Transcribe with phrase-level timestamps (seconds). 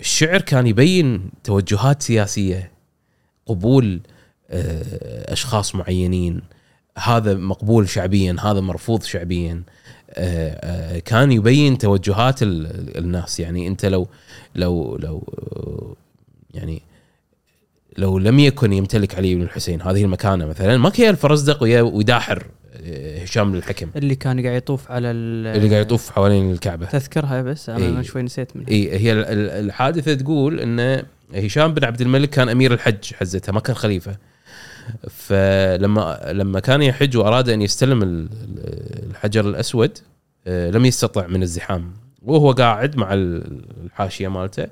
[0.00, 2.70] الشعر كان يبين توجهات سياسية
[3.46, 4.00] قبول
[4.50, 6.40] آه، أشخاص معينين.
[6.98, 9.62] هذا مقبول شعبيا هذا مرفوض شعبيا.
[10.10, 10.50] آه،
[10.96, 13.40] آه، كان يبين توجهات ال- الناس.
[13.40, 14.08] يعني أنت لو
[14.54, 15.24] لو لو
[16.54, 16.82] يعني
[17.98, 22.46] لو لم يكن يمتلك علي بن الحسين هذه المكانة مثلا ما كان الفرزدق ويداحر
[22.82, 23.90] آه، هشام الحكم.
[23.96, 26.86] اللي كان قاعد يطوف على ال- اللي قاعد يطوف حوالين الكعبة.
[26.86, 27.90] تذكرها بس أنا إي.
[27.90, 28.68] من شوي نسيت منها.
[28.68, 31.02] اي هي ال- ال- الحادثة تقول إن
[31.34, 34.16] هشام بن عبد الملك كان أمير الحج حزتها ما كان خليفة.
[35.10, 39.98] فلما لما كان يحج وأراد أن يستلم ال- ال- الحجر الأسود
[40.46, 41.92] آه، لم يستطع من الزحام.
[42.22, 44.66] وهو قاعد مع ال- الحاشية مالته.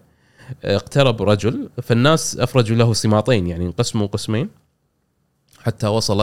[0.65, 4.49] اقترب رجل فالناس أفرجوا له سماطين يعني انقسموا قسمين
[5.61, 6.21] حتى وصل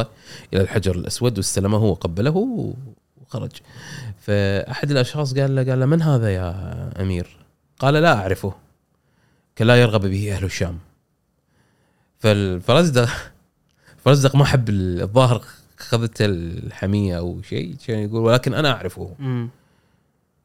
[0.54, 2.66] إلى الحجر الأسود واستلمه وقبله
[3.22, 3.52] وخرج
[4.20, 7.38] فأحد الأشخاص قال له قال له من هذا يا أمير؟
[7.80, 8.54] قال لا أعرفه
[9.56, 10.80] كان لا يرغب به أهل الشام
[12.20, 13.10] فالفرزدق
[13.98, 15.44] فرزدق ما حب الظاهر
[15.80, 19.50] اخذته الحمية أو شيء كان يقول ولكن أنا أعرفه مم.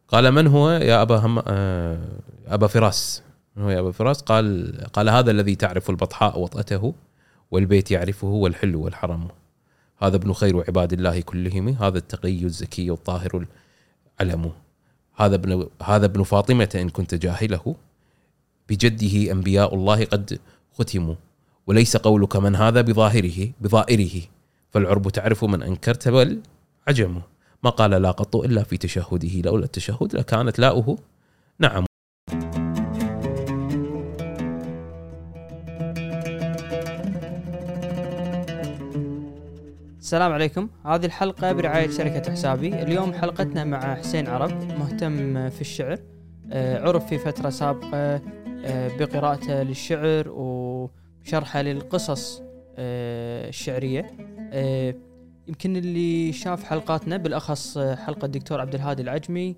[0.08, 1.98] قال من هو يا أبا هم آه
[2.46, 3.22] أبا فراس
[3.58, 6.94] هو يا ابا فراس؟ قال قال هذا الذي تعرف البطحاء وطأته
[7.50, 9.28] والبيت يعرفه والحل والحرم.
[9.98, 13.46] هذا ابن خير عباد الله كلهم هذا التقي الزكي الطاهر
[14.20, 14.52] العلم
[15.16, 17.74] هذا ابن هذا ابن فاطمة إن كنت جاهله
[18.68, 20.38] بجده أنبياء الله قد
[20.78, 21.14] ختموا.
[21.66, 24.22] وليس قولك من هذا بظاهره بظائره.
[24.70, 26.40] فالعرب تعرف من أنكرت بل
[26.88, 27.20] عجم
[27.64, 30.98] ما قال لا قط إلا في تشهده لولا التشهد لكانت لاؤه.
[31.58, 31.89] نعم.
[40.10, 40.68] السلام عليكم.
[40.86, 42.82] هذه الحلقة برعاية شركة حسابي.
[42.82, 45.98] اليوم حلقتنا مع حسين عرب مهتم في الشعر.
[46.52, 48.14] آه، عرف في فترة سابقة
[48.64, 52.42] آه، بقراءته للشعر وشرحه للقصص
[52.76, 54.06] آه، الشعرية.
[55.48, 59.56] يمكن اللي شاف حلقاتنا بالأخص حلقة الدكتور عبد الهادي العجمي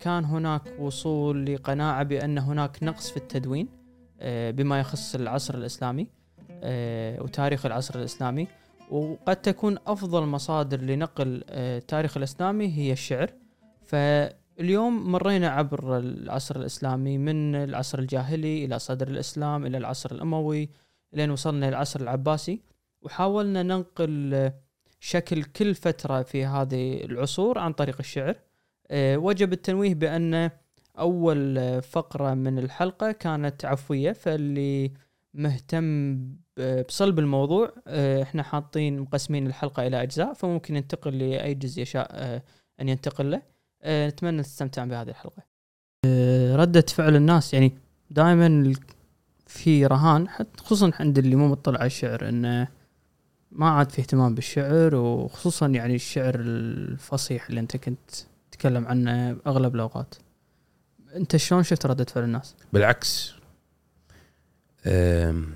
[0.00, 3.68] كان هناك وصول لقناعة بأن هناك نقص في التدوين
[4.26, 6.08] بما يخص العصر الإسلامي
[7.22, 8.48] وتاريخ العصر الإسلامي.
[8.92, 13.30] وقد تكون أفضل مصادر لنقل آه، التاريخ الإسلامي هي الشعر.
[13.86, 20.70] فاليوم مرينا عبر العصر الإسلامي من العصر الجاهلي إلى صدر الإسلام إلى العصر الأموي
[21.12, 22.60] لين وصلنا للعصر العباسي.
[23.02, 24.54] وحاولنا ننقل آه،
[25.00, 28.36] شكل كل فترة في هذه العصور عن طريق الشعر.
[28.90, 30.50] آه، وجب التنويه بأن
[30.98, 34.92] أول آه، فقرة من الحلقة كانت عفوية فاللي
[35.34, 36.18] مهتم
[36.58, 42.42] بصلب الموضوع آه، إحنا حاطين مقسمين الحلقة إلى أجزاء فممكن ينتقل لأي جزء يشاء آه،
[42.80, 43.42] أن ينتقل له.
[43.82, 45.42] آه، نتمنى تستمتعون بهذه الحلقة.
[46.06, 47.72] آه، ردة فعل الناس يعني
[48.10, 48.74] دائما
[49.46, 52.68] في رهان حتى خصوصا عند اللي مو مطلع على الشعر إنه
[53.52, 58.10] ما عاد في اهتمام بالشعر وخصوصا يعني الشعر الفصيح اللي أنت كنت
[58.50, 60.14] تتكلم عنه أغلب الأوقات.
[61.16, 63.34] أنت شلون شفت ردة فعل الناس؟ بالعكس.
[64.86, 65.52] أم،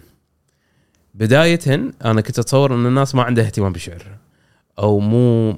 [1.17, 4.03] بداية أنا كنت أتصور أن الناس ما عندها اهتمام بالشعر
[4.79, 5.51] أو مو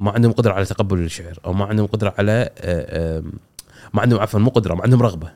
[0.00, 3.32] ما عندهم قدرة على تقبل الشعر أو ما عندهم قدرة على أم،
[3.94, 5.32] ما عندهم عفوا مو قدرة ما عندهم رغبة.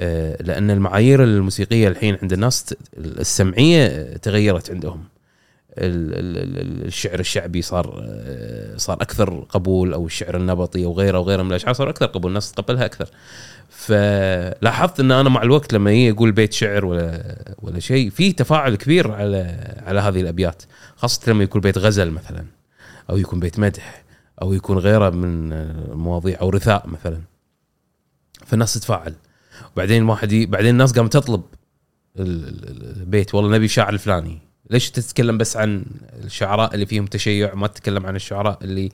[0.00, 5.04] أه، لأن المعايير الموسيقية الحين عند الناس السمعية تغيرت عندهم.
[5.80, 11.74] الشعر الشعبي صار أه، صار أكثر قبول أو الشعر النبطي أو غيره وغيره من الأشعار
[11.74, 13.08] صار أكثر قبول الناس تقبلها أكثر.
[13.68, 18.74] فلاحظت إن أنا مع الوقت لما يجي يقول بيت شعر ولا ولا شيء في تفاعل
[18.74, 19.56] كبير على
[19.86, 20.62] على هذه الأبيات
[20.96, 22.44] خاصة لما يكون بيت غزل مثلا
[23.10, 24.04] أو يكون بيت مدح
[24.42, 27.20] أو يكون غيره من المواضيع أو رثاء مثلا.
[28.46, 29.14] فالناس تتفاعل.
[29.74, 30.34] وبعدين واحد.
[30.34, 31.42] بعدين الناس قامت تطلب
[32.18, 34.38] ال- ال- البيت والله نبي شاعر الفلاني.
[34.70, 35.84] ليش تتكلم بس عن
[36.24, 38.92] الشعراء اللي فيهم تشيع ما تتكلم عن الشعراء اللي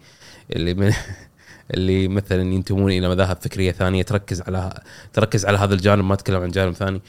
[0.57, 0.93] اللي من
[1.75, 4.83] اللي مثلا ينتمون إلى مذاهب فكرية ثانية تركز على
[5.13, 7.01] تركز على هذا الجانب ما تتكلم عن جانب ثاني.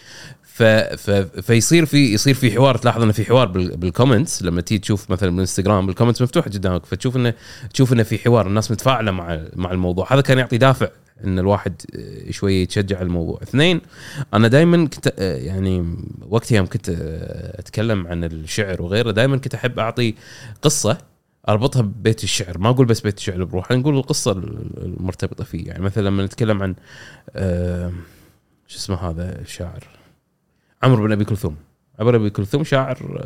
[0.43, 0.63] ف...
[0.63, 1.09] ف...
[1.41, 3.77] فيصير في يصير في حوار تلاحظ إنه في حوار بال...
[3.77, 7.33] بال comments لما تيجي تشوف مثلا بالإنستغرام بال comments مفتوحة قدامك فتشوف انه
[7.73, 10.13] تشوف إنه في حوار الناس متفاعلة مع مع الموضوع.
[10.13, 10.87] هذا كان يعطي دافع
[11.23, 13.39] إن الواحد آه، شوية يتشجع الموضوع.
[13.43, 13.81] اثنين
[14.33, 15.95] أنا دائما كنت آه، يعني
[16.29, 20.15] وقت يوم كنت آه، أتكلم عن الشعر وغيره دائما كنت أحب أعطي
[20.61, 20.97] قصة
[21.49, 22.57] أربطها ببيت الشعر.
[22.57, 24.31] ما أقول بس بيت الشعر بروحه نقول القصة
[24.77, 25.67] المرتبطة فيه.
[25.67, 26.75] يعني مثلا لما نتكلم عن
[28.67, 29.83] شو اسمه هذا الشاعر؟
[30.83, 31.55] عمرو بن أبي كلثوم.
[31.99, 33.25] عمرو بن أبي كلثوم شاعر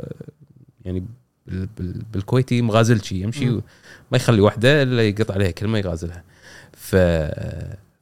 [0.85, 1.05] يعني
[1.47, 3.49] بال- بال- بالكويتي مغازلشي يمشي.
[3.49, 3.61] ما
[4.15, 6.23] يخلي واحدة إلا يقط عليها كلمة يغازلها.
[6.89, 6.95] ف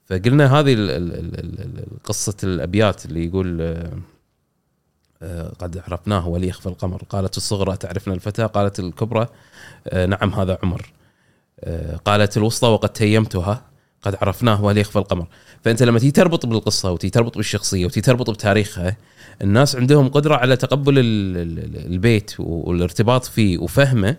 [0.09, 3.91] فقلنا هذه ال- ال- ال- ال- ال- قصة الأبيات اللي يقول آه،
[5.21, 7.03] آه، قد عرفناه ولي يخفى القمر.
[7.09, 9.27] قالت الصغرى تعرفنا الفتى؟ قالت الكبرى
[9.87, 10.91] آه، نعم هذا عمر.
[12.05, 13.61] قالت الوسطى وقد تيمتها
[14.01, 15.27] قد عرفناه ولي يخفى القمر.
[15.63, 18.97] فأنت لما تيجي تربط بالقصة وتيجي تربط بالشخصية وتيجي تربط بتاريخها
[19.41, 24.17] الناس عندهم قدرة على تقبل ال- ال- البيت والارتباط فيه وفهمه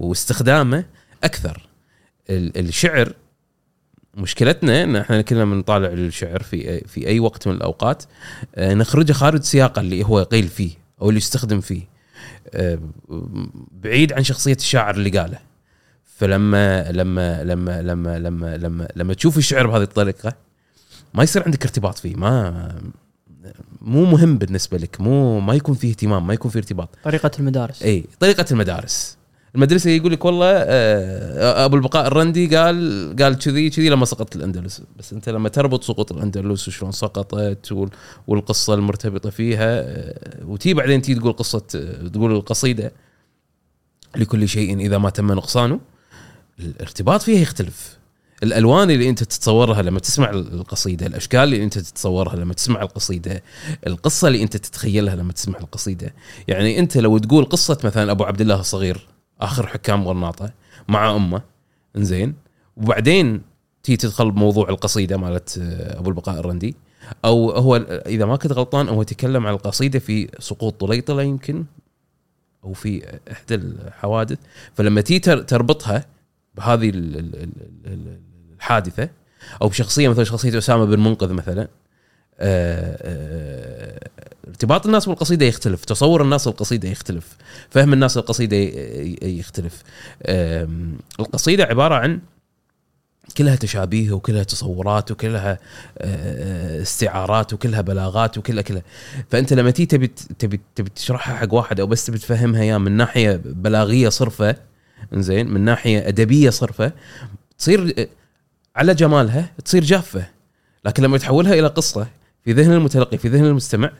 [0.00, 0.84] واستخدامه
[1.24, 1.68] أكثر.
[2.30, 3.12] الشعر
[4.16, 8.02] مشكلتنا إن إحنا كلنا لما نطالع الشعر في في أي وقت من الأوقات.
[8.54, 10.70] آه، نخرجه خارج سياقه اللي هو قيل فيه
[11.02, 11.82] أو اللي يستخدم فيه.
[12.54, 12.78] آه،
[13.82, 15.38] بعيد عن شخصية الشاعر اللي قاله.
[16.16, 20.36] فلما لما لما لما لما لما لما تشوف الشعر بهذه الطريقة
[21.14, 22.74] ما يصير عندك ارتباط فيه ما
[23.80, 26.88] مو مهم بالنسبة لك مو ما يكون فيه اهتمام ما يكون فيه ارتباط.
[27.04, 27.82] طريقة المدارس.
[27.82, 29.16] اي طريقة المدارس.
[29.54, 34.82] المدرسة يقول لك والله آه، أبو البقاء الرندي قال قال كذي كذي لما سقطت الأندلس.
[34.98, 37.90] بس أنت لما تربط سقوط الأندلس وشلون سقطت وال-
[38.26, 42.92] والقصة المرتبطة فيها آه، وتي بعدين تي تقول قصة آه، تقول القصيدة
[44.16, 45.80] لكل شيء إذا ما تم نقصانه
[46.60, 47.98] الارتباط فيها يختلف.
[48.42, 53.42] الألوان اللي أنت تتصورها لما تسمع القصيدة الأشكال اللي أنت تتصورها لما تسمع القصيدة
[53.86, 56.14] القصة اللي أنت تتخيلها لما تسمع القصيدة.
[56.48, 59.06] يعني أنت لو تقول قصة مثلا أبو عبد الله الصغير
[59.44, 60.50] آخر حكام غرناطه
[60.88, 61.42] مع أمه.
[61.96, 62.34] إنزين.
[62.76, 63.42] وبعدين
[63.82, 66.74] تيجي تدخل بموضوع القصيدة مالت آه، أبو البقاء الرندي.
[67.24, 67.76] أو هو
[68.06, 71.64] إذا ما كنت غلطان هو تكلم عن القصيدة في سقوط طليطلة يمكن
[72.64, 74.38] أو في إحدى الحوادث.
[74.74, 76.04] فلما تر- تربطها
[76.54, 77.52] بهذه ال- ال- ال-
[77.86, 78.20] ال-
[78.56, 79.08] الحادثة
[79.62, 81.68] أو بشخصية مثل شخصية أسامة بن منقذ مثلا
[84.48, 87.36] ارتباط الناس بالقصيده يختلف تصور الناس القصيده يختلف
[87.70, 88.56] فهم الناس القصيده
[89.22, 89.82] يختلف.
[91.20, 92.20] القصيدة عبارة عن
[93.36, 95.58] كلها تشابيه وكلها تصورات وكلها
[95.98, 98.82] آه، استعارات وكلها بلاغات وكلها كلها.
[99.30, 100.06] فأنت لما تيجي تبي
[100.38, 104.56] تبي تبي تشرحها حق واحد أو بس تبي تفهمها اياه من ناحية بلاغية صرفة
[105.12, 106.92] زين من ناحية أدبية صرفة
[107.58, 108.08] تصير آه،
[108.76, 110.26] على جمالها تصير جافة.
[110.84, 112.06] لكن لما تحولها إلى قصة
[112.44, 113.92] في ذهن المتلقي في ذهن المستمع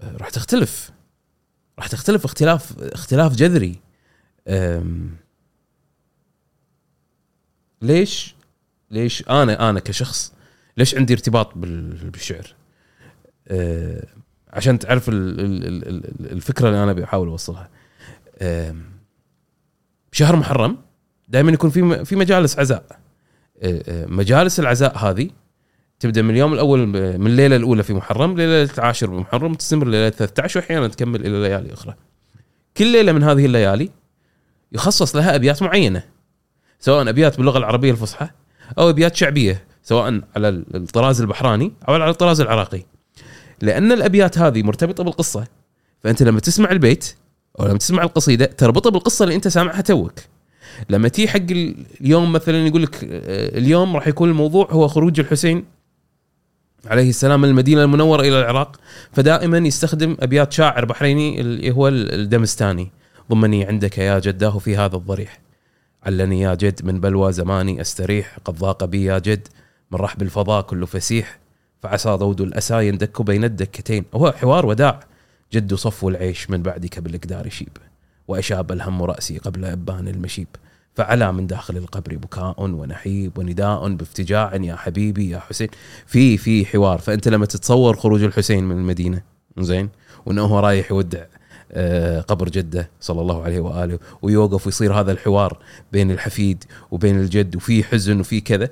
[0.00, 0.90] آه، راح تختلف.
[1.78, 3.78] راح تختلف اختلاف اختلاف جذري.
[7.82, 8.34] ليش؟
[8.90, 10.32] ليش أنا أنا كشخص
[10.76, 12.54] ليش عندي ارتباط بال- بالشعر؟
[13.48, 14.06] أه،
[14.52, 17.70] عشان تعرف ال- ال- ال- ال- الفكرة اللي أنا بحاول أوصلها.
[20.12, 20.78] شهر محرم
[21.28, 23.00] دائما يكون في في مجالس عزاء.
[23.62, 25.30] أه، مجالس العزاء هذه
[26.02, 26.86] تبدأ من اليوم الأول
[27.18, 31.72] من الليلة الأولى في محرم ليله العاشر بمحرم تستمر ليله 13 وأحيانا تكمل إلى ليالي
[31.72, 31.94] أخرى.
[32.76, 33.90] كل ليلة من هذه الليالي
[34.72, 36.04] يخصص لها أبيات معينة
[36.80, 38.28] سواء أبيات باللغة العربية الفصحى
[38.78, 42.82] أو أبيات شعبية سواء على الطراز البحراني أو على الطراز العراقي.
[43.60, 45.46] لأن الأبيات هذه مرتبطة بالقصة
[46.00, 47.14] فأنت لما تسمع البيت
[47.60, 50.14] أو لما تسمع القصيدة تربطها بالقصة اللي أنت سامعها توك.
[50.90, 51.46] لما تي حق
[52.00, 55.81] اليوم مثلا يقول لك آه، اليوم راح يكون الموضوع هو خروج الحسين
[56.86, 58.80] عليه السلام من المدينة المنورة إلى العراق
[59.12, 62.90] فدائما يستخدم أبيات شاعر بحريني اللي هو الدمستاني.
[63.30, 65.40] ضمني عندك يا جداه في هذا الضريح.
[66.02, 69.48] علني يا جد من بلوى زماني أستريح قد ضاق بي يا جد
[69.90, 71.38] من رحب الفضاء كل فسيح.
[71.82, 74.04] فعسى ضود الأسى يندك بين الدكتين.
[74.14, 75.00] هو حوار وداع.
[75.52, 77.76] جد صفو العيش من بعدك بالإقدار شيب.
[78.28, 80.48] وأشاب الهم رأسي قبل أبان المشيب.
[80.94, 85.68] فعلى من داخل القبر بكاء ونحيب ونداء بافتجاع يا حبيبي يا حسين.
[86.06, 86.98] في في حوار.
[86.98, 89.22] فأنت لما تتصور خروج الحسين من المدينة
[89.58, 89.88] زين
[90.26, 91.24] وأنه هو رايح يودع
[91.72, 95.58] آه، قبر جدة صلى الله عليه وآله ويوقف ويصير هذا الحوار
[95.92, 98.68] بين الحفيد وبين الجد وفي حزن وفي كذا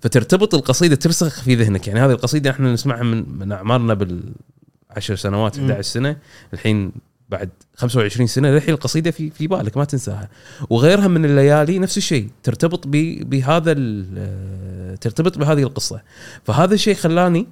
[0.00, 1.88] فترتبط القصيدة ترسخ في ذهنك.
[1.88, 5.70] يعني هذه القصيدة إحنا نسمعها من من أعمارنا بالعشر سنوات مم.
[5.70, 6.16] 11 سنة
[6.54, 6.92] الحين
[7.32, 10.28] بعد 25 سنة للحين القصيدة في في بالك ما تنساها.
[10.70, 16.02] وغيرها من الليالي نفس الشيء ترتبط ب- بهذا ال- ترتبط بهذه القصة.
[16.44, 17.46] فهذا الشيء خلاني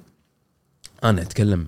[1.03, 1.67] أنا أتكلم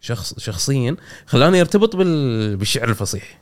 [0.00, 3.40] شخص شخصيا خلاني أرتبط بال- بالشعر الفصيح.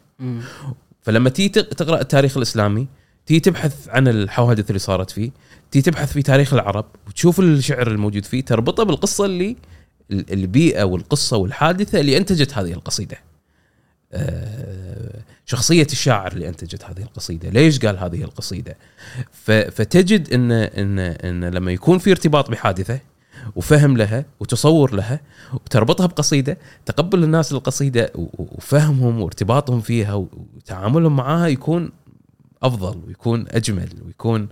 [1.03, 2.87] فلما تيجي تق- تقرأ التاريخ الإسلامي
[3.27, 5.31] تيجي تبحث عن الحوادث اللي صارت فيه
[5.71, 9.57] تيجي تبحث في تاريخ العرب وتشوف الشعر الموجود فيه تربطه بالقصة اللي
[10.11, 13.17] ال- البيئة والقصة والحادثة اللي أنتجت هذه القصيدة.
[15.47, 17.49] شخصية الشاعر اللي أنتجت هذه القصيدة.
[17.49, 18.77] ليش قال هذه القصيدة؟
[19.33, 23.01] ف- فتجد ان ان إن لما يكون في ارتباط بحادثة
[23.57, 25.21] وفهم لها وتصور لها
[25.55, 27.53] وتربطها بقصيدة تقبل الناس
[28.15, 31.91] و- وفهمهم وارتباطهم فيها وتعاملهم معاها يكون
[32.63, 34.49] أفضل ويكون أجمل ويكون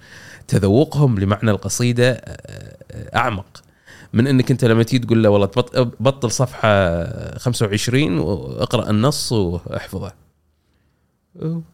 [0.48, 3.62] تذوقهم لمعنى القصيدة آه، أعمق.
[4.12, 5.46] من إنك أنت لما تيجي تقول له والله
[6.00, 10.12] بطل صفحة 25 واقرأ النص واحفظه.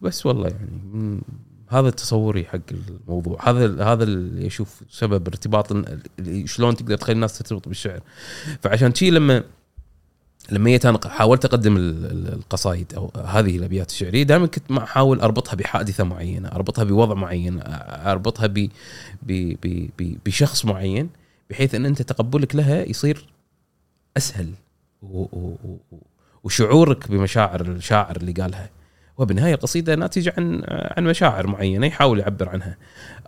[0.01, 1.21] بس والله يعني
[1.67, 3.49] هذا تصوري حق الموضوع.
[3.49, 5.73] هذا هذا اللي أشوف سبب ارتباط
[6.45, 7.99] شلون تقدر تخلي الناس ترتبط بالشعر.
[8.61, 9.43] فعشان شي لما
[10.51, 15.19] لما جيت أنا حاولت أقدم ال- ال- القصايد أو هذه الأبيات الشعرية دائما كنت أحاول
[15.19, 17.59] أربطها بحادثة معينة أربطها بوضع معين
[18.05, 18.69] أربطها ب
[20.25, 21.09] بشخص معين.
[21.49, 23.25] بحيث إن أنت تقبلك لها يصير
[24.17, 24.51] أسهل
[25.01, 25.55] و- و-
[25.91, 25.97] و-
[26.43, 28.69] وشعورك بمشاعر الشاعر اللي قالها.
[29.17, 32.77] وبالنهاية القصيده ناتجة عن عن مشاعر معينة يحاول يعبر عنها.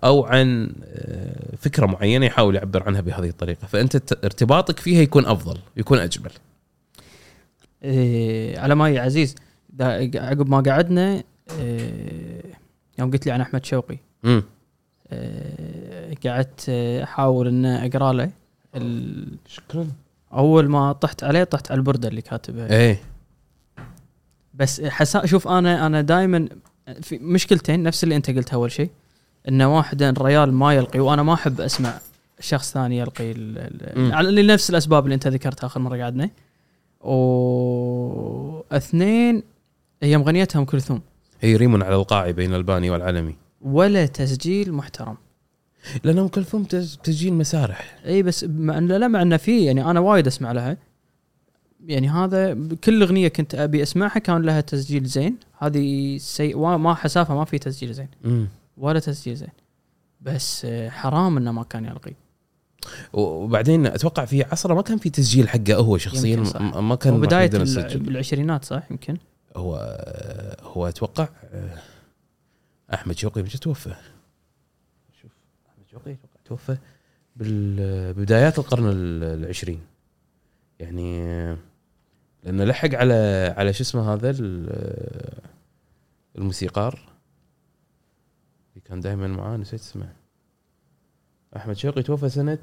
[0.03, 3.67] أو عن آه، فكرة معينة يحاول يعبر عنها بهذه الطريقة.
[3.67, 3.95] فأنت
[4.25, 6.31] ارتباطك فيها يكون أفضل يكون أجمل.
[7.83, 9.35] إيه على ما يا عزيز
[10.15, 11.23] عقب ما قعدنا
[11.59, 12.41] إيه
[12.99, 13.97] يوم قلت لي عن أحمد شوقي.
[16.25, 18.29] قعدت إيه، أحاول ان أقرأ له.
[19.47, 19.87] شكرا.
[20.33, 22.99] أول ما طحت عليه طحت على البرده اللي كاتبها إيه.
[24.53, 26.47] بس حسا شوف أنا أنا دائما
[27.01, 28.89] في مشكلتين نفس اللي أنت قلتها أول شيء
[29.49, 31.99] إن واحدا الريال ما يلقي وأنا ما أحب أسمع
[32.39, 34.13] شخص ثاني يلقي ال- ال- مم.
[34.13, 36.29] على لنفس الأسباب اللي أنت ذكرتها آخر مرة قعدنا
[38.71, 39.43] واثنين
[40.03, 41.01] هي مغنيتها أم كلثوم؟
[41.41, 45.17] هي ريم على القاع بين الباني والعلمي ولا تسجيل محترم.
[46.03, 47.95] لأن ام كلثوم تز- تسجيل مسارح.
[48.05, 50.77] إي بس مع إن لا مع انه في يعني أنا وايد أسمع لها.
[51.85, 55.37] يعني هذا كل أغنية كنت أبي أسمعها كان لها تسجيل زين.
[55.57, 56.53] هذه سي...
[56.53, 58.07] ما حسافة ما في تسجيل زين.
[58.25, 58.47] امم
[58.77, 59.49] ولا تسجيل زين.
[60.21, 62.13] بس حرام إنه ما كان يلقي.
[63.13, 66.43] وبعدين أتوقع في عصره ما كان في تسجيل حقه هو شخصيا
[66.81, 67.13] ما كان
[67.61, 67.99] يسجل.
[67.99, 69.17] بالعشرينات صح يمكن؟
[69.55, 69.75] هو
[70.61, 71.77] هو أتوقع آه،
[72.93, 73.95] أحمد شوقي متى توفى؟
[75.21, 75.31] شوف
[75.69, 76.77] أحمد شوقي أتوقع توفى
[77.35, 79.81] بال- ببدايات القرن ال- العشرين.
[80.79, 81.57] يعني آه،
[82.43, 85.41] لأنه لحق على على شو اسمه هذا ال- آه،
[86.37, 86.93] الموسيقار
[88.69, 90.13] اللي كان دائما معاه نسيت اسمه.
[91.55, 92.57] أحمد شوقي توفى سنة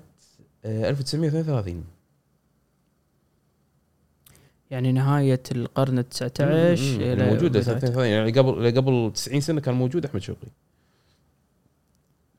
[0.64, 1.84] آه، 1932
[4.74, 7.76] يعني نهاية القرن ال 19 مم، إلى موجودة بداية.
[7.76, 10.48] 32 يعني قبل قبل 90 سنة كان موجود أحمد شوقي.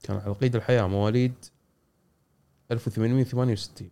[0.03, 1.33] كان على قيد الحياة مواليد
[2.71, 3.89] 1868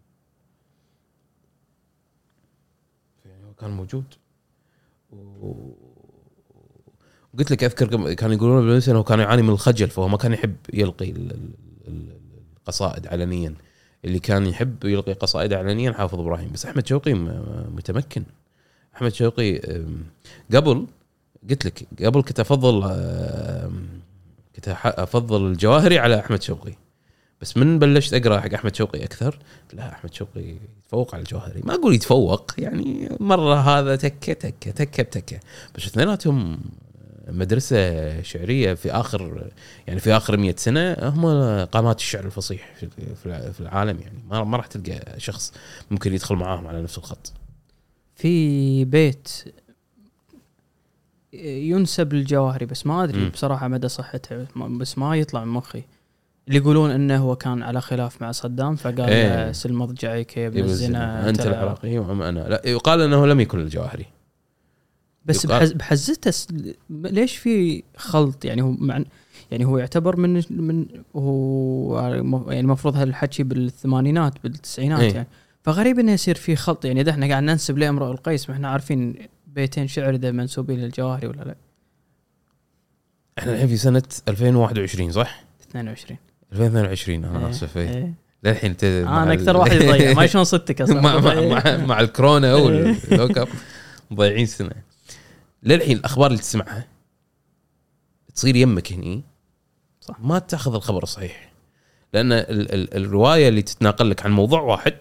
[3.26, 4.04] يعني كان موجود.
[5.12, 5.54] و...
[7.34, 10.56] وقلت لك أذكر كانوا يقولون بالنسبة إنه كان يعاني من الخجل فهو ما كان يحب
[10.74, 11.54] يلقي ال- ال-
[11.88, 12.18] ال-
[12.58, 13.56] القصائد علنيا.
[14.06, 16.52] اللي كان يحب يلقي قصائد علنيا حافظ إبراهيم.
[16.54, 17.14] بس أحمد شوقي
[17.76, 18.24] متمكن.
[18.96, 19.62] أحمد شوقي
[20.54, 20.86] قبل
[21.50, 22.82] قلت لك قبل كنت أفضل
[24.56, 26.74] كنت أفضل الجواهري على أحمد شوقي.
[27.42, 29.40] بس من بلشت أقرأ حق أحمد شوقي أكثر
[29.74, 30.56] لا أحمد شوقي
[30.86, 31.62] يتفوق على الجواهري.
[31.64, 35.40] ما أقول يتفوق يعني مرة هذا تكة تكة تكة بتكة.
[35.76, 36.60] بس اثنيناتهم
[37.28, 39.52] مدرسة شعرية في آخر
[39.88, 41.26] يعني في آخر 100 سنة هم
[41.66, 42.74] قامات الشعر الفصيح
[43.54, 44.46] في العالم يعني.
[44.46, 45.54] ما راح تلقى شخص
[45.92, 47.34] ممكن يدخل معاهم على نفس الخط.
[48.16, 49.30] في بيت
[51.44, 53.30] ينسب للجواهري بس ما أدري مم.
[53.30, 55.84] بصراحة مدى صحته بس ما يطلع من مخي.
[56.48, 59.46] اللي يقولون إنه هو كان على خلاف مع صدام فقال إيه.
[59.46, 62.40] له سل مضجعك يا ابن الزنا أنت العراقي وأم أنا.
[62.40, 64.06] لا يقال إنه لم يكن الجواهري
[65.26, 66.34] بس يقال- بحز بحزته
[66.90, 69.04] ليش في خلط يعني هو مع
[69.52, 72.00] يعني هو يعتبر من من هو
[72.48, 75.14] يعني المفروض هالحكي بالثمانينات بالتسعينات إيه.
[75.14, 75.28] يعني
[75.64, 79.16] فغريب إنه يصير في خلط يعني إذا إحنا قاعد ننسب لامرؤ القيس ما إحنا عارفين
[79.48, 81.56] بيتين شعر إذا منسوبين للجواهري ولا لا
[83.40, 86.18] إحنا الحين في سنة 2021 صح؟ 22
[86.54, 87.50] 2022 أنا إيه.
[87.50, 87.90] آسف إيه.
[87.90, 88.14] إيه.
[88.44, 92.00] للحين ت- مع أنا أكثر واحد يضيع ما شلون صدتك أصلا مع, مع, مع, مع
[92.00, 93.48] الكورونا واللوك اب
[94.12, 94.72] مضيعين سنة
[95.64, 96.88] للحين الأخبار اللي تسمعها
[98.36, 99.24] تصير يمك هني.
[100.02, 100.20] صح.
[100.20, 101.54] ما تأخذ الخبر الصحيح
[102.14, 104.94] لأن ال ال الرواية اللي تتناقل لك عن موضوع واحد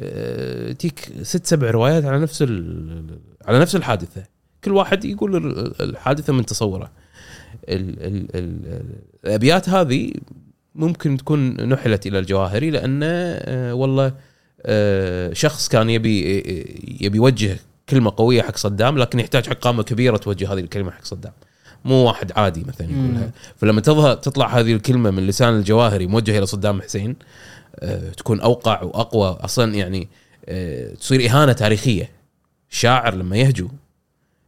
[0.00, 4.24] آه، تيك ست سبع روايات على نفس ال- على نفس الحادثة.
[4.64, 6.90] كل واحد يقول ال- الحادثة من تصوره.
[7.68, 8.82] ال ال ال
[9.24, 10.12] الأبيات هذه
[10.74, 14.14] ممكن تكون نحلت إلى الجواهري لأنه آه، والله
[14.62, 16.38] آه، شخص كان يبي
[17.00, 21.04] يبي يوجه كلمة قوية حق صدام لكن يحتاج حق قامه كبيرة توجه هذه الكلمة حق
[21.04, 21.32] صدام.
[21.84, 23.30] مو واحد عادي مثلا يقولها.
[23.56, 27.16] فلما تظهر تطلع هذه الكلمة من لسان الجواهري موجهة إلى صدام حسين
[27.80, 29.38] آه، تكون أوقع وأقوى.
[29.40, 30.08] أصلا يعني
[30.46, 32.10] آه، تصير إهانة تاريخية.
[32.70, 33.68] الشاعر لما يهجو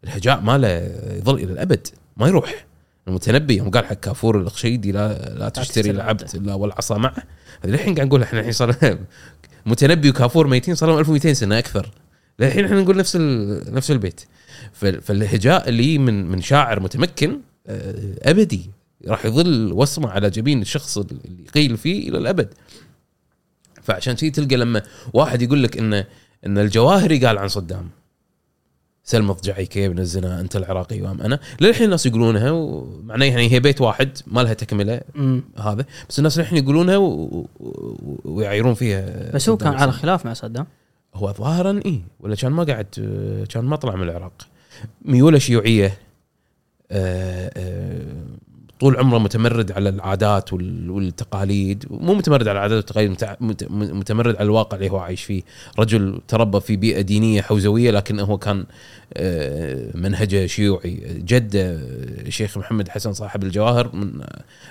[0.05, 0.69] الهجاء ماله
[1.17, 2.67] يظل إلى الأبد ما يروح.
[3.09, 7.23] المتنبي يوم قال حق كافور الخشيدي لا لا تشتري تشتري العبد إلا والعصا معه.
[7.65, 8.77] هذه الحين قاعد نقول إحنا الحين صار
[9.67, 11.91] متنبي وكافور ميتين صار لهم 1200 سنة أكثر.
[12.39, 13.17] للحين إحنا نقول نفس
[13.71, 14.21] نفس البيت.
[14.73, 18.71] فال- فالهجاء اللي من من شاعر متمكن آه، أبدي.
[19.09, 22.49] راح يظل وصمة على جبين الشخص اللي قيل فيه إلى الأبد.
[23.83, 26.05] فعشان شي تلقى لما واحد يقول لك ان
[26.47, 27.89] إن الجواهري قال عن صدام.
[29.05, 31.41] سلم اضجعيك يا ابن الزنا أنت العراقي وأم أنا.
[31.61, 35.43] للحين الناس يقولونها ومعناه يعني هي بيت واحد ما لها تكملة مم.
[35.59, 35.87] هذا.
[36.09, 37.05] بس الناس الحين يقولونها و...
[37.05, 37.47] و...
[38.25, 39.93] ويعيرون فيها بس هو كان على.
[39.93, 40.67] خلاف مع صدام.
[41.17, 42.87] هو ظاهرا إي ولا كان ما قاعد
[43.51, 44.33] كان ما طلع من العراق.
[45.05, 45.99] ميولة شيوعية
[46.91, 48.01] آه، آه،
[48.81, 53.17] طول عمره متمرد على العادات وال- والتقاليد مو متمرد على العادات والتقاليد
[53.71, 55.43] متمرد على الواقع اللي هو عايش فيه.
[55.79, 58.65] رجل تربى في بيئة دينية حوزوية لكن هو كان
[59.15, 60.95] آه، منهجه شيوعي.
[61.27, 61.71] جده
[62.27, 64.25] الشيخ محمد حسن صاحب الجواهر من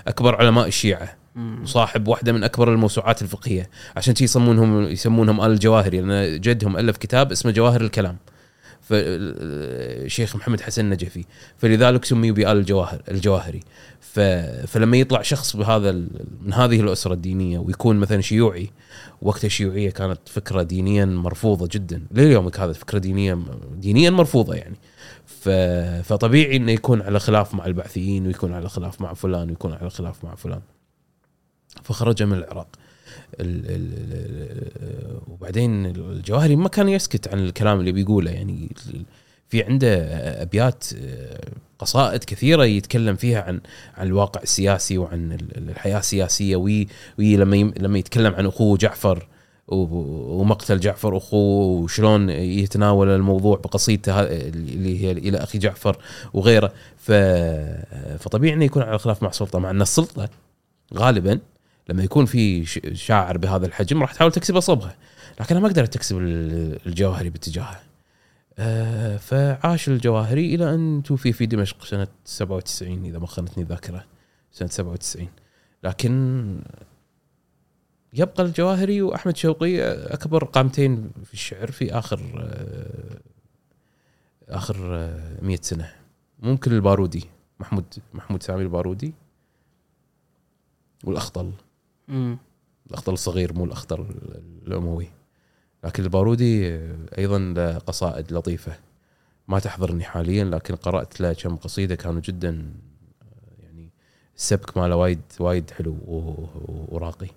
[0.08, 1.04] أكبر علماء الشيعة.
[1.04, 1.25] مم.
[1.63, 6.98] وصاحب واحدة من أكبر الموسوعات الفقهية عشان شي يسمونهم يسمونهم آل الجواهري لأن جدهم ألف
[6.98, 8.18] كتاب اسمه جواهر الكلام
[8.82, 11.25] فالشيخ محمد حسن نجفي
[11.58, 13.60] فلذلك سمي بآل الجواهر الجواهري.
[14.68, 15.92] فلما يطلع شخص بهذا.
[16.42, 18.70] من هذه الأسرة الدينية ويكون مثلا شيوعي
[19.22, 23.38] وقت الشيوعية كانت فكرة دينيا مرفوضة جدا لليومك هذا فكرة دينيه
[23.77, 24.75] دينيا مرفوضة يعني.
[26.04, 30.24] فطبيعي إنه يكون على خلاف مع البعثيين ويكون على خلاف مع فلان ويكون على خلاف
[30.24, 30.62] مع فلان
[31.84, 32.67] فخرج من العراق.
[33.39, 38.32] ال ال ال وبعدين الجواهري ما كان يسكت عن الكلام اللي بيقوله.
[38.32, 38.70] يعني
[39.50, 39.96] في عنده
[40.41, 40.86] أبيات
[41.79, 43.60] قصائد كثيرة يتكلم فيها عن
[43.98, 46.55] عن الواقع السياسي وعن ال- الحياة السياسية.
[46.55, 46.88] وي,
[47.20, 49.27] وي لما لما يتكلم عن أخوه جعفر
[49.67, 55.98] ومقتل جعفر أخوه وشلون يتناول الموضوع بقصيدته اللي هي إلى أخي جعفر
[56.34, 56.74] وغيره.
[56.98, 57.12] ف
[58.20, 60.29] فطبيعي إنه يكون على خلاف مع السلطة مع أن السلطة
[60.94, 61.39] غالبا
[61.89, 62.65] لما يكون في
[62.96, 64.96] شاعر بهذا الحجم راح تحاول تكسبه صبغه
[65.39, 67.80] لكن ما قدرت تكسب ال- الجواهري باتجاهه.
[68.60, 74.06] آه، فعاش الجواهري إلى أن توفي في دمشق سنة 97 إذا ما خانتني الذاكرة.
[74.52, 75.28] سنة 97
[75.84, 76.60] لكن
[78.13, 79.82] يبقى الجواهري وأحمد شوقي
[80.13, 83.19] أكبر قامتين في الشعر في آخر آه،
[84.56, 85.91] آخر آه، 100 سنة.
[86.39, 87.26] ممكن البارودي
[87.60, 89.13] محمود محمود سامي البارودي
[91.04, 91.52] والاخطل
[92.08, 92.38] مم.
[92.89, 94.06] الاخطل الصغير مو الاخضر
[94.68, 95.08] الاموي
[95.84, 96.80] لكن البارودي
[97.18, 98.76] أيضا له قصائد لطيفة.
[99.48, 102.74] ما تحضرني حاليا لكن قرأت له كم قصيدة كانوا جدا
[103.63, 103.89] يعني
[104.38, 105.98] السبك ماله وايد وايد حلو
[106.89, 107.28] وراقي.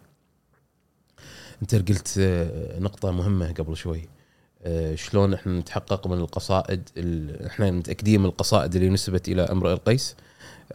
[1.62, 4.09] أنت قلت آه، نقطة مهمة قبل شوي.
[4.62, 9.72] آه، شلون إحنا نتحقق من القصائد ال- إحنا متأكدين من القصائد اللي نسبت إلى امرؤ
[9.72, 10.16] القيس؟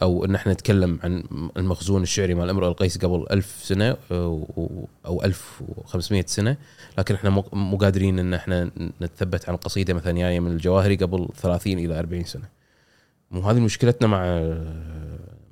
[0.01, 1.23] أو إن إحنا نتكلم عن
[1.58, 3.97] المخزون الشعري مال امرؤ القيس قبل ألف سنة
[5.06, 6.58] أو 1500 سنة.
[6.97, 11.79] لكن إحنا مو قادرين إن إحنا نتثبت عن قصيدة مثلا جاية من الجواهري قبل 30
[11.79, 12.49] إلى 40 سنة.
[13.32, 14.19] مو هذه مشكلتنا مع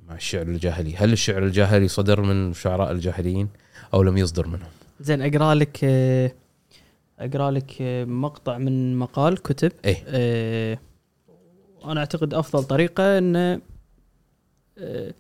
[0.10, 0.96] مع الشعر الجاهلي.
[0.96, 3.50] هل الشعر الجاهلي صدر من شعراء الجاهليين
[3.94, 5.84] أو لم يصدر منهم؟ زين أقرأ لك
[7.20, 7.76] أقرأ لك
[8.08, 9.72] مقطع من مقال كتب.
[9.86, 10.04] إيه.
[10.08, 10.80] آه،
[11.86, 13.62] أنا أعتقد أفضل طريقة انه
[14.78, 15.14] آه،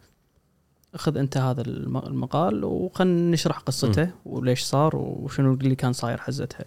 [0.96, 6.66] أخذ أنت هذا الم- المقال وخلنا نشرح قصته وليش صار وشنو اللي كان صاير حزتها.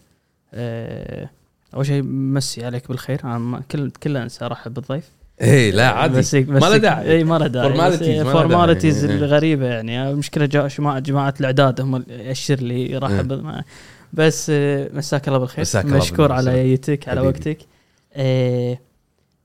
[0.55, 1.31] آه،
[1.75, 5.09] أول شيء مسي عليك بالخير أنا كل كل أنسى ارحب بالضيف
[5.41, 7.69] إيه لا عادي بس ما له داعي اي ما له داعي.
[8.25, 9.17] Formalities إيه.
[9.17, 13.63] الغريبة يعني المشكلة جماعة جماعة الأعداد هم اللي يأشر لي يرحب مع-
[14.13, 16.33] بس آه، مساك الله بالخير مساك الله مشكور.
[16.33, 17.21] على يتك على.
[17.21, 17.59] وقتك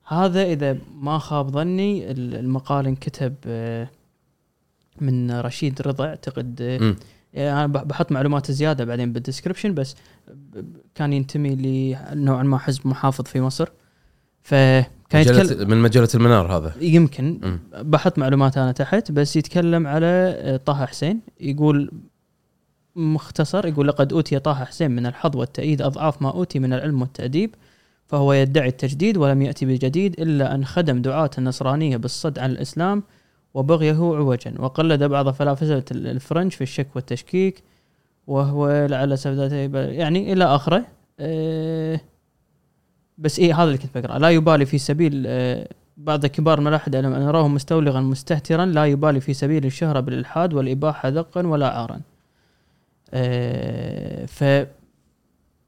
[0.10, 3.90] هذا إذا ما خاب ظني ال- المقال انكتب آه
[5.02, 6.96] من رشيد رضا أعتقد آه.
[7.34, 9.96] يعني أنا بح- بحط معلومات زيادة بعدين بال description بس
[10.96, 11.56] كان ينتمي
[12.14, 13.70] لنوعا ما حزب محافظ في مصر
[14.44, 17.58] فكان يتكلم مجلة من مجلة المنار هذا يمكن.
[17.82, 20.06] بحط معلومات أنا تحت بس يتكلم على
[20.40, 21.92] آه، طه حسين يقول
[22.96, 27.56] مختصر يقول لقد أوتي طه حسين من الحظ والتأييد أضعاف ما أوتي من العلم والتأديب
[28.10, 33.04] فهو يدعي التجديد ولم يأتي بجديد إلا أن خدم دعاة النصرانية بالصد عن الإسلام
[33.54, 34.54] وبغيه عوجا.
[34.60, 37.64] وقلد بعض فلاسفه الفرنج في الشك والتشكيك
[38.28, 40.86] وهو لعل سبب يعني إلى آخره.
[41.20, 42.00] أه
[43.18, 45.68] بس إيه هذا اللي كنت بقرا لا يبالي في سبيل أه
[45.98, 51.48] بعض كبار الملاحدة لما نراه مستولغا مستهترا لا يبالي في سبيل الشهرة بالإلحاد والإباحة ذقا
[51.48, 52.02] ولا عارا
[53.14, 54.44] أه ف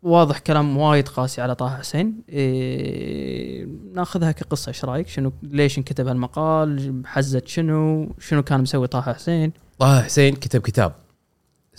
[0.04, 6.08] واضح كلام وايد قاسي على طه حسين إيه ناخذها كقصة إيش رأيك؟ شنو ليش انكتب
[6.08, 10.94] هالمقال؟ حزت شنو؟ شنو كان مسوي طه حسين؟ طه حسين كتب كتاب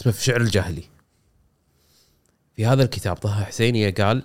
[0.00, 0.82] اسمه في الشعر الجاهلي
[2.56, 4.22] في هذا الكتاب طه حسين قال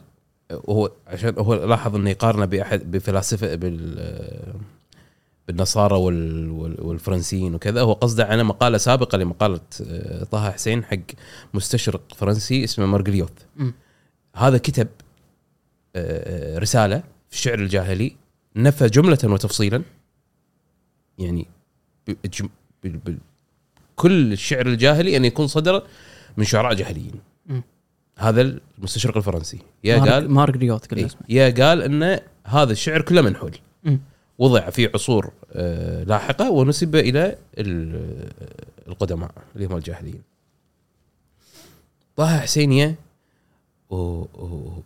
[0.51, 4.53] وهو عشان هو لاحظ إنه يقارنه بأحد بفلاسفة بال
[5.47, 10.97] بالنصارى وال وال والفرنسيين وكذا هو قصده على مقالة سابقة لمقالة آه، طه حسين حق
[11.53, 13.73] مستشرق فرنسي اسمه مارجليوث مم.
[14.37, 14.87] هذا كتب
[15.95, 16.97] آه، رسالة
[17.29, 18.15] في الشعر الجاهلي
[18.55, 19.83] نفى جملة وتفصيلا.
[21.17, 21.47] يعني
[23.95, 25.83] كل الشعر الجاهلي أن يكون صدر
[26.37, 27.13] من شعراء جاهليين.
[28.17, 28.41] هذا
[28.77, 29.59] المستشرق الفرنسي.
[29.83, 31.21] يا مارك- قال مارك ريوث قلنا إيه، اسمه.
[31.29, 33.57] يا قال إن هذا الشعر كله منحول.
[34.39, 38.31] وضع في عصور آه، لاحقة ونسب إلى ال-
[38.87, 40.21] القدماء اللي هم الجاهليين.
[42.15, 42.95] طه حسينية
[43.89, 44.83] وكتب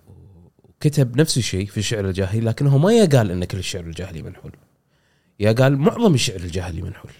[1.17, 4.51] نفس الشيء في الشعر الجاهلي لكنه ما قال إن كل الشعر الجاهلي منحول.
[5.39, 7.11] يا قال معظم الشعر الجاهلي منحول.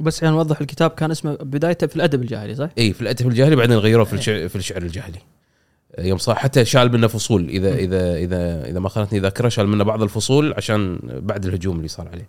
[0.00, 3.56] بس عشان نوضح الكتاب كان اسمه بدايته في الأدب الجاهلي صح؟ اي في الأدب الجاهلي
[3.56, 5.18] بعدين غيروه في الشعر في الشعر الجاهلي.
[5.98, 9.84] يوم صار حتى شال منه فصول اذا اذا اذا إذا ما خانتني ذاكرة شال منه
[9.84, 12.28] بعض الفصول عشان بعد الهجوم اللي صار عليه.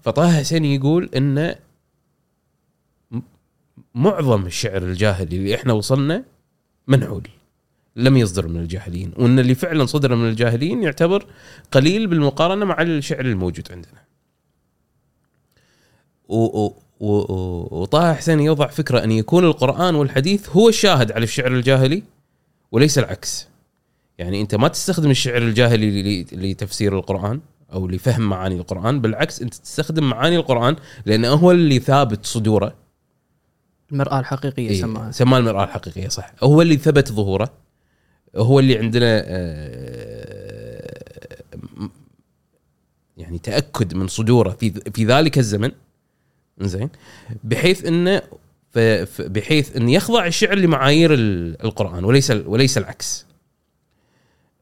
[0.00, 1.54] فطه حسين يقول إن
[3.94, 6.24] معظم الشعر الجاهلي اللي إحنا وصلنا
[6.86, 7.28] منحول.
[7.96, 11.26] لم يصدر من الجاهليين وإن اللي فعلا صدر من الجاهليين يعتبر
[11.72, 14.06] قليل بالمقارنة مع الشعر الموجود عندنا.
[16.28, 16.70] و-
[17.80, 22.02] وطه حسين يوضع فكرة أن يكون القرآن والحديث هو الشاهد على الشعر الجاهلي
[22.72, 23.46] وليس العكس.
[24.18, 27.40] يعني أنت ما تستخدم الشعر الجاهلي لتفسير القرآن
[27.72, 32.74] أو لفهم معاني القرآن بالعكس أنت تستخدم معاني القرآن لأنه هو اللي ثابت صدوره.
[33.92, 35.10] المرآة الحقيقية إيه، سماها.
[35.10, 36.32] سماه المرآة الحقيقية صح.
[36.42, 37.50] هو اللي ثبت ظهوره.
[38.36, 40.96] هو اللي عندنا آه،
[43.16, 45.70] يعني تأكد من صدوره في في ذلك الزمن.
[46.60, 46.88] زين
[47.44, 48.22] بحيث إنه
[49.18, 53.26] بحيث إن يخضع الشعر لمعايير ال- القرآن وليس وليس العكس.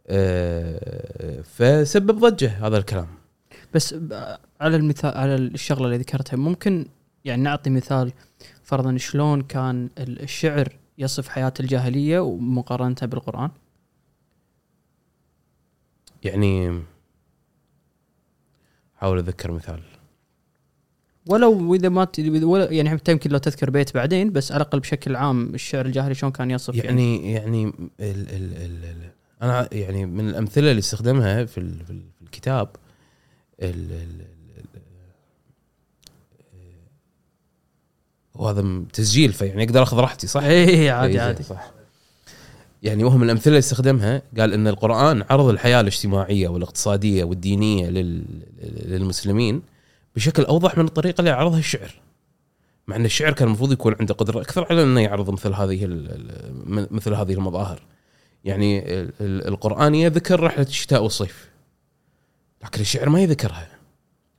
[0.08, 3.06] آه، فسبب ضجة هذا الكلام.
[3.74, 6.86] بس ب- على المثال على الشغلة اللي ذكرتها ممكن
[7.24, 8.12] يعني نعطي مثال
[8.62, 13.50] فرضا شلون كان ال- الشعر يصف حياة الجاهلية ومقارنتها بالقرآن؟
[16.24, 16.82] يعني
[18.96, 19.80] حاول اتذكر مثال.
[21.26, 24.80] ولو إذا ما ت- ولا يعني حتى يمكن لو تذكر بيت بعدين بس على الأقل
[24.80, 29.10] بشكل عام الشعر الجاهلي شلون كان يصف يعني؟ يعني ال ال ال ال
[29.42, 32.68] أنا يعني من الأمثلة اللي استخدمها في ال- في ال- في الكتاب
[33.62, 34.24] ال ال
[38.34, 41.42] وهذا تسجيل فيعني أقدر أخذ راحتي صح؟ اي عادي إيه، عادي.
[41.42, 41.72] صح.
[42.84, 48.24] يعني وهم الأمثلة اللي استخدمها قال إن القرآن عرض الحياة الاجتماعية والاقتصادية والدينية لل
[48.84, 49.62] للمسلمين
[50.16, 51.94] بشكل أوضح من الطريقة اللي عرضها الشعر.
[52.88, 55.86] مع إن الشعر كان المفروض يكون عنده قدرة أكثر على إنه يعرض مثل هذه
[56.90, 57.82] مثل هذه المظاهر.
[58.44, 61.48] يعني ال- ال- القرآن يذكر رحلة الشتاء والصيف
[62.64, 63.68] لكن الشعر ما يذكرها.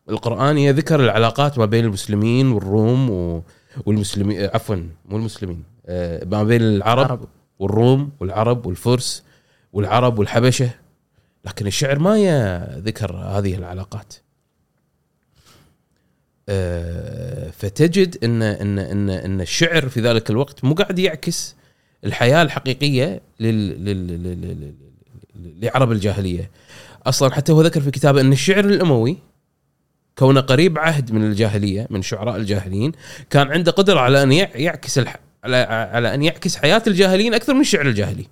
[0.09, 3.09] القرآن يذكر العلاقات ما بين المسلمين والروم
[3.85, 4.75] والمسلمين عفوا
[5.09, 7.27] مو المسلمين آه، ما بين العرب.
[7.59, 9.23] والروم والعرب والفرس
[9.73, 10.69] والعرب والحبشة
[11.45, 14.13] لكن الشعر ما يذكر هذه العلاقات
[16.49, 21.55] آه، فتجد ان ان ان إن الشعر في ذلك الوقت مو قاعد يعكس
[22.05, 24.75] الحياة الحقيقية لل لل لل-
[25.61, 26.51] لعرب الجاهلية
[27.05, 29.17] أصلا حتى هو ذكر في كتابه إن الشعر الأموي
[30.17, 32.91] كونه قريب عهد من الجاهلية من شعراء الجاهليين
[33.29, 34.99] كان عنده قدرة على أن يع- يعكس.
[35.45, 35.55] على
[35.93, 38.27] على أن يعكس حياة الجاهليين أكثر من الشعر الجاهلي.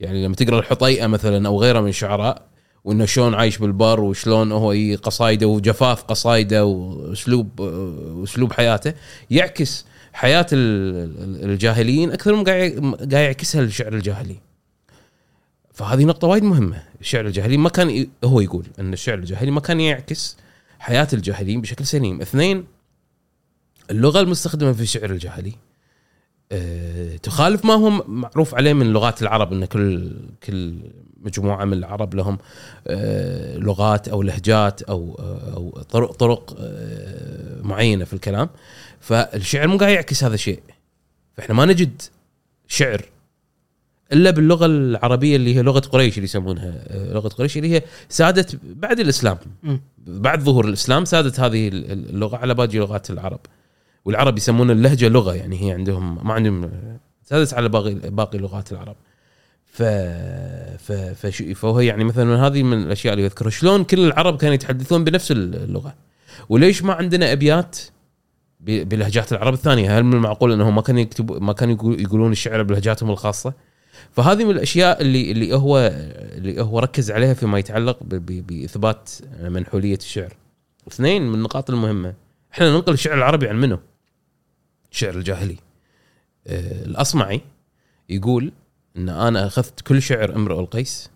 [0.00, 2.42] يعني لما تقرأ الحطيئة مثلا أو غيره من الشعراء
[2.84, 8.94] وإنه شلون عايش بالبر وشلون هو قصايده وجفاف قصايده وأسلوب وأسلوب حياته
[9.30, 14.36] يعكس حياة ال- ال- الجاهليين أكثر من قاعد يعكسها الشعر الجاهلي.
[15.74, 19.80] فهذه نقطة وايد مهمة، الشعر الجاهلي ما كان هو يقول إن الشعر الجاهلي ما كان
[19.80, 20.36] يعكس
[20.78, 22.64] حياة الجاهليين بشكل سليم، اثنين
[23.90, 25.52] اللغة المستخدمة في الشعر الجاهلي
[27.22, 30.12] تخالف ما هو معروف عليه من لغات العرب إن كل
[30.44, 30.74] كل
[31.20, 32.38] مجموعة من العرب لهم
[32.86, 35.14] آه، لغات أو لهجات أو
[35.54, 38.48] أو طرق طرق آه، معينة في الكلام.
[39.00, 40.60] فالشعر مو قاعد يعكس هذا الشيء.
[41.36, 42.02] فإحنا ما نجد
[42.68, 43.04] شعر
[44.12, 48.58] إلا باللغة العربية اللي هي لغة قريش اللي يسمونها آه، لغة قريش اللي هي سادت
[48.64, 49.38] بعد الإسلام.
[50.06, 53.40] بعد ظهور الإسلام سادت هذه اللغة على باقي لغات العرب.
[54.04, 56.70] والعرب يسمون اللهجة لغة يعني هي عندهم ما عندهم
[57.22, 58.96] سادت على باقي باقي لغات العرب.
[59.66, 59.82] ف
[60.82, 61.42] ف فش...
[61.42, 63.50] فهو يعني مثلا هذه من الأشياء اللي يذكرها.
[63.50, 65.94] شلون كل العرب كانوا يتحدثون بنفس اللغة؟
[66.48, 67.78] وليش ما عندنا أبيات
[68.60, 72.62] بلهجات العرب الثانية؟ هل من المعقول إنهم ما كانوا يكتبوا ما كانوا يقول- يقولون الشعر
[72.62, 73.52] بلهجاتهم الخاصة؟
[74.12, 75.78] فهذه من الأشياء اللي اللي هو
[76.36, 79.10] اللي هو ركز عليها فيما يتعلق بإثبات
[79.42, 80.32] منحولية الشعر.
[80.88, 82.14] اثنين من النقاط المهمة
[82.52, 83.78] إحنا ننقل الشعر العربي عن منه.
[84.92, 85.56] الشعر الجاهلي.
[86.46, 87.40] آه، الأصمعي
[88.08, 88.52] يقول
[88.96, 91.10] إن أنا أخذت كل شعر امرؤ القيس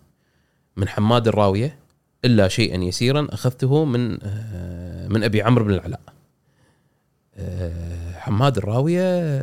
[0.77, 1.79] من حماد الراوية
[2.25, 6.01] إلا شيئا يسيرا أخذته من آه، من أبي عمرو بن العلاء.
[7.35, 9.39] آه، حماد الراوية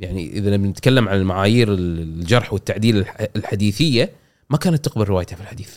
[0.00, 4.12] يعني إذا بنتكلم عن المعايير الجرح والتعديل الح- الحديثية
[4.50, 5.76] ما كانت تقبل روايته في الحديث.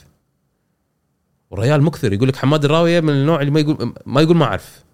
[1.52, 4.85] والريال مكثر يقول لك حماد الراوية من النوع اللي ما يقول ما يقول ما أعرف.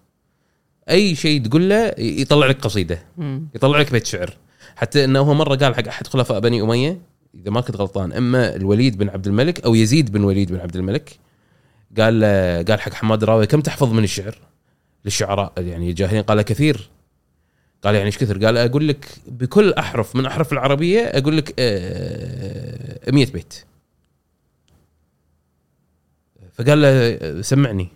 [0.90, 3.46] أي شيء تقول له يطلع لك قصيدة مم.
[3.54, 4.36] يطلع لك بيت شعر.
[4.76, 7.00] حتى إنه هو مرة قال حق أحد خلفاء بني أمية
[7.34, 10.76] إذا ما كنت غلطان أما الوليد بن عبد الملك أو يزيد بن وليد بن عبد
[10.76, 11.18] الملك
[11.98, 14.38] قال له- قال حق حماد الراوي كم تحفظ من الشعر؟
[15.04, 16.88] للشعراء يعني الجاهلين قال كثير.
[17.84, 23.10] قال يعني إيش كثر قال أقول لك بكل أحرف من أحرف العربية أقول لك آه،
[23.10, 23.54] 100 بيت.
[26.52, 27.88] فقال له سمعني.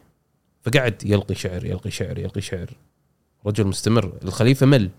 [0.67, 2.71] فقعد يلقي شعر يلقي شعر يلقي شعر.
[3.47, 4.13] رجل مستمر.
[4.25, 4.91] الخليفة مل.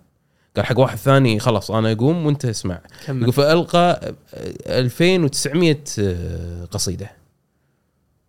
[0.55, 2.81] قال حق واحد ثاني خلاص أنا أقوم وأنت اسمع.
[3.05, 3.21] كمل.
[3.21, 4.13] يقول فألقى
[4.67, 5.77] 2900
[6.65, 7.11] قصيدة.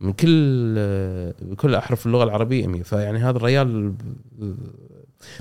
[0.01, 0.74] من كل
[1.42, 3.94] بكل أحرف اللغة العربية 100 فيعني هذا الريال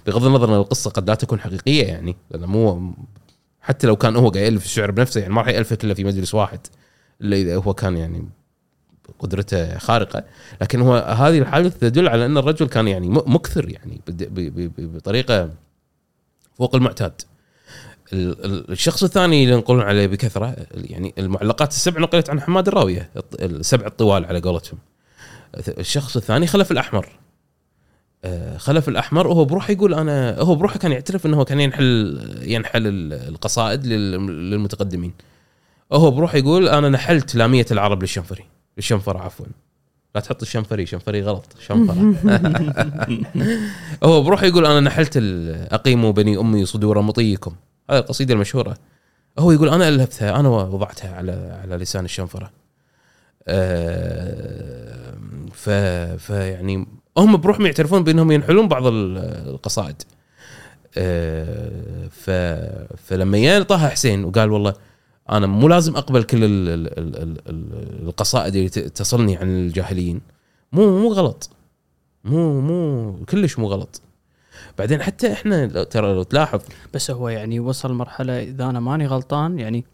[0.07, 2.93] بغض النظر إن القصة قد لا تكون حقيقية يعني لأنه مو
[3.61, 6.33] حتى لو كان هو قاعد يالف الشعر بنفسه يعني ما راح يالفه كله في مجلس
[6.33, 6.59] واحد
[7.21, 8.29] إلا إذا هو كان يعني
[9.19, 10.23] قدرته خارقة.
[10.61, 14.01] لكن هو هذه الحادثة تدل على أن الرجل كان يعني مكثر يعني
[14.77, 15.49] بطريقة
[16.57, 17.21] فوق المعتاد.
[18.13, 23.09] ال- ال- الشخص الثاني اللي ينقلون عليه بكثرة يعني المعلقات السبع نقلت عن حماد الراويه
[23.39, 24.77] السبع الطوال على قولتهم.
[25.67, 27.07] الشخص الثاني خلف الأحمر.
[28.25, 32.87] آه، خلف الأحمر وهو بروحه يقول أنا هو بروحه كان يعترف أنه كان ينحل ينحل
[32.87, 35.13] ال- القصائد لل- للمتقدمين.
[35.93, 38.45] هو بروحه يقول أنا نحلت لامية العرب للشنفري.
[38.77, 39.45] للشنفره عفوا.
[40.15, 42.13] لا تحط الشنفري شنفري غلط شنفرة.
[44.03, 45.17] هو بروحه يقول أنا نحلت
[45.71, 47.55] أقيموا بني أمي صدور مطيكم.
[47.89, 48.77] هذه القصيدة المشهورة.
[49.39, 52.51] هو يقول أنا الفتها أنا وضعتها على على لسان الشنفرة.
[53.47, 55.13] آه،
[55.53, 55.69] ف
[56.27, 56.87] فيعني
[57.17, 59.17] هم بروحهم يعترفون بأنهم ينحلون بعض ال-
[59.49, 60.01] القصائد.
[60.97, 62.29] آه، ف
[63.07, 64.73] فلما جاء طه حسين وقال والله
[65.31, 70.21] أنا مو لازم أقبل كل ال ال ال ال ال القصائد اللي تصلني عن الجاهليين.
[70.71, 71.49] مو مو غلط.
[72.23, 74.01] مو مو كلش مو غلط.
[74.77, 76.61] بعدين حتى إحنا لو- ترى لو تلاحظ
[76.93, 79.85] بس هو يعني وصل مرحلة إذا أنا ماني غلطان يعني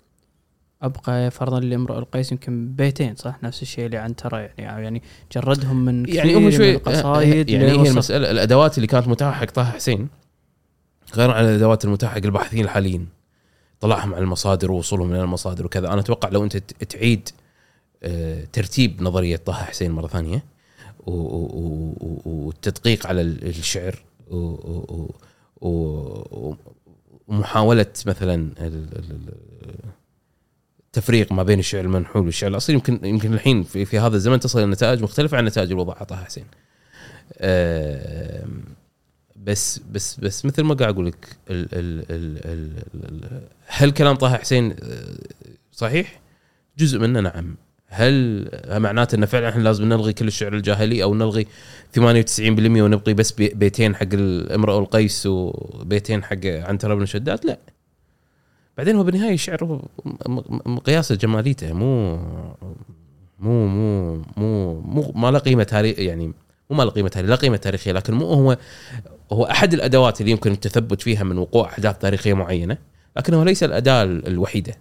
[0.82, 4.84] أبقى فرضا لامرؤ القيس يمكن بيتين صح؟ نفس الشيء اللي عنتره يعني.
[4.84, 5.02] يعني
[5.36, 9.32] جردهم من يعني كثير هم من شوي القصايد يعني هي المسألة الأدوات اللي كانت متاحة
[9.40, 10.08] حق طه حسين
[11.16, 13.08] غير عن الأدوات المتاحة حق الباحثين الحاليين.
[13.84, 17.30] طلعهم على المصادر ووصولهم إلى المصادر وكذا أنا أتوقع لو أنت تعيد
[18.04, 20.44] آه، ترتيب نظرية طه حسين مرة ثانية
[22.26, 23.96] والتدقيق على ال- الشعر
[27.28, 28.50] ومحاولة مثلا
[30.88, 34.68] التفريق ما بين الشعر المنحول والشعر الأصيل يمكن يمكن الحين في, هذا الزمن تصل إلى
[34.72, 36.46] نتائج مختلفة عن نتائج اللي وضعها طه حسين.
[39.44, 41.38] بس بس بس مثل ما قاعد أقول لك
[43.68, 45.16] هل كلام طه حسين آه،
[45.72, 46.20] صحيح؟
[46.78, 47.56] جزء منه نعم.
[47.88, 51.48] هل معناته إنه فعلا إحنا لازم نلغي كل الشعر الجاهلي أو نلغي
[52.00, 52.00] 98%
[52.82, 57.58] ونبقي بس بي- بيتين حق الامرأ والقيس وبيتين حق عنترة بن شداد؟ لا.
[58.78, 59.82] بعدين هو بالنهاية الشعر
[60.66, 62.16] مقياس جماليته مو
[63.40, 66.28] مو مو مو مو ما له قيمة تاريخ يعني
[66.70, 68.58] مو ما له قيمة تاريخيه لا قيمة تاريخية لكن مو هو
[69.32, 72.78] هو أحد الأدوات اللي يمكن التثبت فيها من وقوع أحداث تاريخية معينة
[73.18, 74.74] لكنه ليس الأداة الوحيدة.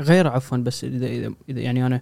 [0.00, 2.00] غير عفوا بس اذا اذا إذا يعني أنا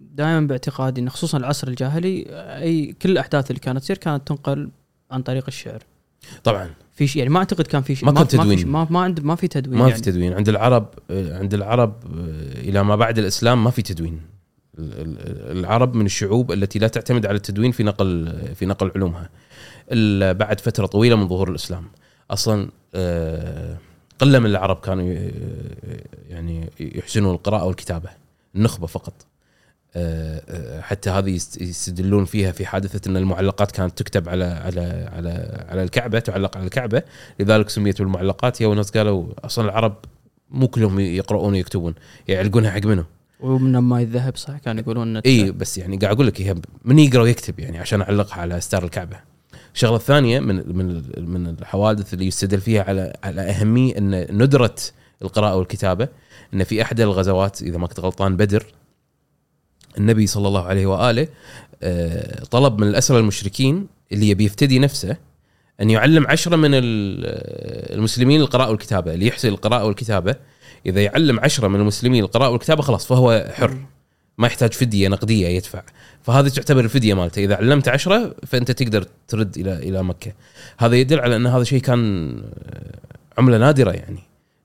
[0.00, 2.24] دائما باعتقادي إن خصوصا العصر الجاهلي
[2.62, 4.70] أي كل الأحداث اللي كانت تصير كانت تنقل
[5.10, 5.82] عن طريق الشعر.
[6.44, 6.70] طبعا.
[6.94, 8.68] في شيء يعني ما أعتقد كان في شيء ما كان ما في تدوين.
[8.68, 10.02] ما ما عند ما في تدوين ما في يعني.
[10.02, 10.32] تدوين.
[10.32, 11.94] عند العرب عند العرب
[12.54, 14.20] إلى ما بعد الإسلام ما في تدوين.
[14.78, 19.28] ال- ال- العرب من الشعوب التي لا تعتمد على التدوين في نقل في نقل علومها.
[19.92, 21.84] إلا بعد فترة طويلة من ظهور الإسلام.
[22.30, 23.76] أصلا آه،
[24.18, 25.32] قلة من العرب كانوا ي-
[26.28, 28.08] يعني يحسنون القراءة والكتابة
[28.54, 29.26] النخبة فقط.
[29.96, 35.08] آه، آه، حتى هذه يست- يستدلون فيها في حادثة إن المعلقات كانت تكتب على على
[35.12, 37.02] على على الكعبة تعلق على الكعبة.
[37.40, 38.62] لذلك سميت بالمعلقات.
[38.62, 39.96] هي وناس قالوا أصلا العرب
[40.50, 41.94] مو كلهم يقرؤون ويكتبون
[42.28, 43.04] يعلقونها حق منه
[43.40, 47.22] ومن ما الذهب صح كانوا يقولون إي بس يعني قاعد أقول لك هي من يقرأ
[47.22, 49.16] ويكتب يعني عشان أعلقها على ستار الكعبة.
[49.74, 54.74] الشغلة الثانية من من من الحوادث اللي يستدل فيها على على أهمية إن ندرة
[55.22, 56.08] القراءة والكتابة
[56.54, 58.66] إن في احدى الغزوات إذا ما كنت غلطان بدر
[59.98, 61.28] النبي صلى الله عليه وآله
[61.82, 65.16] آه، طلب من الاسرى المشركين اللي يبي يفتدي نفسه
[65.80, 70.34] أن يعلم عشرة من ال- المسلمين القراءة والكتابة اللي يحسن القراءة والكتابة
[70.86, 73.76] إذا يعلم عشرة من المسلمين القراءة والكتابة خلاص فهو حر.
[74.38, 75.82] ما يحتاج فدية نقدية يدفع.
[76.22, 77.44] فهذه تعتبر الفدية مالته.
[77.44, 80.32] إذا علمت عشرة فأنت تقدر ترد إلى إلى مكة.
[80.78, 82.98] هذا يدل على أن هذا شيء كان آه،
[83.38, 84.18] عملة نادرة يعني.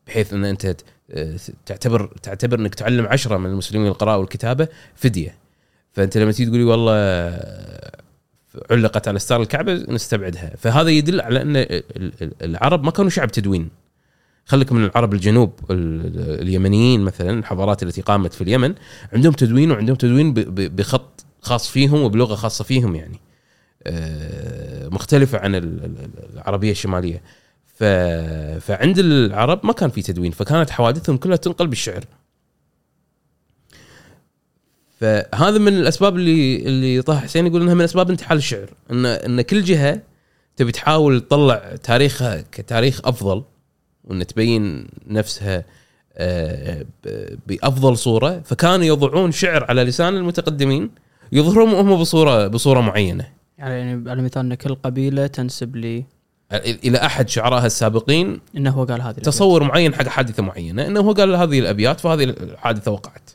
[0.08, 0.76] بحيث أن أنت
[1.12, 5.36] آه، تعتبر تعتبر أنك تعلم عشرة من المسلمين القراءة والكتابة فدية.
[5.94, 8.00] فأنت لما تيجي تقولي والله آه،
[8.72, 10.52] علقت على ستار الكعبة نستبعدها.
[10.58, 11.84] فهذا يدل على أن ال-
[12.22, 13.70] ال- العرب ما كانوا شعب تدوين.
[14.46, 18.76] خليك من العرب الجنوب ال- اليمنيين مثلا الحضارات التي قامت في اليمن
[19.14, 23.20] عندهم تدوين وعندهم تدوين بخط خاص فيهم وبلغة خاصة فيهم يعني.
[23.84, 27.22] آه، مختلفة عن ال- ال- العربية الشمالية.
[28.60, 32.04] فعند العرب ما كان في تدوين فكانت حوادثهم كلها تنقل بالشعر.
[35.00, 38.70] فهذا من الأسباب اللي اللي طه حسين يقول إنها من أسباب انتحال الشعر.
[38.92, 40.02] ان إن كل جهة
[40.58, 43.44] تبي تحاول تطلع تاريخها كتاريخ أفضل.
[44.04, 45.66] وان تبين نفسها
[46.18, 46.86] آه،
[47.48, 48.42] بأفضل صورة.
[48.46, 50.90] فكانوا يضعون شعر على لسان المتقدمين
[51.32, 53.28] يظهرون هم بصورة بصورة معينة.
[53.58, 56.06] يعني على مثال إن كل قبيلة تنسب لي.
[56.54, 59.14] إلى أحد شعرائها السابقين إنه هو قال هذه.
[59.14, 63.30] تصور معين حق حادثة معينة إنه هو قال هذه الأبيات فهذه الحادثة وقعت.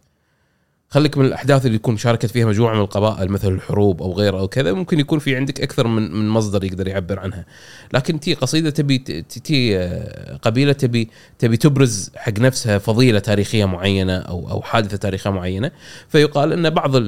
[0.90, 4.48] خليك من الأحداث اللي يكون شاركت فيها مجموعة من القبائل مثل الحروب أو غيره أو
[4.48, 7.44] كذا ممكن يكون في عندك أكثر من من مصدر يقدر يعبر عنها.
[7.92, 8.98] لكن تي قصيدة تبي
[9.44, 15.30] تي آه، قبيلة تبي تبي تبرز حق نفسها فضيلة تاريخية معينة أو أو حادثة تاريخية
[15.30, 15.70] معينة
[16.08, 17.02] فيقال إن بعض آه،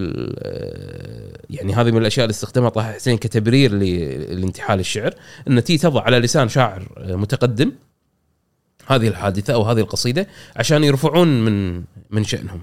[1.50, 5.14] يعني هذه من الأشياء اللي استخدمها طه حسين كتبرير لانتحال الشعر
[5.48, 7.72] إن تي تضع على لسان شاعر آه، متقدم
[8.86, 12.60] هذه الحادثة أو هذه القصيدة عشان يرفعون من من شأنهم.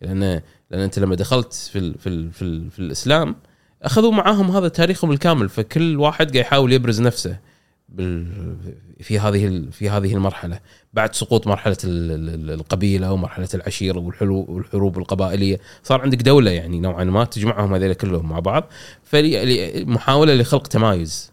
[0.00, 3.36] لأن لأن أنت لما دخلت في ال في ال في, ال في الإسلام
[3.82, 7.38] أخذوا معاهم هذا تاريخهم الكامل فكل واحد قاعد يحاول يبرز نفسه
[9.00, 10.60] في هذه في هذه المرحلة.
[10.92, 17.04] بعد سقوط مرحلة ال- ال- القبيلة ومرحلة العشيرة والحروب القبائلية صار عندك دولة يعني نوعا
[17.04, 18.68] ما تجمعهم هذول كلهم مع بعض.
[19.04, 21.30] فمحاوله لخلق تمايز.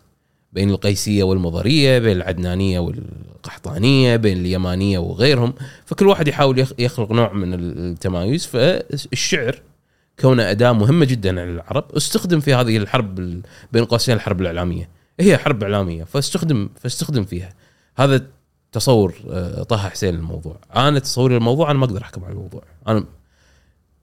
[0.53, 5.53] بين القيسية والمضرية بين العدنانية والقحطانية بين اليمانية وغيرهم.
[5.86, 8.45] فكل واحد يحاول يخ- يخلق نوع من التمايز.
[8.45, 9.62] فالشعر
[10.19, 14.89] كونه أداة مهمة جدا على العرب استخدم في هذه الحرب ال- بين قوسين الحرب الإعلامية.
[15.19, 17.53] هي حرب إعلامية فاستخدم فاستخدم فيها.
[17.97, 18.25] هذا
[18.71, 20.57] تصور آه، طه حسين للموضوع.
[20.75, 22.63] أنا تصوري للموضوع أنا ما أقدر أحكم على الموضوع.
[22.88, 23.03] أنا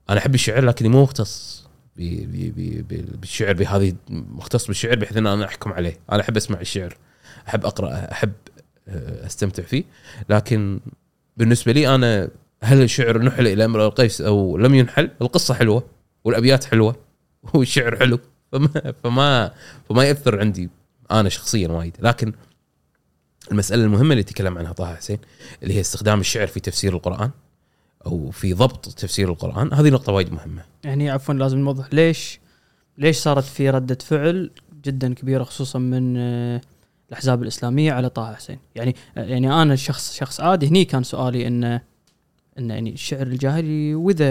[0.09, 1.64] أنا أحب الشعر لكني مو مختص.
[1.95, 5.97] ب- ب- ب- ب- بالشعر بهذه مختص بالشعر بحيث إن أنا أحكم عليه.
[6.11, 6.97] أنا أحب أسمع الشعر
[7.47, 8.31] أحب أقرأ أحب
[8.87, 9.83] آه، أستمتع فيه.
[10.29, 10.79] لكن
[11.37, 12.29] بالنسبة لي أنا
[12.63, 15.83] هل الشعر نحل إلى امرؤ القيس أو لم ينحل؟ القصة حلوة
[16.23, 16.95] والأبيات حلوة
[17.53, 18.19] والشعر حلو.
[18.51, 19.51] فما فما
[19.89, 20.69] فما يأثر عندي
[21.11, 21.97] أنا شخصيا وايد.
[21.99, 22.33] لكن
[23.51, 25.17] المسألة المهمة اللي تكلم عنها طه حسين
[25.63, 27.31] اللي هي استخدام الشعر في تفسير القرآن.
[28.05, 30.61] أو في ضبط تفسير القرآن هذه نقطة وايد مهمة.
[30.83, 32.39] يعني عفوا لازم نوضح ليش
[32.97, 34.51] ليش صارت في ردة فعل
[34.85, 36.61] جدا كبيرة خصوصا من آه،
[37.09, 41.81] الأحزاب الإسلامية على طه حسين؟ يعني يعني أنا شخص شخص عادي هني كان سؤالي انه
[42.59, 44.25] إن يعني الشعر الجاهلي واذا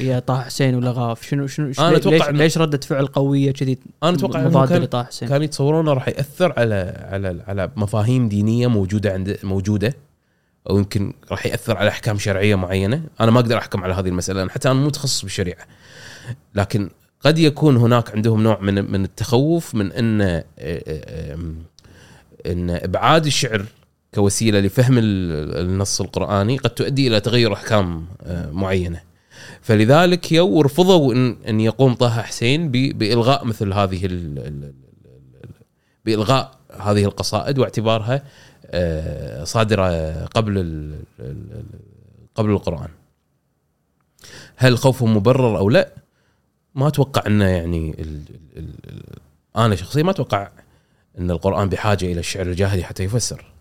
[0.00, 3.50] يا طه حسين ولا غاف؟ شنو شنو أنا ليش, أتوقع ليش, ليش ردة فعل قوية
[3.50, 8.28] كذي أنا أتوقع مضادة كان لطه حسين؟ كانوا يتصورونه راح يأثر على على على مفاهيم
[8.28, 9.94] دينية موجودة عند موجودة.
[10.70, 13.02] أو يمكن راح يأثر على أحكام شرعية معينة.
[13.20, 15.66] أنا ما أقدر أحكم على هذه المسألة حتى أنا مو متخصص بالشريعة.
[16.54, 21.38] لكن قد يكون هناك عندهم نوع من من التخوف من إن آه، آه،
[22.46, 23.64] إن إبعاد الشعر
[24.14, 29.00] كوسيلة لفهم ال- النص القرآني قد تؤدي إلى تغير أحكام آه، معينة.
[29.62, 34.72] فلذلك يو رفضوا ان إن يقوم طه حسين بإلغاء مثل هذه ال ال ال
[35.44, 35.50] ال
[36.04, 36.50] بإلغاء
[36.80, 38.22] هذه القصائد واعتبارها
[39.44, 40.94] صادرة قبل
[42.34, 42.88] قبل القرآن.
[44.56, 45.92] هل خوفهم مبرر أو لا؟
[46.74, 47.94] ما أتوقع انه يعني
[49.56, 50.50] أنا شخصيا ما أتوقع
[51.18, 53.52] أن القرآن بحاجة إلى الشعر الجاهلي حتى يفسر.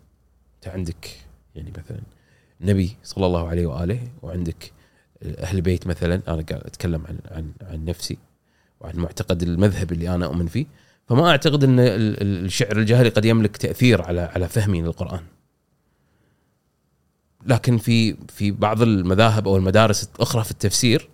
[0.55, 1.17] أنت عندك
[1.55, 2.01] يعني مثلا
[2.61, 4.71] النبي صلى الله عليه وآله وعندك
[5.23, 8.17] أهل البيت مثلا أنا قاعد أتكلم عن عن عن نفسي
[8.81, 10.65] وعن معتقد المذهب اللي أنا أؤمن فيه.
[11.07, 15.21] فما أعتقد إن ال- ال- الشعر الجاهلي قد يملك تأثير على على فهمي للقرآن.
[17.47, 21.09] لكن في في بعض المذاهب أو المدارس الأخرى في التفسير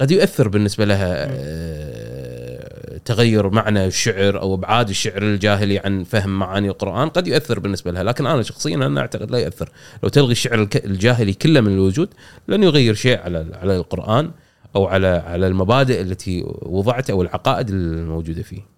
[0.00, 6.68] قد يؤثر بالنسبة لها آه، تغير معنى الشعر أو أبعاد الشعر الجاهلي عن فهم معاني
[6.68, 8.02] القرآن قد يؤثر بالنسبة لها.
[8.02, 9.68] لكن أنا شخصيا أنا أعتقد لا يؤثر.
[10.02, 12.08] لو تلغي الشعر الجاهلي كله من الوجود
[12.48, 14.30] لن يغير شيء على على القرآن
[14.76, 18.75] أو على على المبادئ التي وضعت أو العقائد الموجودة فيه.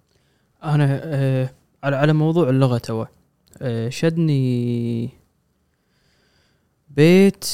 [0.63, 1.49] أنا آه
[1.83, 3.05] على على موضوع اللغة تو
[3.61, 5.09] آه شدني
[6.89, 7.45] بيت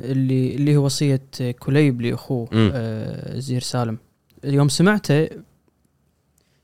[0.00, 1.20] اللي اللي هو وصية
[1.58, 2.48] كليب لأخوه.
[2.54, 3.98] آه زير سالم.
[4.44, 5.28] يوم سمعته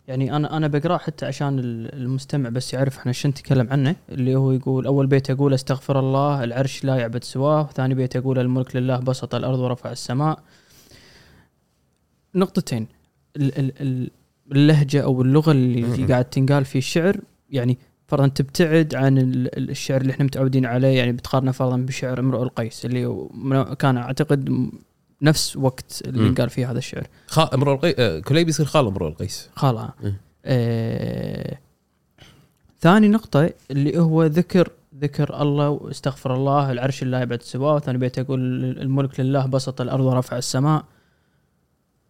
[0.09, 3.97] يعني أنا أنا بقرأه حتى عشان ال- المستمع بس يعرف إحنا شو نتكلم عنه.
[4.09, 7.67] اللي هو يقول أول بيت يقول أستغفر الله العرش لا يعبد سواه.
[7.75, 10.43] ثاني بيت يقول الملك لله بسط الأرض ورفع السماء.
[12.35, 12.87] نقطتين.
[13.37, 14.11] ال- ال- ال-
[14.53, 16.07] اللهجة أو اللغة اللي.
[16.07, 17.17] قاعد تنقال في الشعر
[17.51, 22.21] يعني فرضا تبتعد عن ال- ال- الشعر اللي إحنا متعودين عليه يعني بتقارنه فرضا بشعر
[22.21, 23.29] امرؤ القيس اللي
[23.79, 24.71] كان أعتقد
[25.23, 26.31] نفس وقت اللي.
[26.31, 30.21] قال فيه هذا الشعر خا امرؤ القيس آه، كليب يصير خال امرؤ القيس خالها إيه.
[30.45, 31.59] آه
[32.81, 34.71] ثاني نقطة اللي هو ذكر
[35.01, 40.05] ذكر الله واستغفر الله العرش لا يبعد سواه ثاني بيت يقول الملك لله بسط الأرض
[40.05, 40.85] ورفع السماء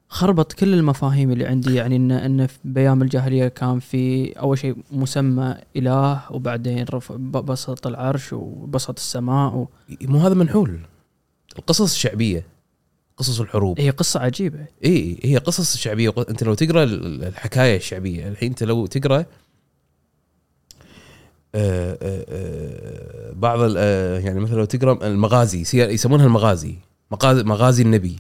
[0.09, 4.77] خربط كل المفاهيم اللي عندي يعني إن إن في بيام الجاهلية كان في أول شيء
[4.93, 9.69] مسمى إله وبعدين رفع بسط العرش وبسط السماء و...
[10.03, 10.81] مو هذا منحول.
[11.59, 12.47] القصص الشعبية
[13.17, 13.81] قصص الحروب.
[13.81, 14.67] هي قصة عجيبة.
[14.85, 16.15] إي هي قصص شعبية.
[16.31, 19.25] أنت لو تقرأ ال- الحكاية الشعبية الحين أنت لو تقرأ
[21.55, 23.77] آه، آه، آه، بعض
[24.25, 25.61] يعني مثلا لو تقرأ المغازي
[25.93, 26.75] يسمونها المغازي
[27.13, 28.17] مغازي النبي.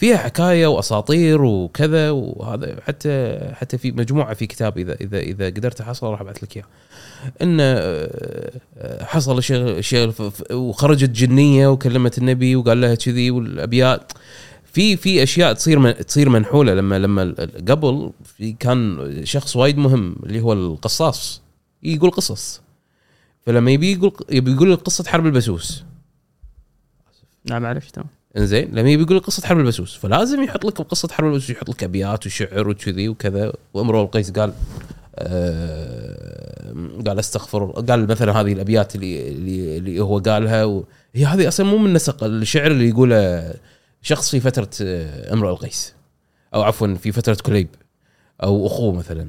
[0.00, 5.80] فيها حكاية وأساطير وكذا وهذا حتى حتى في مجموعة في كتاب إذا إذا إذا قدرت
[5.80, 6.64] احصله راح أبعث لك إياه.
[7.42, 10.12] إن آه، آه، حصل شيء شيء
[10.50, 14.12] وخرجت جنية وكلمت النبي وقال لها كذي والأبيات.
[14.64, 16.74] في في أشياء تصير من تصير منحولة.
[16.74, 17.34] لما لما
[17.68, 18.12] قبل
[18.58, 21.42] كان شخص وايد مهم اللي هو القصاص
[21.82, 22.60] يقول قصص.
[23.46, 25.84] فلما يبي يقول يبي يقول قصة حرب البسوس.
[27.44, 27.94] نعم عرفت.
[27.94, 31.50] تمام إنزين لما يبي يقول لك قصة حرب البسوس فلازم يحط لك قصه حرب البسوس
[31.50, 33.52] يحط لك أبيات وشعر وكذي وكذا.
[33.74, 34.52] وامرؤ القيس قال
[35.14, 36.74] آه
[37.06, 40.82] قال استغفر قال مثلا هذه الأبيات اللي اللي, اللي هو قالها.
[41.14, 43.54] هي هذه أصلا مو من نسق الشعر اللي يقوله
[44.02, 45.94] شخص في فترة آه، امرؤ القيس
[46.54, 47.68] أو عفوا في فترة كليب
[48.42, 49.28] أو أخوه مثلا.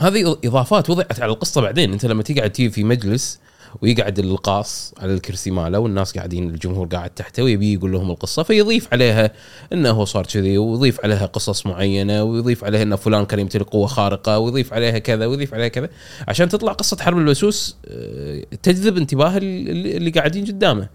[0.00, 1.92] هذه إضافات وضعت على القصة بعدين.
[1.92, 3.40] أنت لما تقعد في مجلس
[3.82, 8.88] ويقعد القاص على الكرسي ماله والناس قاعدين الجمهور قاعد تحته ويبي يقول لهم القصة فيضيف
[8.92, 9.30] عليها
[9.72, 13.86] إنه هو صار كذي ويضيف عليها قصص معينة ويضيف عليها ان فلان كان يمتلك قوة
[13.86, 15.88] خارقة ويضيف عليها كذا ويضيف عليها كذا
[16.28, 20.88] عشان تطلع قصة حرب البسوس آه، تجذب انتباه اللي قاعدين قدامه.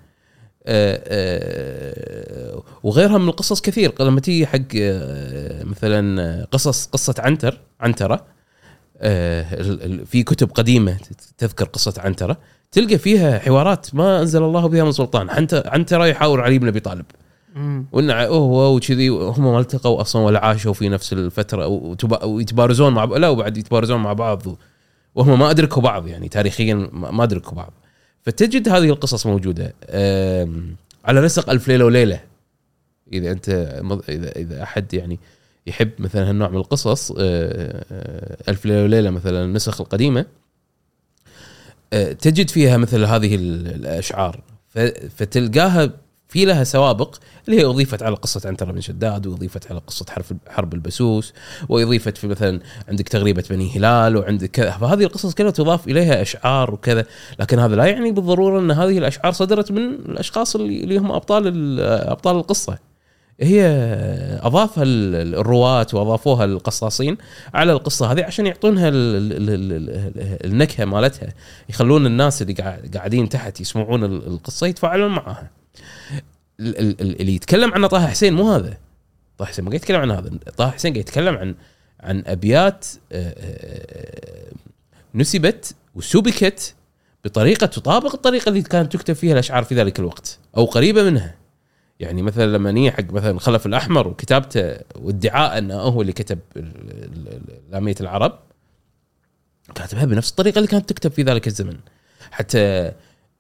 [0.66, 4.60] آه، آه، وغيرها من القصص كثير لما تيجي حق
[5.66, 8.26] مثلا قصص قصة عنتر عنترة
[10.06, 10.98] في كتب قديمة
[11.38, 12.38] تذكر قصة عنترة
[12.74, 15.30] تلقى فيها حوارات ما أنزل الله بها من سلطان.
[15.30, 17.06] عنتر عنتره يحاور علي بن أبي طالب.
[17.92, 21.68] وإن هو وكذي هم ما التقوا أصلا ولا عاشوا في نفس الفترة.
[22.24, 24.42] ويتبارزون مع لا وبعد يتبارزون مع بعض.
[25.16, 27.74] وهم ما أدركوا بعض يعني تاريخيا ما أدركوا بعض.
[28.22, 29.74] فتجد هذه القصص موجودة.
[31.06, 32.20] على نسق ألف ليلة وليلة.
[33.14, 33.50] إذا أنت
[34.10, 35.20] اذا إذا أحد يعني
[35.68, 40.26] يحب مثلا هالنوع من القصص آه، آه، ألف ليلة وليلة مثلا النسخ القديمة.
[42.22, 44.40] تجد فيها مثل هذه ال- الأشعار.
[45.18, 45.90] فتلقاها
[46.28, 47.16] في لها سوابق
[47.48, 51.34] اللي هي أضيفت على قصة عنتر بن شداد وأضيفت على قصة حرب حرب البسوس
[51.70, 54.72] وأضيفت في مثلا عندك تغريبة بني هلال وعندك كذا.
[54.72, 57.06] فهذه القصص كلها تضاف إليها أشعار وكذا.
[57.40, 61.80] لكن هذا لا يعني بالضرورة إن هذه الأشعار صدرت من الأشخاص اللي هم أبطال ال-
[62.10, 62.78] أبطال القصة.
[63.42, 63.66] هي
[64.42, 67.18] أضافها ال- الرواة وأضافوها القصاصين
[67.54, 68.96] على القصة هذه عشان يعطونها ال-
[69.32, 71.34] ال- ال- ال- النكهة مالتها.
[71.70, 75.52] يخلون الناس اللي قاعد- قاعدين تحت يسمعون ال- القصة يتفاعلون معها.
[76.60, 78.78] ال- ال- ال- اللي يتكلم عنه طه حسين مو هذا.
[79.38, 80.32] طه حسين ما قاعد يتكلم عن هذا.
[80.58, 81.56] طه حسين قاعد يتكلم عن
[82.00, 84.52] عن أبيات آه، آه،
[85.16, 86.76] نسبت وسبكت
[87.26, 91.36] بطريقة تطابق الطريقة اللي كانت تكتب فيها الأشعار في ذلك الوقت أو قريبة منها.
[92.00, 96.40] يعني مثلا لما نيجي حق مثلا خلف الأحمر وكتابته وادعاء أنه هو اللي كتب
[97.72, 98.40] لاميه العرب
[99.76, 101.78] كاتبها بنفس الطريقة اللي كانت تكتب في ذلك الزمن.
[102.32, 102.92] حتى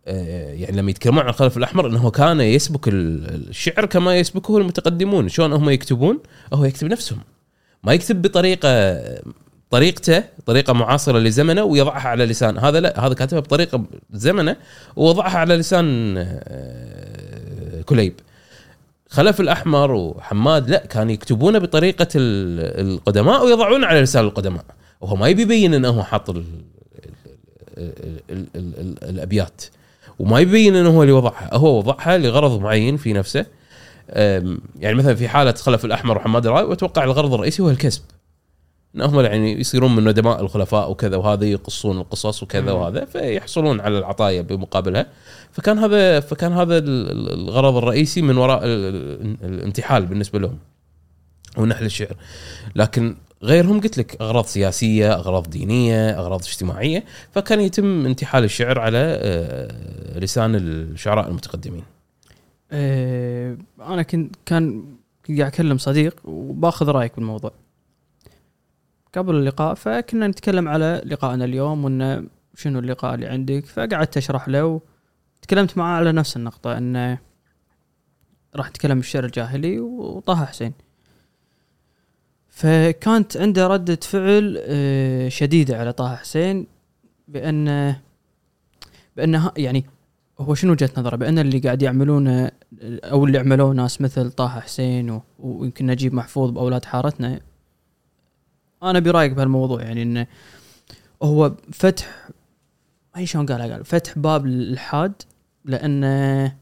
[0.07, 5.29] آه، يعني لما يتكلمون عن الخلف الأحمر إنه كان يسبك ال- الشعر كما يسبكه المتقدمون.
[5.29, 6.19] شلون هم يكتبون؟
[6.53, 7.19] هو يكتب نفسهم.
[7.83, 8.99] ما يكتب بطريقة
[9.69, 12.57] طريقته طريقة معاصرة لزمنه ويضعها على لسان.
[12.57, 14.55] هذا لا هذا كاتبها بطريقة زمنه
[14.95, 18.13] ووضعها على لسان آه، كليب.
[19.13, 24.65] خلف الأحمر وحماد لا كانوا يكتبونه بطريقة ال- القدماء ويضعونه على لسان القدماء.
[25.01, 26.43] وهو ما يبي يبين إنه هو حاط ال-
[27.77, 29.61] ال- ال- ال- ال- الأبيات.
[30.19, 31.49] وما يبين إنه هو اللي وضعها.
[31.53, 33.45] هو وضعها لغرض معين في نفسه.
[34.79, 38.01] يعني مثلا في حالة خلف الأحمر وحماد الراي وأتوقع الغرض الرئيسي هو الكسب.
[38.95, 42.79] إنهم يعني يصيرون من ندماء الخلفاء وكذا وهذا يقصون القصص وكذا مم.
[42.79, 45.05] وهذا فيحصلون على العطايا بمقابلها.
[45.51, 48.67] فكان هذا فكان هذا ال- ال- الغرض الرئيسي من وراء ال-
[49.25, 50.57] ال- الانتحال بالنسبة لهم
[51.57, 52.15] ونحل الشعر.
[52.75, 58.97] لكن غيرهم قلت لك أغراض سياسية أغراض دينية أغراض اجتماعية فكان يتم انتحال الشعر على
[58.97, 61.83] آه، لسان الشعراء المتقدمين.
[62.71, 64.83] آه، أنا كنت كان
[65.27, 67.51] قاعد أكلم صديق وباخذ رأيك بالموضوع.
[69.15, 72.23] قبل اللقاء فكنا نتكلم على لقائنا اليوم وانه
[72.55, 73.65] شنو اللقاء اللي عندك.
[73.65, 74.81] فقعدت أشرح له
[75.41, 77.19] وتكلمت معاه على نفس النقطة إنه
[78.55, 80.73] راح نتكلم الشعر الجاهلي وطه حسين.
[82.49, 86.67] فكانت عنده ردة فعل آه، شديدة على طه حسين
[87.27, 87.95] بأن
[89.17, 89.85] بأن يعني
[90.39, 92.51] هو شنو وجهة نظره؟ بأن اللي قاعد يعملونه
[92.83, 97.39] أو اللي عملوه ناس مثل طه حسين ويمكن نجيب محفوظ بأولاد حارتنا
[98.83, 100.27] أنا برأيك بهالموضوع يعني إنه
[101.23, 102.29] هو فتح
[103.15, 105.13] ما شلون قالها قال فتح باب للالحاد
[105.65, 106.55] لأنه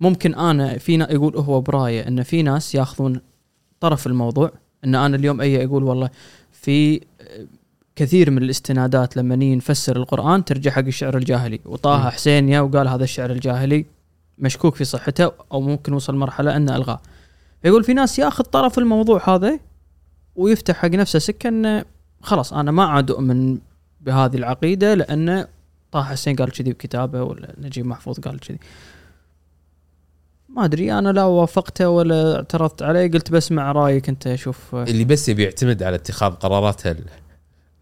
[0.00, 3.20] ممكن أنا في يقول هو برأيه إن في ناس ياخذون
[3.80, 4.52] طرف الموضوع
[4.84, 6.10] إن أنا اليوم أي أقول والله
[6.52, 7.00] في
[7.96, 12.10] كثير من الاستنادات لما نيجي نفسر القرآن ترجع حق الشعر الجاهلي وطه.
[12.10, 13.84] حسين يا وقال هذا الشعر الجاهلي
[14.38, 17.00] مشكوك في صحته أو ممكن وصل مرحلة إنه ألغاه
[17.64, 19.60] يقول في ناس ياخذ طرف الموضوع هذا
[20.38, 21.84] ويفتح حق نفسه سكة إنه
[22.22, 23.58] خلاص أنا ما عاد أؤمن
[24.00, 25.46] بهذه العقيدة لأن
[25.92, 28.58] طه حسين قال كذي بكتابه ولا نجيب محفوظ قال كذي
[30.48, 35.28] ما أدري أنا لا وافقته ولا اعترضت عليه قلت بسمع رأيك أنت شوف اللي بس
[35.28, 36.96] يبي يعتمد على اتخاذ قراراته.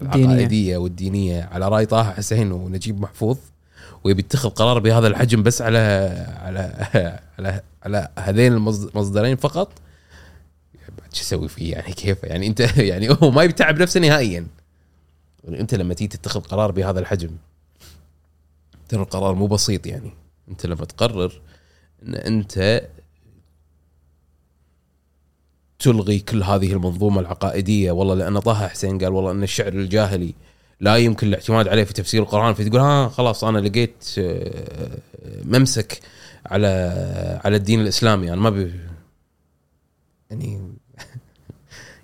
[0.00, 3.38] العقائدية والدينية على رأي طه حسين ونجيب محفوظ
[4.04, 5.78] ويبي يتخذ قرار بهذا الحجم بس على
[6.42, 6.72] على
[7.38, 9.68] على على هذين المصدرين فقط
[11.12, 12.60] شو أسوي فيه؟ يعني كيف؟ يعني أنت
[12.90, 14.46] يعني هو ما يتعب نفسه نهائيا.
[15.44, 17.30] يعني أنت لما تيجي تتخذ قرار بهذا الحجم
[18.88, 20.10] ترى القرار مو بسيط يعني.
[20.48, 21.40] أنت لما تقرر
[22.02, 22.82] إن أنت
[25.78, 30.34] تلغي كل هذه المنظومة العقائدية والله لأن طه حسين قال والله إن الشعر الجاهلي
[30.80, 34.98] لا يمكن الاعتماد عليه في تفسير القرآن فتقول ها خلاص أنا لقيت آه،
[35.44, 36.00] ممسك
[36.46, 38.72] على على الدين الإسلامي أنا ما بي
[40.30, 40.75] يعني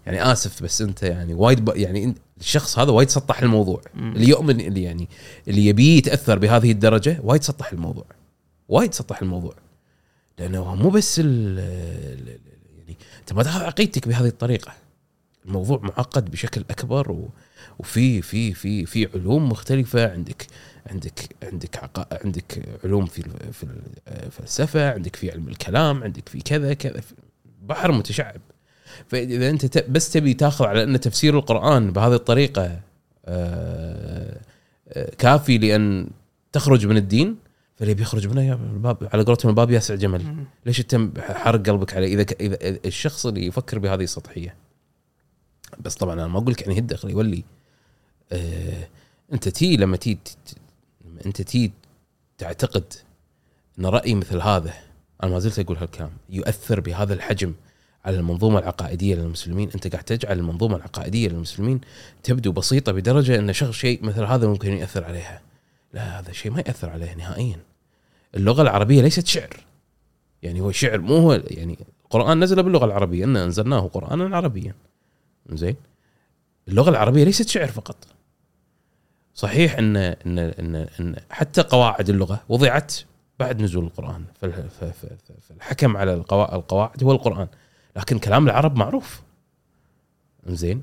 [0.06, 3.80] يعني آسف بس أنت يعني وايد ب- يعني الشخص هذا وايد سطح الموضوع.
[3.94, 4.12] مم.
[4.12, 5.08] اللي يؤمن اللي يعني
[5.48, 8.04] اللي يبيه يتأثر بهذه الدرجة وايد سطح الموضوع.
[8.68, 9.54] وايد سطح الموضوع.
[10.38, 11.58] لأنه مو بس ال
[12.78, 14.72] يعني أنت ما تاخذ عقيدتك بهذه الطريقة.
[15.46, 17.28] الموضوع معقد بشكل أكبر و
[17.78, 20.12] وفي في في في علوم مختلفة.
[20.12, 20.46] عندك
[20.86, 23.22] عندك عندك عقا عندك علوم في
[23.52, 23.66] في
[24.08, 27.00] الفلسفه عندك في علم الكلام عندك في كذا كذا
[27.62, 28.40] بحر متشعب.
[29.08, 32.80] فإذا أنت بس تبي تاخذ على أن تفسير القرآن بهذه الطريقة
[33.26, 34.40] آه،
[34.88, 36.06] آه، كافي لأن
[36.52, 37.36] تخرج من الدين
[37.76, 40.44] فاللي بيخرج منه يا الباب على قولتهم الباب يوسع جمل.
[40.66, 44.54] ليش انت حرق قلبك عليه إذا إذا الشخص اللي يفكر بهذه السطحية؟
[45.80, 47.44] بس طبعا أنا ما أقول لك يعني هد دخل يولي
[48.32, 48.88] آه
[49.32, 50.18] أنت تي لما تي
[51.26, 51.72] أنت تي
[52.38, 52.92] تعتقد
[53.78, 54.74] إن رأي مثل هذا
[55.22, 57.54] أنا ما زلت أقول هالكلام يؤثر بهذا الحجم.
[58.04, 59.70] على المنظومة العقائدية للمسلمين.
[59.74, 61.80] أنت قاعد تجعل المنظومة العقائدية للمسلمين
[62.22, 65.40] تبدو بسيطة بدرجة أن شخص شيء مثل هذا ممكن يأثر عليها.
[65.92, 67.60] لا هذا الشيء ما يأثر عليه نهائيا.
[68.34, 69.56] اللغة العربية ليست شعر.
[70.42, 74.74] يعني هو شعر مو هو يعني القرآن نزل باللغة العربية إن أنزلناه قرانا عربيا.
[75.52, 75.76] زين
[76.68, 77.96] اللغة العربية ليست شعر فقط.
[79.34, 82.94] صحيح إن إن إن, إن حتى قواعد اللغة وضعت
[83.38, 84.24] بعد نزول القرآن.
[85.48, 87.48] فالحكم على القوا- القواعد هو القرآن.
[87.96, 89.22] لكن كلام العرب معروف.
[90.46, 90.82] زين؟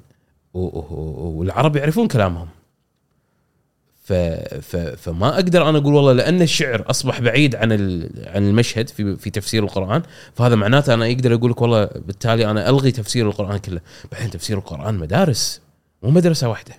[0.53, 2.47] والعرب يعرفون كلامهم.
[4.03, 4.13] ف
[4.61, 9.15] ف فما أقدر أنا أقول والله لأن الشعر أصبح بعيد عن ال- عن المشهد في
[9.15, 10.01] في تفسير القرآن
[10.35, 13.81] فهذا معناته أنا أقدر أقول لك والله بالتالي أنا ألغي تفسير القرآن كله.
[14.11, 15.61] بعدين تفسير القرآن مدارس
[16.03, 16.73] مو مدرسة واحدة.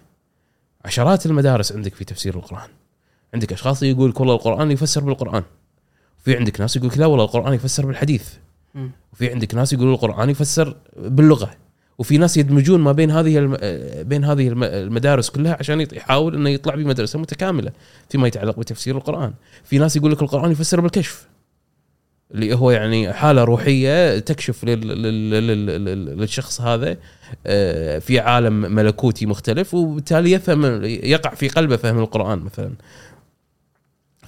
[0.84, 2.68] عشرات المدارس عندك في تفسير القرآن.
[3.34, 5.42] عندك أشخاص يقول لك والله القرآن يفسر بالقرآن.
[6.20, 8.28] وفي عندك ناس يقول لك لا والله القرآن يفسر بالحديث.
[9.12, 11.50] وفي عندك ناس يقولوا القرآن يفسر باللغة.
[11.98, 13.56] وفي ناس يدمجون ما بين هذه الم...
[14.08, 17.72] بين هذه الم- المدارس كلها عشان يحاول إنه يطلع بمدرسة متكاملة
[18.08, 19.32] فيما يتعلق بتفسير القرآن.
[19.64, 21.28] في ناس يقول لك القرآن يفسر بالكشف
[22.34, 24.88] اللي هو يعني حالة روحية تكشف لل...
[24.88, 25.30] لل...
[25.30, 25.66] لل...
[25.66, 26.18] لل...
[26.18, 26.96] للشخص هذا
[27.46, 32.72] آه، في عالم ملكوتي مختلف وبالتالي يفهم يقع في قلبه فهم القرآن مثلا.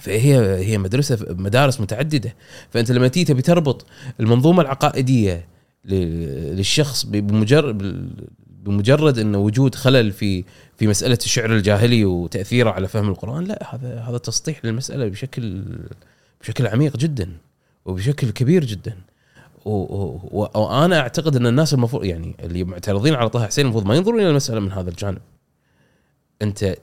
[0.03, 2.35] فهي هي مدرسة مدارس متعددة.
[2.69, 3.85] فأنت لما تيجي تبي تربط
[4.19, 5.47] المنظومة العقائدية
[5.85, 8.09] للشخص بمجرد
[8.63, 10.43] بمجرد إنه وجود خلل في
[10.77, 15.63] في مسألة الشعر الجاهلي وتأثيره على فهم القرآن لا هذا هذا تسطيح للمسألة بشكل
[16.41, 17.29] بشكل عميق جدا
[17.85, 18.97] وبشكل كبير جدا.
[19.65, 24.29] وأنا أعتقد إن الناس المفروض يعني اللي معترضين على طه حسين المفروض ما ينظرون إلى
[24.29, 25.21] المسألة من هذا الجانب.
[26.41, 26.75] أنت آه،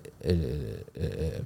[0.96, 1.40] آه،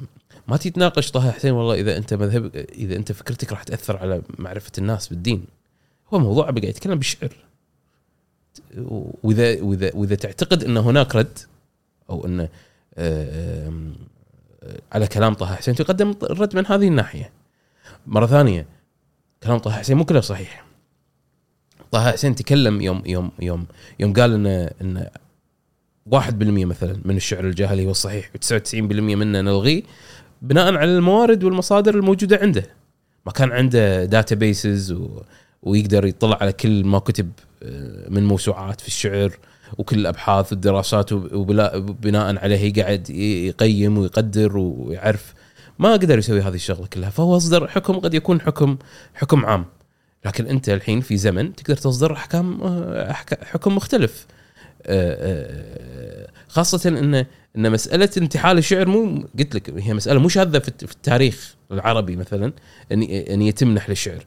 [0.49, 4.72] ما تتناقش طه حسين والله إذا أنت مذهب إذا أنت فكرتك راح تأثر على معرفة
[4.78, 5.45] الناس بالدين.
[6.14, 7.36] هو موضوع بقى يتكلم بالشعر.
[9.22, 11.38] وإذا وإذا وإذا تعتقد إن هناك رد
[12.11, 12.49] أو إن آه،
[12.99, 13.72] آه،
[14.92, 17.30] على كلام طه حسين تقدم الرد من هذه الناحية.
[18.07, 18.66] مرة ثانية
[19.42, 20.64] كلام طه حسين مو كله صحيح.
[21.90, 23.66] طه حسين تكلم يوم يوم يوم
[24.01, 24.47] يوم قال إن
[24.80, 25.09] إن
[26.07, 29.82] 1% مثلا من الشعر الجاهلي هو الصحيح و99% منه نلغيه.
[30.45, 32.66] بناء على الموارد والمصادر الموجودة عنده.
[33.26, 35.22] ما كان عنده databases و...
[35.62, 37.32] ويقدر يطلع على كل ما كتب
[37.62, 39.38] آه، من موسوعات في الشعر
[39.78, 45.34] وكل الأبحاث والدراسات وبناء عليه قاعد يقيم ويقدر ويعرف.
[45.78, 47.11] ما قدر يسوي هذه الشغلة كلها.
[47.11, 48.76] فهو أصدر حكم قد يكون حكم
[49.14, 49.64] حكم عام.
[50.24, 54.26] لكن أنت الحين في زمن تقدر تصدر أحكام آه، حكم مختلف.
[56.49, 57.26] خاصة ان
[57.57, 61.55] إن مسألة انتحال الشعر مو قلت لك هي مسألة مو شاذة في الت- في التاريخ
[61.72, 62.53] العربي مثلا
[62.93, 64.24] ان إن يتم نحل الشعر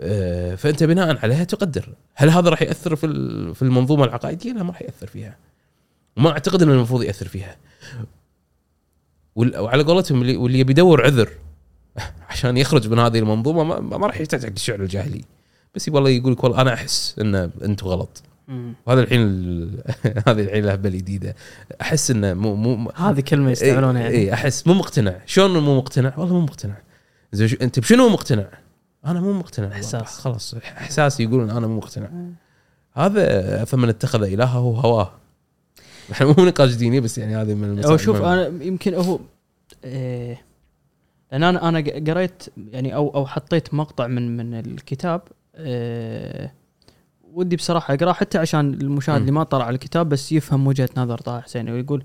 [0.00, 1.88] آه، فأنت بناء عليها تقدر.
[2.14, 3.06] هل هذا راح يأثر في
[3.54, 5.36] في المنظومة العقائدية؟ لا ما راح يأثر فيها.
[6.16, 7.56] وما أعتقد انه المفروض يأثر فيها.
[9.36, 11.28] وعلى قولتهم اللي واللي يبي يدور عذر
[12.30, 15.24] عشان يخرج من هذه المنظومة ما, ما راح يحتاج الشعر الجاهلي.
[15.74, 17.34] بس والله يقول لك والله أنا أحس إن
[17.64, 18.22] أنتم غلط.
[18.86, 19.82] وهذا الحين ال-
[20.28, 21.34] هذه الحين لهبه جديدة.
[21.80, 24.14] أحس إنه مو مو هذه كلمة يستعملونها يعني.
[24.14, 25.20] اي أحس مو مقتنع.
[25.26, 26.76] شلون مو مقتنع؟ والله مو مقتنع.
[27.32, 28.48] زين أنت بشنو مقتنع؟
[29.06, 29.66] أنا مو مقتنع.
[29.66, 29.78] والله.
[29.78, 30.20] إحساس.
[30.20, 32.10] خلاص إحساسي يقولون أنا مو مقتنع.
[32.92, 35.12] هذا فمن اتخذ إلهه هواه.
[36.12, 38.22] إحنا مو نقاش ديني بس يعني هذه من المسائل هو شوف.
[38.22, 39.18] أنا يمكن هو
[39.84, 40.42] إيه
[41.32, 41.78] لأن أنا أنا
[42.12, 45.20] قريت يعني أو أو حطيت مقطع من من الكتاب
[45.56, 46.54] إيه
[47.32, 49.20] ودي بصراحة اقراه حتى عشان المشاهد.
[49.20, 52.04] اللي ما طلع على الكتاب بس يفهم وجهة نظر طه حسين ويقول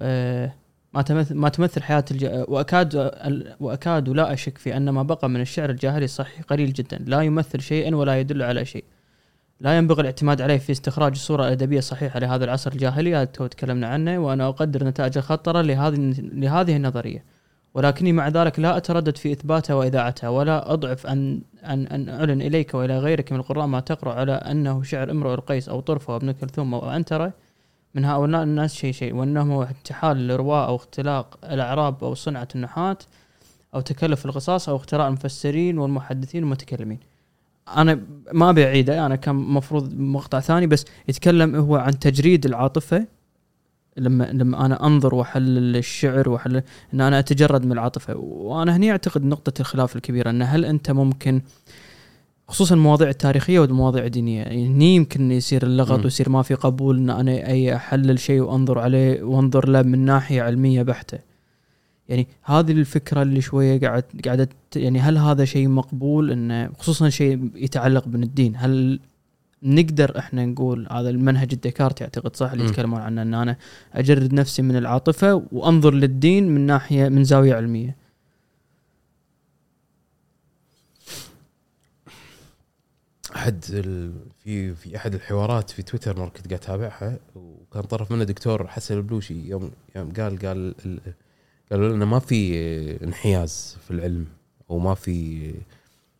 [0.00, 0.56] إيه
[0.94, 2.24] ما تمثل ما تمثل حياة الج...
[2.48, 3.12] وأكاد
[3.60, 6.98] وأكاد لا أشك في أن ما بقى من الشعر الجاهلي الصحيح قليل جدا.
[7.06, 8.84] لا يمثل شيئا ولا يدل على شيء.
[9.60, 14.18] لا ينبغي الاعتماد عليه في استخراج صورة أدبية صحيحة لهذا العصر الجاهلي هذا تكلمنا عنه
[14.18, 17.24] وأنا أقدر نتائج الخطرة لهذه لهذه النظرية.
[17.74, 22.74] ولكني مع ذلك لا أتردد في إثباتها وإذاعتها ولا أضعف أن أن أن أعلن إليك
[22.74, 26.74] وإلى غيرك من القراء ما تقرأ على أنه شعر امرؤ القيس أو طرفة وابن كلثوم
[26.74, 27.32] أو أنترة
[27.94, 32.98] من هؤلاء الناس شيء شيء وأنه انتحال الرواة أو اختلاق الأعراب أو صنعة النحاة
[33.74, 36.98] أو تكلف القصاص أو اختراع المفسرين والمحدثين والمتكلمين.
[37.76, 38.00] أنا
[38.32, 43.06] ما أبي أعيده أنا كان مفروض مقطع ثاني بس يتكلم هو عن تجريد العاطفة
[43.96, 46.62] لما لما أنا أنظر وأحلل الشعر وأحلل
[46.94, 48.16] إن أنا أتجرد من العاطفة.
[48.16, 51.42] وأنا هني أعتقد نقطة الخلاف الكبيرة إن هل أنت ممكن
[52.48, 54.42] خصوصا المواضيع التاريخية والمواضيع الدينية.
[54.42, 56.04] يعني هني يمكن يصير اللغط.
[56.04, 60.42] ويصير ما في قبول إن أنا أي أحلل شيء وأنظر عليه وأنظر له من ناحية
[60.42, 61.18] علمية بحتة.
[62.08, 67.50] يعني هذه الفكرة اللي شوية قاعد قاعدة يعني هل هذا شيء مقبول انه خصوصا شيء
[67.54, 69.00] يتعلق بالدين؟ هل
[69.62, 72.64] نقدر إحنا نقول هذا المنهج الديكارتي اعتقد صح اللي.
[72.64, 73.56] يتكلمون عنه إن أنا
[73.94, 77.96] أجرد نفسي من العاطفة وأنظر للدين من ناحية من زاوية علمية
[83.36, 84.12] أحد ال...
[84.44, 88.96] في في أحد الحوارات في تويتر مرة كنت قاعد أتابعها وكان طرف منه دكتور حسن
[88.96, 91.00] البلوشي يوم يوم قال قال ال...
[91.70, 94.26] قالوا لنا ما في انحياز في العلم
[94.68, 95.50] وما في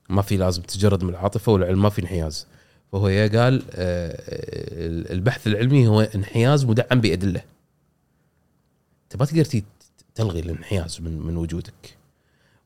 [0.09, 2.47] ما في لازم تجرد من العاطفة والعلم ما في انحياز
[2.93, 4.17] فهو قال آه،
[5.13, 7.43] البحث العلمي هو انحياز مدعم بأدلة.
[9.05, 9.63] انت ما تقدر
[10.15, 11.99] تلغي الانحياز من من وجودك.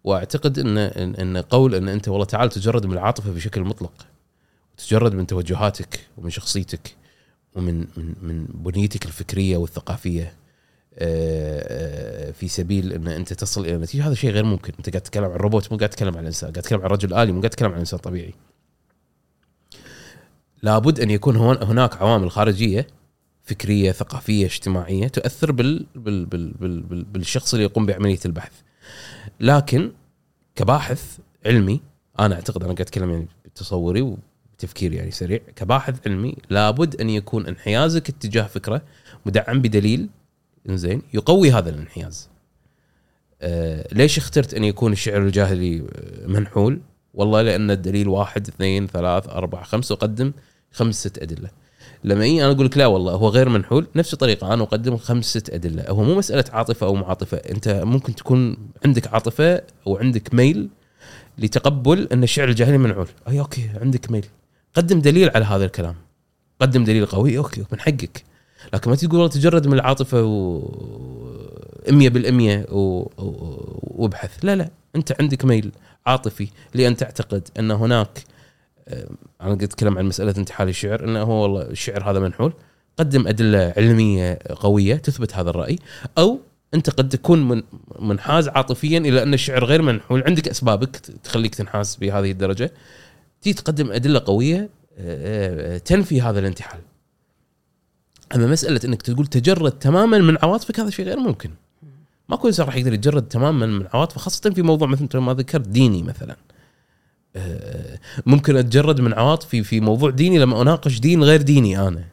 [0.05, 4.07] واعتقد إن إن قول إن أنت والله تعال تجرد من العاطفة بشكل مطلق
[4.77, 6.97] تجرد من توجهاتك ومن شخصيتك
[7.55, 10.35] ومن من من بنيتك الفكرية والثقافية
[10.99, 14.07] آه، آه، في سبيل إن أنت تصل إلى نتيجة.
[14.07, 14.73] هذا شيء غير ممكن.
[14.79, 16.53] أنت قاعد تتكلم عن روبوت مو قاعد تتكلم عن إنسان.
[16.53, 18.35] قاعد تتكلم عن رجل آلي مو قاعد تتكلم عن إنسان طبيعي.
[20.63, 22.87] لابد أن يكون هناك عوامل خارجية
[23.43, 28.53] فكرية ثقافية اجتماعية تؤثر بال بال بال بال بال بالشخص اللي يقوم بعملية البحث.
[29.41, 29.93] لكن
[30.57, 31.81] كباحث علمي
[32.21, 34.17] أنا أعتقد أنا قاعد أتكلم يعني بتصوري
[34.57, 38.83] وتفكيري يعني سريع كباحث علمي لابد أن يكون انحيازك اتجاه فكرة
[39.27, 40.09] مدعم بدليل
[40.69, 42.29] إنزين يقوي هذا الانحياز.
[43.43, 46.81] آه ليش اخترت أن يكون الشعر الجاهلي آه، منحول؟
[47.15, 50.33] والله لأن الدليل واحد اثنين ثلاث أربع خمس اقدم
[50.73, 51.51] خمس ست أدلة.
[52.05, 54.55] لما اي أنا أقول لك لا والله هو غير منحول نفس الطريقة.
[54.55, 55.85] أنا أقدم خمس ست أدلة.
[55.89, 57.37] هو مو مسألة عاطفة أو معاطفة.
[57.37, 60.69] أنت ممكن تكون عندك عاطفة أو عندك ميل
[61.39, 63.09] لتقبل أن الشعر الجاهلي منحول.
[63.29, 64.27] أي okay عندك ميل.
[64.75, 65.95] قدم دليل على هذا الكلام.
[66.61, 67.39] قدم دليل قوي.
[67.39, 68.25] okay من حقك.
[68.75, 70.61] لكن ما تقول تجرد من العاطفة و
[71.89, 73.09] 100% و...
[73.83, 74.45] وابحث.
[74.45, 75.73] لا لا أنت عندك ميل
[76.07, 78.25] عاطفي لأن تعتقد أن هناك
[79.41, 82.53] أنا قد أتكلم عن مسألة انتحال الشعر إنه هو والله الشعر هذا منحول
[82.97, 85.79] قدم أدلة علمية قوية تثبت هذا الرأي
[86.19, 86.39] أو
[86.75, 87.63] أنت قد تكون من
[87.99, 92.73] منحاز عاطفيا إلى أن الشعر غير منحول عندك أسبابك تخليك تنحاز بهذه الدرجة
[93.43, 94.69] تيجي تقدم أدلة قوية
[94.99, 96.81] آه، آه، تنفي هذا الانتحال.
[98.35, 101.51] أما مسألة إنك تقول تجرد تماما من عواطفك هذا شيء غير ممكن.
[102.29, 106.03] ماكو إنسان راح يقدر يتجرد تماما من عواطفه خاصة في موضوع مثل ما ذكرت ديني
[106.03, 106.37] مثلا.
[108.27, 112.05] ممكن أتجرد من عواطفي في موضوع ديني لما أناقش دين غير ديني أنا.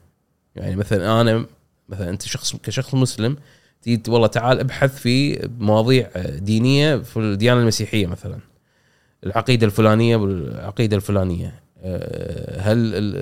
[0.55, 1.45] يعني مثلا أنا
[1.89, 3.37] مثلا أنت شخص كشخص مسلم
[3.81, 8.39] تيجي والله تعال ابحث في مواضيع دينية في الديانة المسيحية مثلا.
[9.25, 11.59] العقيدة الفلانية والعقيدة الفلانية.
[11.83, 13.13] آه، هل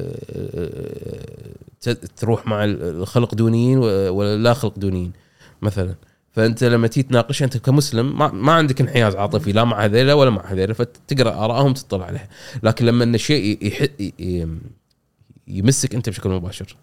[1.87, 5.11] آه، تروح مع الخلق دونيين ولا لا خلق دونيين
[5.61, 5.95] مثلا.
[6.37, 10.29] فأنت لما تيجي تناقش أنت كمسلم ما, ما عندك انحياز عاطفي لا مع هذيلا ولا
[10.29, 12.29] مع هذيلا فتقرأ آرائهم تطلع عليها.
[12.63, 13.73] لكن لما إن الشيء
[15.47, 16.75] يمسك أنت بشكل مباشر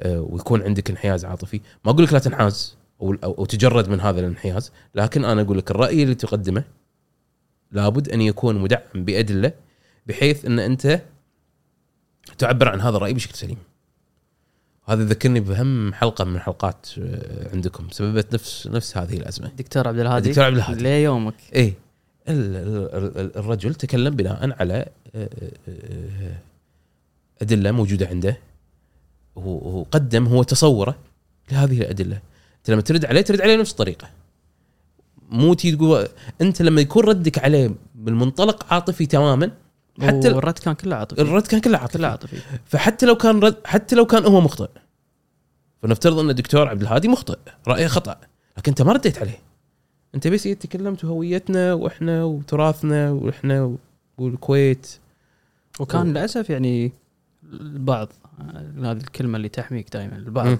[0.00, 4.20] آه، ويكون عندك انحياز عاطفي ما أقول لك لا تنحاز أو أو تجرد من هذا
[4.20, 6.64] الانحياز لكن أنا أقول لك الرأي اللي تقدمه
[7.72, 9.52] لابد أن يكون مدعم بأدلة
[10.06, 11.00] بحيث إن أنت
[12.38, 13.58] تعبر عن هذا الرأي بشكل سليم.
[14.86, 17.88] هذا يذكرني بهم حلقة من حلقات آه، عندكم.
[17.90, 19.48] سببت نفس نفس هذه الأزمة.
[19.48, 20.28] دكتور عبد الهادي.
[20.28, 20.82] دكتور عبد الهادي.
[20.82, 21.74] ليومك اي
[22.28, 25.28] الرجل تكلم بناء على آه،
[25.68, 26.36] آه،
[27.42, 28.38] أدلة موجودة عنده.
[29.36, 30.96] وقدم هو تصوره
[31.52, 32.20] لهذه الأدلة.
[32.58, 34.10] أنت لما ترد عليه ترد عليه نفس الطريقة
[35.28, 36.08] مو تقول
[36.40, 39.50] أنت لما يكون ردك عليه بالمنطلق عاطفي تماما
[40.00, 41.20] حتى الرد كان كله عاطفي.
[41.20, 41.98] الرد كان كله عاطفي.
[41.98, 42.36] كله عاطفي.
[42.64, 44.68] فحتى لو كان رد حتى لو كان هو مخطئ.
[45.82, 47.38] فنفترض أن الدكتور عبد الهادي مخطئ.
[47.68, 48.16] رأيه خطأ.
[48.58, 49.38] لكن أنت ما رديت عليه.
[50.14, 53.76] أنت بس تكلمت هويتنا وإحنا وتراثنا وإحنا
[54.18, 54.96] والكويت.
[55.80, 56.92] وكان للأسف يعني
[57.52, 58.08] البعض
[58.78, 60.46] هذه الكلمة اللي تحميك دائما البعض.
[60.46, 60.58] م.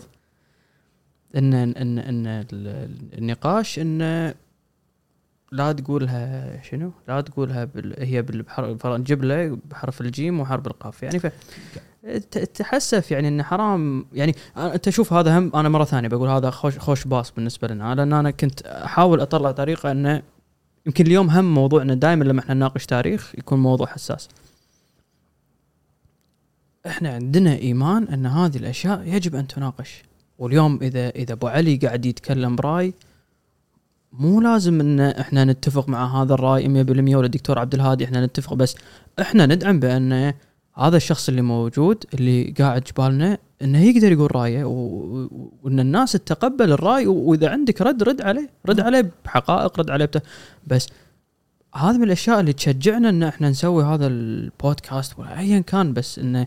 [1.36, 2.46] ان ان إن
[3.18, 4.34] النقاش إنه
[5.54, 7.94] لا تقولها شنو؟ لا تقولها بال...
[7.98, 9.20] هي بالحرف نجيب
[9.70, 11.26] بحرف الجيم وحرف القاف يعني ف
[12.54, 16.78] تحسف يعني إنه حرام يعني أنت شوف هذا هم أنا مرة ثانية بقول هذا خوش
[16.78, 20.22] خوش باص بالنسبة لنا لأن أنا كنت أحاول أطلع طريقة إنه
[20.86, 24.28] يمكن اليوم هم موضوعنا دائما لما إحنا نناقش تاريخ يكون موضوع حساس.
[26.86, 30.02] إحنا عندنا إيمان إن هذه الأشياء يجب أن تناقش
[30.38, 32.94] واليوم إذا إذا أبو علي قاعد يتكلم برأي
[34.18, 38.54] مو لازم إن إحنا نتفق مع هذا الرأي 100% ولا الدكتور عبد الهادي إحنا نتفق
[38.54, 38.76] بس
[39.20, 40.32] إحنا ندعم بأن
[40.74, 47.06] هذا الشخص اللي موجود اللي قاعد جبالنا إنه يقدر يقول رأيه وإن الناس تتقبل الرأي
[47.06, 50.20] وإذا عندك رد رد عليه رد عليه بحقائق رد عليه بتا
[50.66, 50.88] بس
[51.74, 56.46] هذه من الأشياء اللي تشجعنا إن إحنا نسوي هذا البودكاست ولا ايا كان بس إنه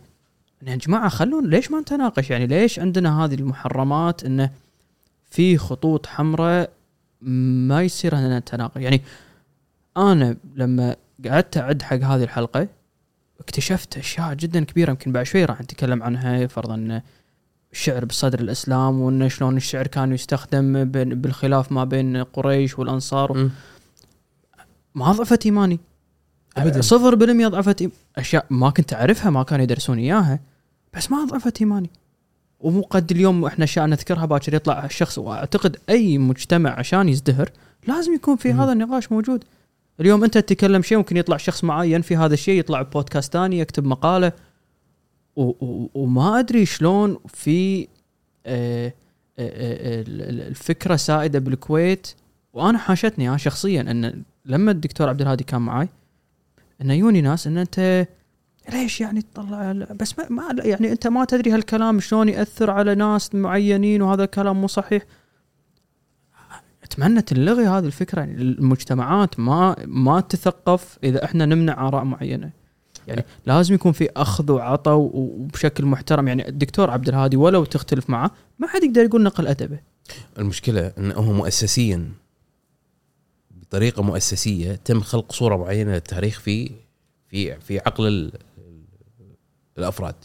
[0.67, 4.49] يا جماعة خلونا ليش ما نتناقش؟ يعني ليش عندنا هذه المحرمات إنه
[5.29, 6.76] في خطوط حمراء
[7.21, 9.01] ما يصير اننا نتناقش يعني
[9.97, 10.95] أنا لما
[11.25, 12.67] قعدت أعد حق هذه الحلقة
[13.39, 17.01] اكتشفت أشياء جدا كبيرة يمكن بعد شوي راح نتكلم عنها فرضا
[17.71, 20.83] الشعر بصدر الإسلام وإن شلون الشعر كان يستخدم
[21.21, 23.49] بالخلاف ما بين قريش والأنصار.
[24.95, 25.79] ما ضعفت إيماني.
[26.57, 26.81] ابدا.
[26.81, 30.39] صفر بالمية ضعفت أشياء ما كنت أعرفها ما كانوا يدرسون إياها
[30.93, 31.89] بس ما ضعفت إيماني.
[32.59, 37.49] ومو قد اليوم إحنا اشياء نذكرها باكر يطلع الشخص وأعتقد أي مجتمع عشان يزدهر
[37.87, 39.43] لازم يكون في هذا النقاش موجود.
[39.99, 43.85] اليوم أنت تتكلم شيء ممكن يطلع شخص معين في هذا الشيء يطلع بودكاست ثاني يكتب
[43.85, 44.31] مقالة.
[45.35, 47.87] و و وما أدري شلون في
[48.45, 48.91] آه، آه،
[49.39, 50.03] آه،
[50.49, 52.07] الفكرة سائدة بالكويت.
[52.53, 55.89] وأنا حاشتني أنا شخصيا إن لما الدكتور عبد الهادي كان معاي
[56.81, 58.07] إنه يوني ناس إن أنت
[58.73, 63.35] ليش يعني تطلع بس ما, ما يعني أنت ما تدري هالكلام شلون يأثر على ناس
[63.35, 65.03] معينين وهذا الكلام مو صحيح؟
[66.83, 68.19] أتمنى تلغي هذه الفكرة.
[68.19, 72.49] يعني المجتمعات ما ما تثقف إذا إحنا نمنع آراء معينة.
[73.07, 76.27] يعني لازم يكون في أخذ وعطاء وبشكل محترم.
[76.27, 79.79] يعني الدكتور عبد الهادي ولو تختلف معه ما حد يقدر يقول نقل أدبه.
[80.39, 82.11] المشكلة انه مؤسسيا
[83.51, 86.71] بطريقة مؤسسية تم خلق صورة معينة للتاريخ في
[87.29, 88.31] في في عقل ال-
[89.77, 90.15] الأفراد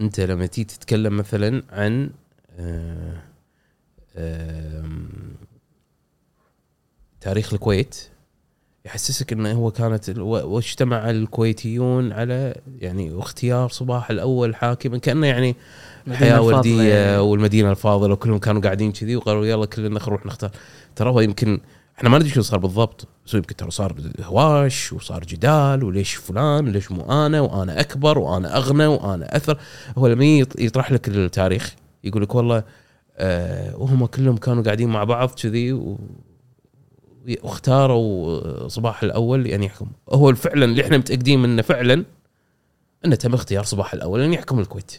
[0.00, 2.10] أنت لما تيجي تتكلم مثلا عن
[2.58, 3.22] آه،
[4.16, 5.08] آم،
[7.20, 7.96] تاريخ الكويت
[8.84, 15.56] يحسسك إنه هو كانت واجتمع الكويتيون على يعني اختيار صباح الأول حاكما كأنه يعني
[16.08, 17.18] الحياة وردية يعني.
[17.18, 20.50] والمدينة الفاضلة وكلهم كانوا قاعدين كذي وقالوا يلا كلنا نروح نختار
[20.96, 21.60] ترى هو يمكن
[22.00, 23.08] إحنا ما ندري شو صار بالضبط.
[23.26, 28.56] بس يمكن ترى صار هواش وصار جدال وليش فلان وليش مو أنا وأنا أكبر وأنا
[28.56, 29.58] أغنى وأنا أثر.
[29.98, 31.74] هو لما يط- يطرح لك التاريخ
[32.04, 32.64] يقول لك والله
[33.16, 35.98] آه وهم كلهم كانوا قاعدين مع بعض كذي و-
[37.42, 39.86] واختاروا صباح الأول أن يحكم.
[40.12, 42.04] هو فعلا اللي إحنا متأكدين منه فعلا
[43.04, 44.92] إنه تم اختيار صباح الأول أن يحكم الكويت.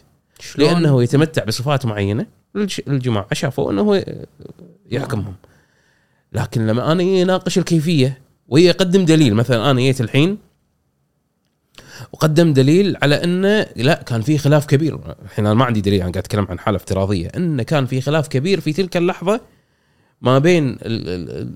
[0.58, 2.26] لأنه يتمتع بصفات معينة.
[2.56, 4.04] الج- الجماعة شافوا إنه هو
[4.90, 5.34] يحكمهم.
[6.32, 10.38] لكن لما أنا يناقش الكيفية ويقدم دليل مثلا أنا جيت الحين
[12.12, 14.98] وقدم دليل على إنه لا كان في خلاف كبير.
[15.24, 17.28] الحين أنا ما عندي دليل أنا قاعد أتكلم عن حالة افتراضية.
[17.36, 19.40] انه كان في خلاف كبير في تلك اللحظة
[20.22, 20.78] ما بين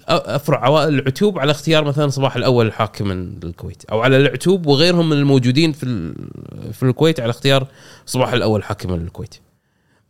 [0.08, 3.12] أفرع عوائل العتوب على اختيار مثلا صباح الأول حاكما
[3.42, 6.14] للكويت أو على العتوب وغيرهم من الموجودين في
[6.72, 7.66] في الكويت على اختيار
[8.06, 9.34] صباح الأول حاكما للكويت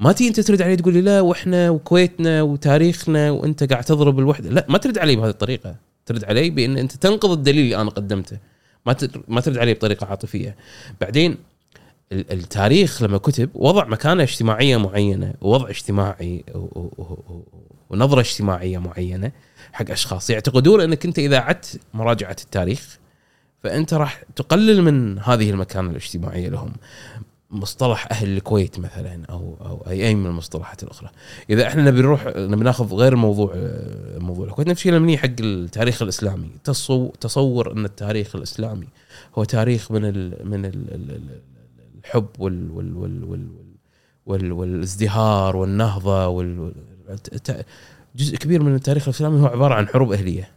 [0.01, 4.51] ما تيجي أنت ترد علي تقول لي لا وإحنا وكويتنا وتاريخنا وأنت قاعد تضرب الوحدة.
[4.51, 5.77] لا ما ترد علي بهذه الطريقة.
[6.07, 8.39] ترد علي بأن أنت تنقض الدليل اللي أنا قدمته.
[8.87, 8.97] ما
[9.29, 10.57] ما ترد علي بطريقة عاطفية.
[11.01, 11.37] بعدين
[12.13, 16.45] ال- التاريخ لما كتب وضع مكانة اجتماعية معينة ووضع اجتماعي
[17.91, 19.33] ونظرة اجتماعية معينة
[19.73, 20.31] حق أشخاص.
[20.31, 22.99] يعتقدون أنك أنت إذا عدت مراجعة التاريخ
[23.63, 26.73] فأنت راح تقلل من هذه المكانة الاجتماعية لهم.
[27.51, 31.11] مصطلح أهل الكويت مثلا أو أو اي أي من المصطلحات الأخرى.
[31.51, 34.69] إذا إحنا نبي نروح نبي ناخذ غير الموضوع آه، موضوع الكويت.
[34.69, 36.51] نفس الشيء حق التاريخ الإسلامي.
[36.65, 38.87] تصو تصور أن التاريخ الإسلامي
[39.39, 41.41] هو تاريخ من ال من ال ال- ال-
[41.99, 43.49] الحب وال وال وال وال
[44.27, 46.73] وال والازدهار والنهضة وال
[48.17, 50.51] جزء كبير من التاريخ الإسلامي هو عبارة عن حروب أهلية.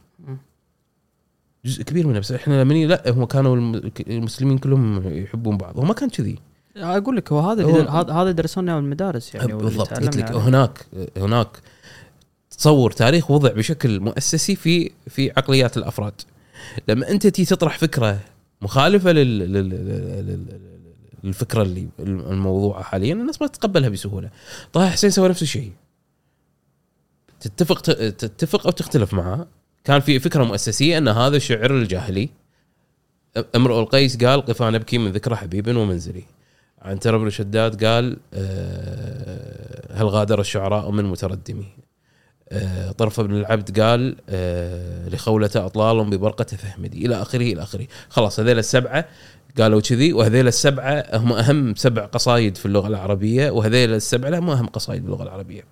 [1.66, 5.78] جزء كبير منه بس إحنا لا هم كانوا الم- المسلمين كلهم يحبون بعض.
[5.80, 6.40] هو ما كان كذي.
[6.78, 9.94] أقول لك هو هذا هذا هذا درسونا بالمدارس يعني بالضبط.
[9.94, 10.40] قلت لك عليه.
[10.40, 10.86] هناك
[11.18, 11.48] هناك
[12.58, 16.14] تصور تاريخ وضع بشكل مؤسسي في في عقليات الأفراد.
[16.88, 18.20] لما أنت تيجي تطرح فكرة
[18.62, 19.70] مخالفة لل لل- لل-
[20.28, 20.60] لل-
[21.24, 24.30] للفكرة اللي الموضوعه حاليا الناس ما تتقبلها بسهولة.
[24.74, 25.72] طه حسين سوى نفس الشيء.
[27.40, 29.48] تتفق تتفق أو تختلف معه.
[29.84, 32.30] كان في فكرة مؤسسية أن هذا الشعر الجاهلي
[33.56, 36.24] أمرؤ القيس قال قفا نبكي من ذكرى حبيب ومنزلي.
[36.82, 41.66] عنتر بن شداد قال آه، هل غادر الشعراء من متردمي؟
[42.50, 47.06] آه، طرف بن العبد قال آه، لخولة أطلال ببرقة فهمدي.
[47.06, 47.88] إلى آخره إلى آخره.
[48.10, 49.06] خلاص هذيل السبعة
[49.58, 54.54] قالوا كذي وهذيل السبعة هم أهم سبع قصايد في اللغة العربية وهذيل السبعة لا مو
[54.54, 55.64] أهم قصايد باللغة العربية.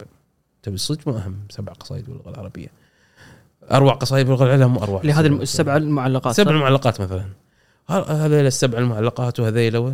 [0.64, 2.68] تبي الصدق مو أهم سبع قصايد باللغة العربية.
[3.72, 5.02] أروع قصايد باللغة العربية؟ مو أروع.
[5.02, 6.36] اللي هذه الم- السبع المعلقات.
[6.36, 7.26] سبع صح؟ معلقات مثلا
[7.90, 9.94] هذيل السبع المعلقات وهذيل.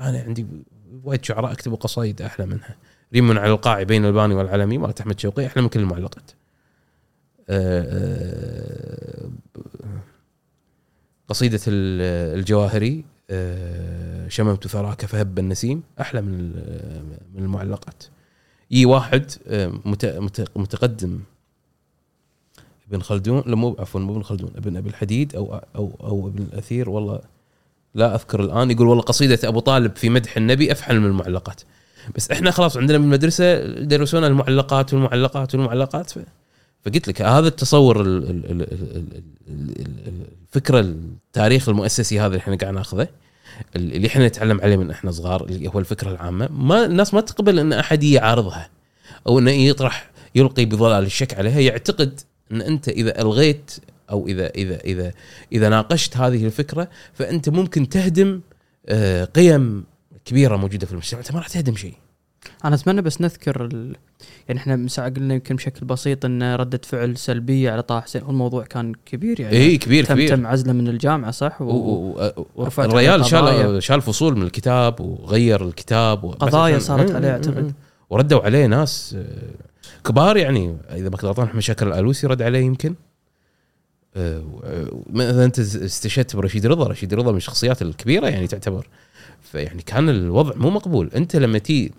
[0.00, 0.46] أنا عندي
[1.04, 2.76] وايد شعراء كتبوا قصايد أحلى منها.
[3.14, 6.30] ريم على القاع بين الباني والعلمي مالت احمد شوقي أحلى من كل المعلقات.
[7.48, 7.82] آه،
[9.24, 9.30] آه،
[11.28, 16.50] قصيدة ال- الجواهري آه، شممت ثراك فهب النسيم أحلى من
[17.34, 18.04] من المعلقات.
[18.70, 19.30] يجي واحد
[19.84, 21.20] مت- مت- متقدم
[22.88, 26.42] ابن خلدون لا مو عفوا مو ابن خلدون ابن أبي الحديد أو أو أو ابن
[26.42, 27.20] الأثير والله
[27.94, 31.60] لا أذكر الآن يقول والله قصيدة أبو طالب في مدح النبي أفحل من المعلقات.
[32.16, 36.12] بس إحنا خلاص عندنا بالمدرسة درسونا المعلقات والمعلقات والمعلقات.
[36.84, 42.26] فقلت لك هذا التصور ال- ال- ال- ال- ال- ال- ال- الفكرة التاريخ المؤسسي هذا
[42.26, 43.08] اللي إحنا قاعد ناخذه
[43.76, 46.48] اللي إحنا نتعلم عليه من إحنا صغار اللي هو الفكرة العامة.
[46.52, 48.68] ما الناس ما تقبل إن أحد يعارضها
[49.26, 51.60] أو إنه يطرح يلقي بظلال الشك عليها.
[51.60, 52.20] يعتقد
[52.52, 53.70] إن أنت إذا ألغيت
[54.10, 55.12] أو إذا إذا إذا
[55.52, 58.40] إذا ناقشت هذه الفكرة فأنت ممكن تهدم
[58.88, 59.84] آه، قيم
[60.24, 61.94] كبيرة موجودة في المجتمع أنت ما راح تهدم شيء
[62.64, 63.96] أنا أتمنى بس نذكر ال...
[64.48, 68.22] يعني إحنا من ساعه قلنا يمكن بشكل بسيط إن ردة فعل سلبية على طه حسين
[68.22, 72.32] والموضوع كان كبير يعني اي كبير تم كبير تم عزله من الجامعة صح؟ و- و...
[72.56, 73.80] و- الريال شال قضايا.
[73.80, 77.64] شال فصول من الكتاب وغير الكتاب و- قضايا عشان- صارت مم، عليه مم، أعتقد.
[77.64, 77.72] مم.
[78.10, 79.50] وردوا عليه ناس آه،
[80.04, 82.94] كبار يعني إذا ما كنت غلطان احمد شاكر الألوسي رد عليه يمكن
[85.10, 86.88] مثلا انت استشهدت برشيد رضا.
[86.88, 88.88] رشيد رضا من الشخصيات الكبيرة يعني تعتبر.
[89.42, 91.10] فيعني كان الوضع مو مقبول.
[91.16, 91.92] انت لما تي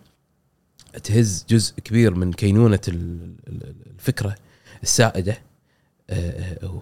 [1.04, 4.36] تهز جزء كبير من كينونة ال- ال- الفكرة
[4.84, 5.38] السائدة
[6.10, 6.82] آه، آه،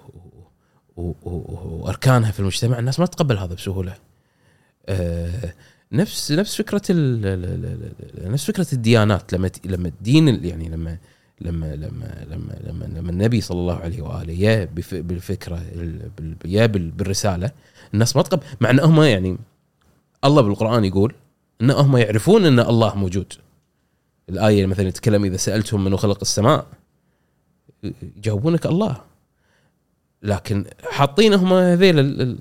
[0.98, 3.96] وأركانها في المجتمع الناس ما تتقبل هذا بسهولة.
[4.90, 5.54] آه،
[5.92, 6.82] نفس نفس فكرة
[8.30, 9.34] نفس فكرة الديانات.
[9.34, 10.98] لما لما الدين ال- يعني لما
[11.42, 16.66] لما لما لما لما, لما النبي صلى الله عليه وآله يا بالفكرة ال- بال- يا
[16.66, 17.52] بال- بالرسالة
[17.94, 19.38] الناس ما تقبل مع إن هم يعني
[20.26, 21.14] الله بالقرآن يقول
[21.62, 23.34] إن هم يعرفون إن الله موجود.
[24.30, 26.66] الآية مثلا يتكلم إذا سألتهم من خلق السماء
[28.18, 29.02] يجاوبونك الله.
[30.24, 32.38] لكن حاطين هم هذيل ال- ال-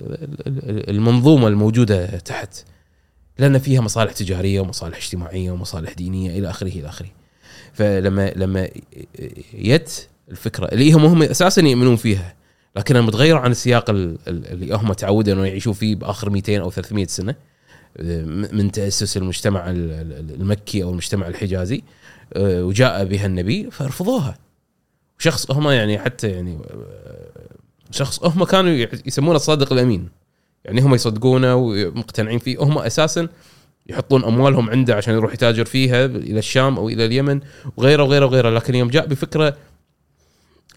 [0.47, 2.65] ال- المنظومة الموجودة تحت.
[3.39, 7.09] لأن فيها مصالح تجارية ومصالح اجتماعية ومصالح دينية إلى آخره إلى آخره.
[7.73, 8.69] فلما لما
[9.55, 12.35] يت الفكرة اللي هم هم أساسا يؤمنون فيها
[12.77, 16.71] لكنها متغيره عن السياق ال- ال- اللي هم تعودوا إنه يعيشوا فيه بآخر 200 أو
[16.71, 17.35] 300 سنة
[18.53, 21.83] من تأسس المجتمع ال- ال- المكي أو المجتمع الحجازي
[22.35, 24.39] أه، وجاء بها النبي فرفضوها
[25.19, 27.49] شخص هم يعني حتى يعني أه،
[27.91, 28.71] شخص هم كانوا
[29.07, 30.09] يسمونه الصادق الأمين.
[30.65, 32.57] يعني هم يصدقونه ومقتنعين فيه.
[32.63, 33.29] هم أساسا
[33.89, 37.41] يحطون أموالهم عنده عشان يروح يتاجر فيها إلى الشام أو إلى اليمن
[37.77, 38.51] وغيره وغيره وغيره.
[38.51, 39.57] لكن يوم جاء بفكرة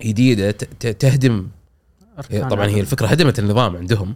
[0.03, 1.47] جديدة تهدم.
[2.19, 2.79] أركان طبعا هي.
[2.79, 4.15] الفكرة هدمت النظام عندهم.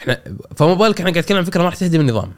[0.00, 0.20] إحنا
[0.56, 2.32] فما بالك إحنا قاعد نتكلم عن فكرة ما راح تهدم النظام.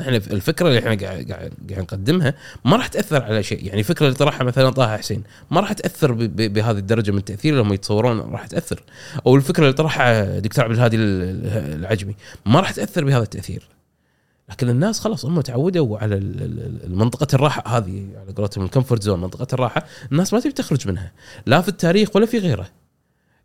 [0.00, 3.66] إحنا الفكرة اللي إحنا قاعد قاعد نقدمها ما راح تأثر على شيء.
[3.66, 7.18] يعني الفكرة اللي طرحها مثلا طه حسين ما راح تأثر ب- ب- بهذه الدرجة من
[7.18, 8.82] التاثير هم يتصورون راح تأثر.
[9.26, 11.46] أو الفكرة اللي طرحها دكتور عبد الهادي ال-
[11.78, 12.14] العجمي
[12.46, 13.68] ما راح تأثر بهذا التأثير.
[14.50, 16.20] لكن الناس خلاص هم تعودوا على
[16.88, 17.76] منطقة الراحة.
[17.76, 19.84] هذه على قولتهم الكمفورت زون منطقة الراحة.
[20.12, 21.12] الناس ما تبي تخرج منها.
[21.46, 22.68] لا في التاريخ ولا في غيره.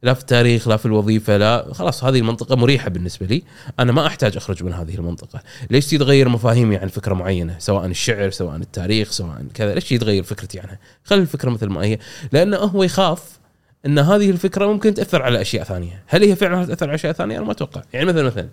[0.04, 1.74] لا في التاريخ لا في الوظيفة لا.
[1.74, 3.44] خلاص هذه المنطقة مريحة بالنسبة لي.
[3.80, 5.42] أنا ما أحتاج أخرج من هذه المنطقة.
[5.70, 9.74] ليش تتغير مفاهيمي عن فكرة معينة؟ سواء الشعر سواء التاريخ سواء كذا.
[9.74, 12.00] ليش يتغير فكرتي عنها؟ خلي الفكرة مثل ما هي.
[12.32, 13.40] لأنه هو يخاف
[13.86, 16.04] إن هذه الفكرة ممكن تأثر على أشياء ثانية.
[16.08, 17.82] هل هي فعلا تأثر على أشياء ثانية؟ أنا ما أتوقع.
[17.94, 18.50] يعني مثلا مثلا.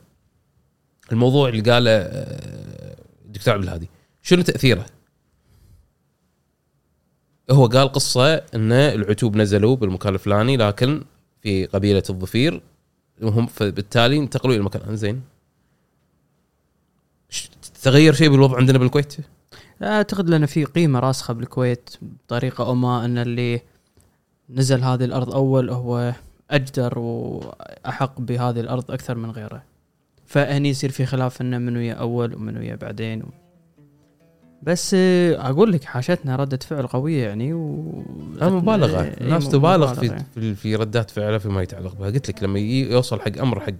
[1.12, 2.96] الموضوع اللي قاله آه،
[3.26, 3.88] الدكتور عبد الهادي.
[4.22, 4.86] شنو تأثيره؟
[7.50, 11.04] هو قال قصة إن العتوب نزلوا بالمكان الفلاني لكن
[11.42, 12.62] في قبيلة الظفير
[13.22, 15.22] وهم فبالتالي انتقلوا إلى مكان زين.
[17.82, 19.16] تغير شيء بالوضع عندنا بالكويت؟
[19.82, 23.60] أعتقد لأن في قيمة راسخة بالكويت بطريقة أو ما إن اللي
[24.50, 26.12] نزل هذه الأرض أول هو
[26.50, 29.62] أجدر وأحق بهذه الأرض أكثر من غيره.
[30.30, 33.22] فهني يصير في خلاف إنه منو يا أول ومنو يا بعدين.
[33.22, 33.26] و...
[34.62, 34.94] بس
[35.34, 38.02] أقول لك حاشتنا ردة فعل قوية يعني و
[38.42, 39.00] مبالغة.
[39.20, 40.54] الناس مو- تبالغ في يعني.
[40.54, 42.06] في, ردات فعلها فيما يتعلق بها.
[42.10, 43.72] قلت لك لما يوصل حق أمر حق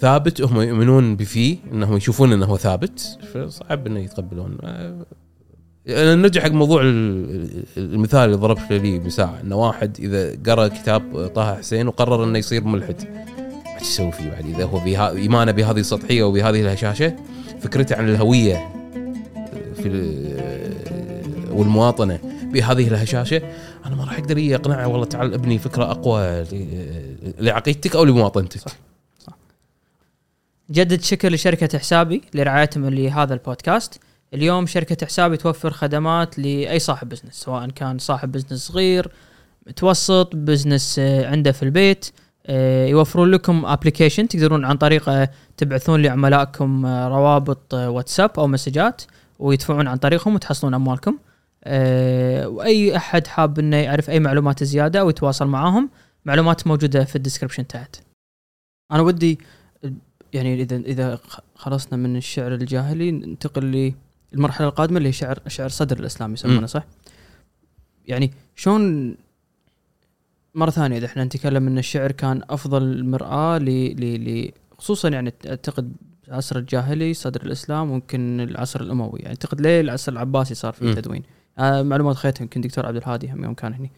[0.00, 4.58] ثابت هم يؤمنون بفيه إنهم يشوفون إنه هو ثابت فصعب إنه يتقبلون.
[5.88, 11.26] نرجع حق موضوع ال- المثال اللي ضربت لي من ساعه إنه واحد إذا قرأ كتاب
[11.34, 13.28] طه حسين وقرر إنه يصير ملحد.
[13.78, 14.46] إيش يسوي فيه بعد.
[14.46, 17.16] إذا هو بها إيمانه بهذه السطحية وبهذه الهشاشة
[17.60, 18.68] فكرته عن الهوية
[19.76, 22.18] في ال- والمواطنة
[22.52, 23.42] بهذه الهشاشة
[23.86, 26.44] أنا ما راح أقدر اقنعه والله تعال ابني فكرة أقوى
[27.38, 28.60] لعقيدتك أو لمواطنتك.
[28.60, 29.36] صح.
[30.70, 34.00] جدد شكر لشركة حسابي لرعايتهم لهذا البودكاست.
[34.34, 39.10] اليوم شركة حسابي توفر خدمات لأي صاحب business سواء كان صاحب business صغير
[39.66, 42.06] متوسط business آه، عنده في البيت.
[42.88, 49.02] يوفرون لكم application تقدرون عن طريقه تبعثون لعملائكم آه، روابط آه، واتساب أو مسجات
[49.38, 51.18] ويدفعون عن طريقهم وتحصلون أموالكم
[51.64, 55.90] آه، وأي أحد حاب إنه يعرف أي معلومات زيادة أو يتواصل معاهم
[56.24, 57.96] معلومات موجودة في الديسكربشن تحت
[58.92, 59.38] أنا ودي
[60.32, 61.18] يعني إذا إذا
[61.54, 63.94] خلصنا من الشعر الجاهلي ننتقل
[64.32, 66.66] للمرحلة القادمة اللي هي شعر شعر صدر الإسلام يسمونه.
[66.66, 66.84] صح؟
[68.06, 69.14] يعني شلون
[70.58, 73.64] مرة ثانية إذا إحنا نتكلم إن الشعر كان أفضل مراه ل
[74.00, 75.92] ل ل خصوصا يعني أعتقد
[76.28, 79.18] العصر الجاهلي صدر الإسلام ممكن العصر الأموي.
[79.18, 80.94] يعني أعتقد ليه العصر العباسي صار في.
[80.94, 81.22] تدوين؟
[81.58, 83.90] آه معلومات خيتها يمكن دكتور عبد الهادي هم يوم كان هني.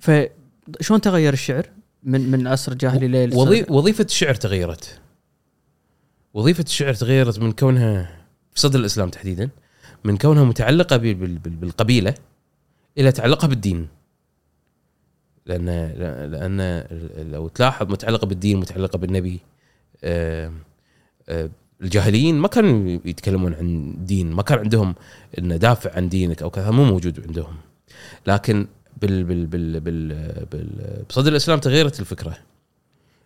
[0.00, 1.66] فشلون تغير الشعر
[2.02, 3.66] من من العصر الجاهلي ليه وظي...
[3.68, 5.00] وظيفة الشعر تغيرت.
[6.34, 8.16] وظيفة الشعر تغيرت من كونها
[8.52, 9.50] في صدر الإسلام تحديدا
[10.04, 12.14] من كونها متعلقة بال- بال- بال- بالقبيلة
[12.98, 13.88] إلى تعلقها بالدين.
[15.46, 15.66] لأن
[16.30, 16.84] لأن
[17.32, 19.40] لو تلاحظ متعلقة بالدين متعلقة بالنبي
[20.04, 20.52] آه،
[21.28, 21.50] آه،
[21.82, 24.94] الجاهليين ما كانوا يتكلمون عن دين ما كان عندهم
[25.38, 27.56] إن دافع عن دينك أو كذا مو موجود عندهم.
[28.26, 28.66] لكن
[29.02, 30.08] بال بال بال بال
[30.52, 32.38] بال بصدر الإسلام تغيرت الفكرة.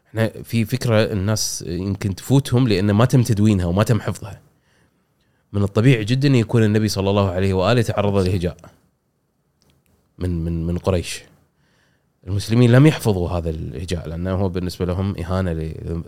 [0.09, 4.41] إحنا في فكرة الناس يمكن تفوتهم لأن ما تم تدوينها وما تم حفظها.
[5.53, 8.57] من الطبيعي جدا يكون النبي صلى الله عليه وآله تعرض لهجاء
[10.19, 11.23] من من من قريش.
[12.29, 15.53] المسلمين لم يحفظوا هذا الهجاء لأنه هو بالنسبة لهم إهانة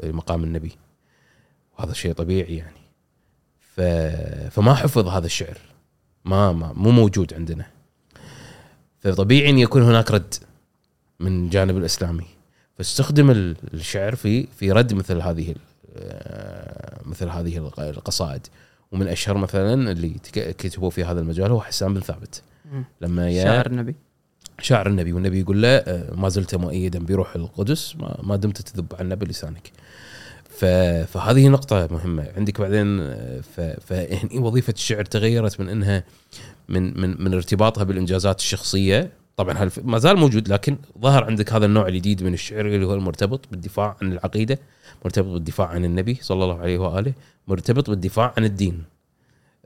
[0.03, 0.73] لمقام النبي.
[1.79, 2.77] وهذا شيء طبيعي يعني.
[3.61, 3.81] ف...
[4.55, 5.59] فما حفظ هذا الشعر.
[6.25, 7.66] ما, ما مو موجود عندنا.
[9.01, 10.35] فطبيعي أن يكون هناك رد
[11.21, 12.25] من الجانب الإسلامي.
[12.79, 15.55] فاستخدم ال- الشعر في في رد مثل هذه
[15.97, 18.47] آه، مثل هذه الق- القصائد.
[18.93, 22.43] ومن أشهر مثلا اللي كتبوا في هذا المجال هو حسان بن ثابت.
[23.01, 23.95] لما شاعر النبي.
[24.63, 29.15] شاعر النبي والنبي يقول له آه، ما زلت مؤيدا بروح القدس ما, دمت تذب عنا
[29.15, 29.73] بلسانك.
[31.07, 33.41] فهذه نقطة مهمة عندك بعدين آه،.
[33.81, 36.05] فهني وظيفة الشعر تغيرت من إنها
[36.69, 41.89] من من من ارتباطها بالإنجازات الشخصية طبعا ما زال موجود لكن ظهر عندك هذا النوع
[41.89, 44.59] الجديد من الشعر اللي هو المرتبط بالدفاع عن العقيدة
[45.05, 47.13] مرتبط بالدفاع عن النبي صلى الله عليه وآله
[47.49, 48.99] مرتبط بالدفاع عن الدين ال- ال- ال-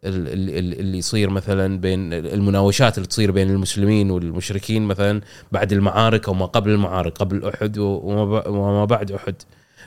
[0.04, 5.20] اللي يصير مثلا بين المناوشات اللي تصير بين المسلمين والمشركين مثلا
[5.52, 9.34] بعد المعارك أو ما قبل المعارك قبل أحد وما بعد أحد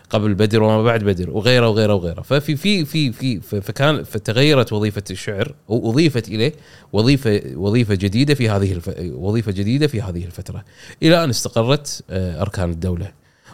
[0.10, 2.22] قبل بدر وما بعد بدر وغيره وغيره وغيره.
[2.22, 6.54] ففي في في في فكان فتغيرت وظيفة الشعر أو اضيفت إليه
[6.94, 8.90] وظيفة وظيفة جديدة في هذه الف...
[9.00, 10.66] وظيفة جديدة في هذه الفترة.
[11.04, 13.12] إلى أن استقرت آه، أركان الدولة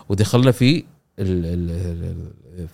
[0.10, 0.84] ودخلنا في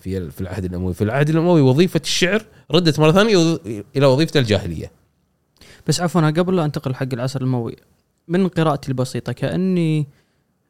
[0.02, 0.94] في في العهد الأموي.
[0.94, 3.60] في العهد الأموي وظيفة الشعر ردت مرة ثانية
[3.96, 4.92] إلى وظيفة الجاهلية.
[5.88, 7.76] بس عفوا قبل لا أنتقل حق العصر الأموي
[8.28, 10.08] من قراءتي البسيطة؟ كأني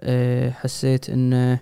[0.02, 1.60] آه، حسيت انه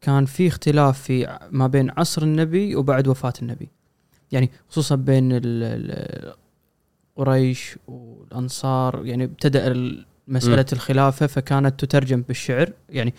[0.00, 3.68] كان في اختلاف في ما بين عصر النبي وبعد وفاة النبي.
[4.32, 5.32] يعني خصوصا بين
[7.16, 10.66] قريش والأنصار يعني ابتدأ ال- مسألة م.
[10.72, 12.72] الخلافة فكانت تترجم بالشعر.
[12.90, 13.14] يعني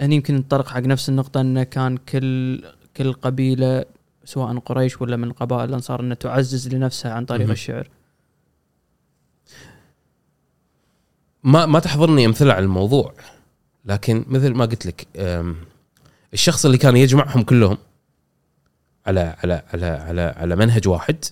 [0.00, 2.64] هني يمكن نطرق حق نفس النقطة انه كان كل
[2.96, 3.84] كل قبيلة
[4.24, 7.50] سواء قريش ولا من قبائل الأنصار إنها تعزز لنفسها عن طريق مهم.
[7.50, 7.88] الشعر
[11.44, 13.14] ما ما تحضرني أمثلة على الموضوع
[13.84, 15.06] لكن مثل ما قلت لك
[16.32, 17.78] الشخص اللي كان يجمعهم كلهم
[19.06, 21.24] على على على على على منهج واحد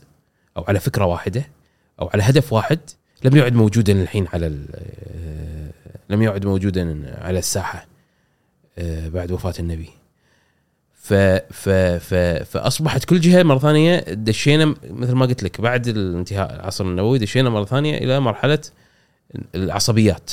[0.57, 1.47] أو على فكرة واحدة
[2.01, 2.79] أو على هدف واحد
[3.25, 5.71] لم يعد موجودا الحين على آه،
[6.11, 7.87] لم يعد موجودا على الساحة
[9.15, 9.91] بعد وفاة النبي.
[10.95, 11.15] ف
[11.51, 12.15] ف ف
[12.51, 17.51] فأصبحت كل جهة مرة ثانية دشينا مثل ما قلت لك بعد الانتهاء العصر النبوي دشينا
[17.51, 18.59] مرة ثانية إلى مرحلة
[19.55, 20.31] العصبيات.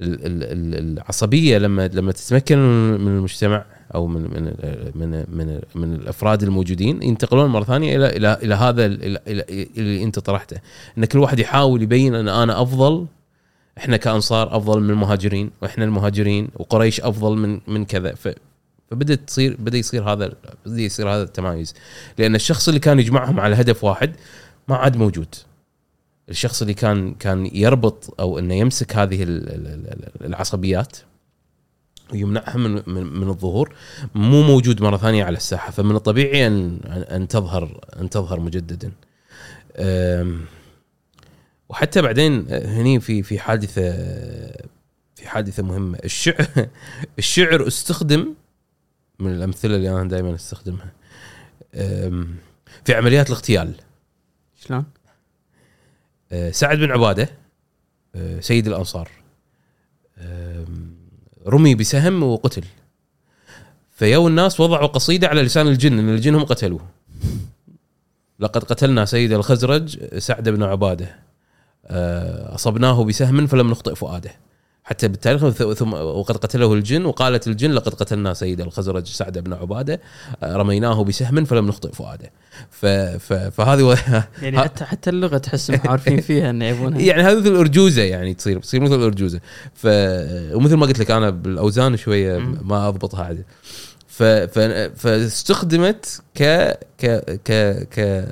[0.00, 2.58] ال- ال- ال- العصبية لما لما تتمكن
[3.00, 4.54] من المجتمع أو من من
[4.94, 10.56] من من, من الأفراد الموجودين ينتقلون مرة ثانية إلى إلى إلى هذا اللي أنت طرحته.
[10.98, 13.06] إن كل واحد يحاول يبين أن أنا أفضل
[13.78, 18.14] إحنا كأنصار أفضل من المهاجرين وإحنا المهاجرين وقريش أفضل من من كذا.
[18.14, 18.28] ف
[18.90, 20.32] فبدت تصير بدأ يصير هذا
[20.66, 21.74] بدأ يصير هذا التمايز.
[22.18, 24.12] لأن الشخص اللي كان يجمعهم على هدف واحد
[24.68, 25.34] ما عاد موجود.
[26.28, 30.96] الشخص اللي كان كان يربط أو إنه يمسك هذه ال- ال- ال- العصبيات
[32.12, 33.74] ويمنعها من من, من الظهور
[34.14, 35.70] مو موجود مرة ثانية على الساحة.
[35.70, 38.92] فمن الطبيعي أن أن تظهر أن تظهر مجددا.
[41.74, 43.92] وحتى بعدين هني في في حادثة
[45.14, 45.98] في حادثة مهمة.
[46.04, 46.46] الشعر
[47.18, 48.34] الشعر استخدم
[49.18, 50.92] من الأمثلة اللي أنا دائما أستخدمها.
[52.84, 53.74] في عمليات الاغتيال.
[54.66, 54.84] شلون؟
[56.32, 57.28] آه، سعد بن عبادة
[58.14, 59.10] آه، سيد الأنصار.
[61.46, 62.64] رمي بسهم وقتل.
[63.90, 66.86] فيو الناس وضعوا قصيدة على لسان الجن إن الجن هم قتلوه.
[68.38, 71.24] لقد قتلنا سيد الخزرج سعد بن عبادة.
[71.86, 74.30] آه، أصبناه بسهم فلم نخطئ فؤاده.
[74.86, 80.00] حتى بالتاريخ ثم وقد قتله الجن وقالت الجن لقد قتلنا سيد الخزرج سعد بن عباده.
[80.42, 82.30] آه، رميناه بسهم فلم نخطئ فؤاده.
[82.70, 83.94] ف- ف- فهذه و-
[84.42, 87.00] يعني حتى حتى اللغة تحسهم عارفين فيها إنه يبونها.
[87.00, 89.40] يعني هذه مثل الأرجوزة يعني تصير تصير مثل الأرجوزة.
[89.74, 89.86] ف
[90.54, 92.38] ومثل ما قلت لك أنا بالأوزان شوية.
[92.62, 93.42] ما أضبطها عادي
[94.14, 94.22] ف...
[94.22, 94.58] ف...
[94.96, 96.42] فاستخدمت ك
[96.98, 97.06] ك
[97.44, 97.52] ك
[97.90, 98.24] ك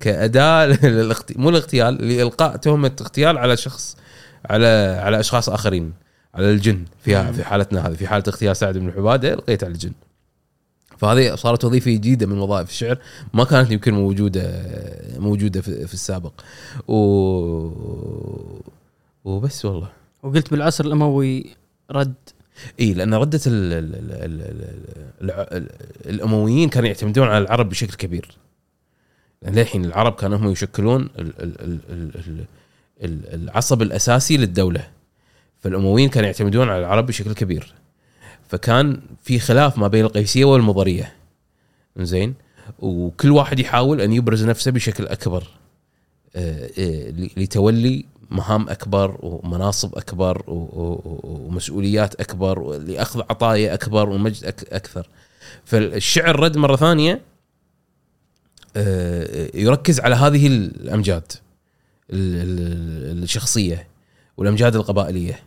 [0.00, 1.36] كأداة للاغت...
[1.38, 3.96] مو الاغتيال لإلقاء تهمة اغتيال على شخص
[4.50, 5.92] على على أشخاص آخرين
[6.34, 6.84] على الجن.
[7.04, 7.32] في.
[7.32, 9.92] في حالتنا هذه في حالة اغتيال سعد بن عبادة لقيت على الجن.
[10.98, 12.98] فهذه صارت وظيفة جديدة من وظائف الشعر
[13.34, 14.62] ما كانت يمكن موجودة
[15.18, 16.32] موجودة في, في السابق.
[16.88, 16.96] و
[19.24, 19.88] وبس والله.
[20.22, 21.46] وقلت بالعصر الأموي
[21.90, 22.14] رد
[22.80, 24.42] اي لأن رده ال ال ال
[25.22, 25.68] ال ال
[26.10, 28.28] الامويين كانوا يعتمدون على العرب بشكل كبير
[29.42, 32.44] يعني للحين العرب كانوا هم يشكلون ال ال ال ال ال
[33.04, 34.88] ال العصب الاساسي للدوله
[35.60, 37.74] فالامويين كانوا يعتمدون على العرب بشكل كبير
[38.48, 41.12] فكان في خلاف ما بين القيسيه والمضريه
[41.96, 42.34] زين
[42.78, 45.44] وكل واحد يحاول ان يبرز نفسه بشكل اكبر
[46.36, 55.08] آه، آه، لتولي مهام أكبر ومناصب أكبر ومسؤوليات أكبر لاخذ عطايا أكبر ومجد أكثر.
[55.64, 57.20] فالشعر رد مرة ثانية
[58.76, 61.32] آه، يركز على هذه الأمجاد
[62.10, 62.42] ال-
[63.12, 63.88] ال- الشخصية
[64.36, 65.40] والأمجاد القبائلية.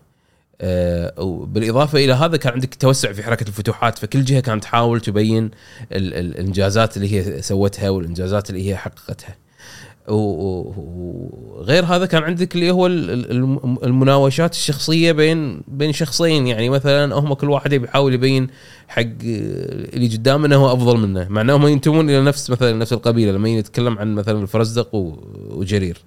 [0.61, 5.43] آه، وبالإضافة إلى هذا كان عندك توسع في حركة الفتوحات فكل جهة كانت تحاول تبين
[5.45, 5.51] ال-
[5.91, 9.35] ال- الإنجازات اللي هي سوتها والإنجازات اللي هي حققتها.
[10.11, 16.47] وغير هذا كان عندك اللي هو ال- ال- الم- المناوشات الشخصية بين بين شخصين.
[16.47, 18.47] يعني مثلا هم كل واحد يحاول يبين
[18.87, 21.27] حق اللي قدامه إنه هو أفضل منه.
[21.29, 23.31] مع إنهم ينتمون إلى نفس مثلا نفس القبيلة.
[23.31, 24.95] لما يتكلم عن مثلا الفرزدق
[25.49, 25.97] وجرير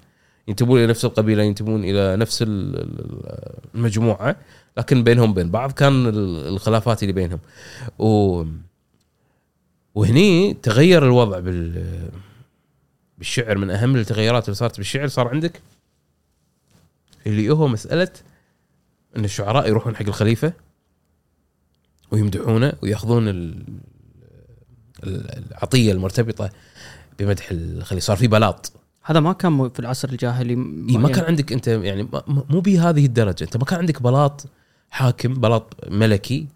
[0.48, 4.36] ينتمون إلى نفس القبيلة ينتمون إلى نفس ال- ال- المجموعة
[4.78, 7.38] لكن بينهم بين بعض كان ال- الخلافات اللي بينهم.
[7.98, 8.44] و
[9.94, 11.84] وهني تغير الوضع بال
[13.22, 15.62] بالشعر من أهم التغيرات اللي صارت بالشعر صار عندك
[17.26, 18.08] اللي هو مسألة
[19.16, 20.52] إن الشعراء يروحون حق الخليفة
[22.10, 23.64] ويمدحونه ويأخذون ال-
[25.04, 26.50] ال- العطية المرتبطة
[27.18, 28.04] بمدح الخليفة.
[28.04, 28.72] صار في بلاط.
[29.02, 30.52] هذا ما كان في العصر الجاهلي
[30.90, 33.44] إيه ما كان عندك أنت يعني ما- ما- مو بهذه الدرجة.
[33.44, 34.44] أنت ما كان عندك بلاط
[34.90, 36.46] حاكم بلاط ملكي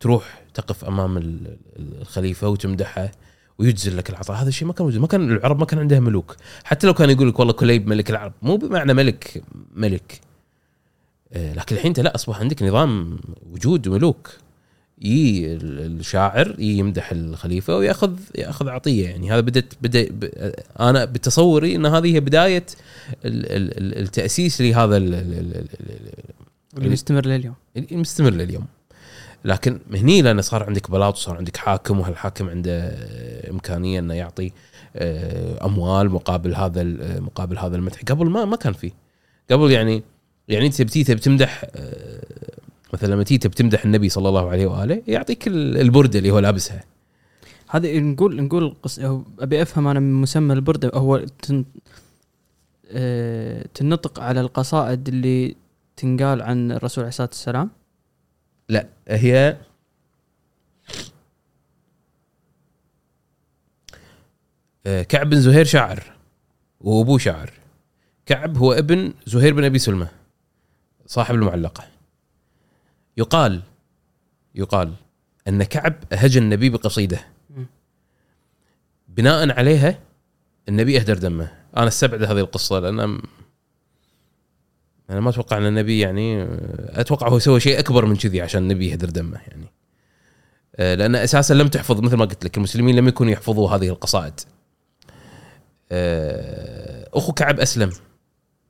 [0.00, 3.10] تروح تقف أمام ال- ال- الخليفة وتمدحه.
[3.58, 4.36] ويجزل لك العطاء.
[4.36, 5.00] هذا الشيء ما كان موجود.
[5.00, 6.36] ما كان العرب ما كان عندها ملوك.
[6.64, 9.42] حتى لو كان يقول لك والله كليب ملك العرب مو بمعنى ملك
[9.74, 10.20] ملك.
[11.32, 13.18] آه، لكن الحين انت لا أصبح عندك نظام
[13.52, 14.30] وجود ملوك.
[15.02, 19.08] يي ال- الشاعر يي يمدح الخليفة ويأخذ يأخذ عطية.
[19.08, 22.66] يعني هذا بدت بدأ ب- أنا بتصوري إن هذه هي بداية
[23.24, 27.54] ال- ال- ال- التأسيس لهذا ال- ال- ال- ال- اللي مستمر لليوم.
[27.76, 28.66] المستمر لليوم.
[29.44, 32.94] لكن هني لأن صار عندك بلاط وصار عندك حاكم وهالحاكم عنده
[33.50, 34.52] إمكانية إنه يعطي
[34.96, 38.00] آه، أموال مقابل هذا ال- مقابل هذا المدح.
[38.08, 38.90] قبل ما ما كان فيه
[39.50, 40.02] قبل يعني
[40.48, 42.22] يعني انت بتي تبي تمدح آه،
[42.92, 46.38] مثلا لما تيجي تبي تمدح النبي صلى الله عليه وآله يعطيك ال- البرده اللي هو
[46.38, 46.84] لابسها.
[47.68, 48.98] هذا نقول نقول قص...
[49.40, 51.64] أبي أفهم أنا من مسمى البرده هو تن...
[52.90, 53.66] آه...
[53.74, 55.56] تنطق على القصائد اللي
[55.96, 57.70] تنقال عن الرسول عليه الصلاة والسلام؟
[58.68, 59.56] لا هي
[64.86, 66.12] آه، كعب بن زهير شاعر
[66.80, 67.52] وأبوه شاعر.
[68.26, 70.08] كعب هو ابن زهير بن أبي سلمى
[71.06, 71.84] صاحب المعلقة.
[73.16, 73.62] يقال
[74.54, 74.94] يقال
[75.48, 77.20] أن كعب هجى النبي بقصيده.
[79.08, 79.98] بناء عليها
[80.68, 81.52] النبي أهدر دمه.
[81.76, 83.22] أنا استبعد هذه القصة لأن
[85.10, 86.46] أنا ما أتوقع أن النبي يعني
[87.00, 89.66] أتوقع هو سوى شيء أكبر من كذي عشان النبي يهدر دمه يعني.
[90.76, 94.40] آه، لأن أساسا لم تحفظ مثل ما قلت لك المسلمين لم يكونوا يحفظوا هذه القصائد.
[95.92, 97.90] آه، أخو كعب أسلم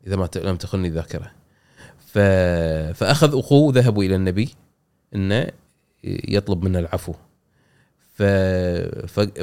[0.06, 1.30] إذا ما لم تخني الذاكرة.
[2.94, 4.54] فأخذ أخوه ذهبوا إلى النبي
[5.14, 5.46] إنه
[6.04, 7.14] يطلب منه العفو.
[8.14, 8.22] ف...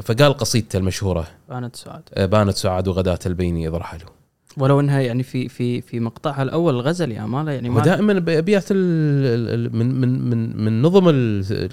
[0.03, 4.09] فقال قصيدته المشهورة بانت سعاد آه، بانت سعاد وغداة البين اذ رحلوا.
[4.57, 8.71] ولو إنها يعني في في في مقطعها الأول الغزل يا ماله يعني ما ودائما أبيات
[8.71, 11.09] من من من من نظم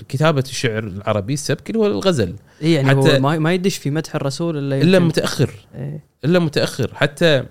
[0.08, 2.34] كتابة الشعر العربي السبك اللي هو الغزل.
[2.62, 5.50] إيه يعني حتى- هو ما, ما يدش في مدح الرسول إلا إلا متأخر.
[5.74, 6.04] إيه.
[6.24, 6.90] إلا متأخر.
[6.94, 7.44] حتى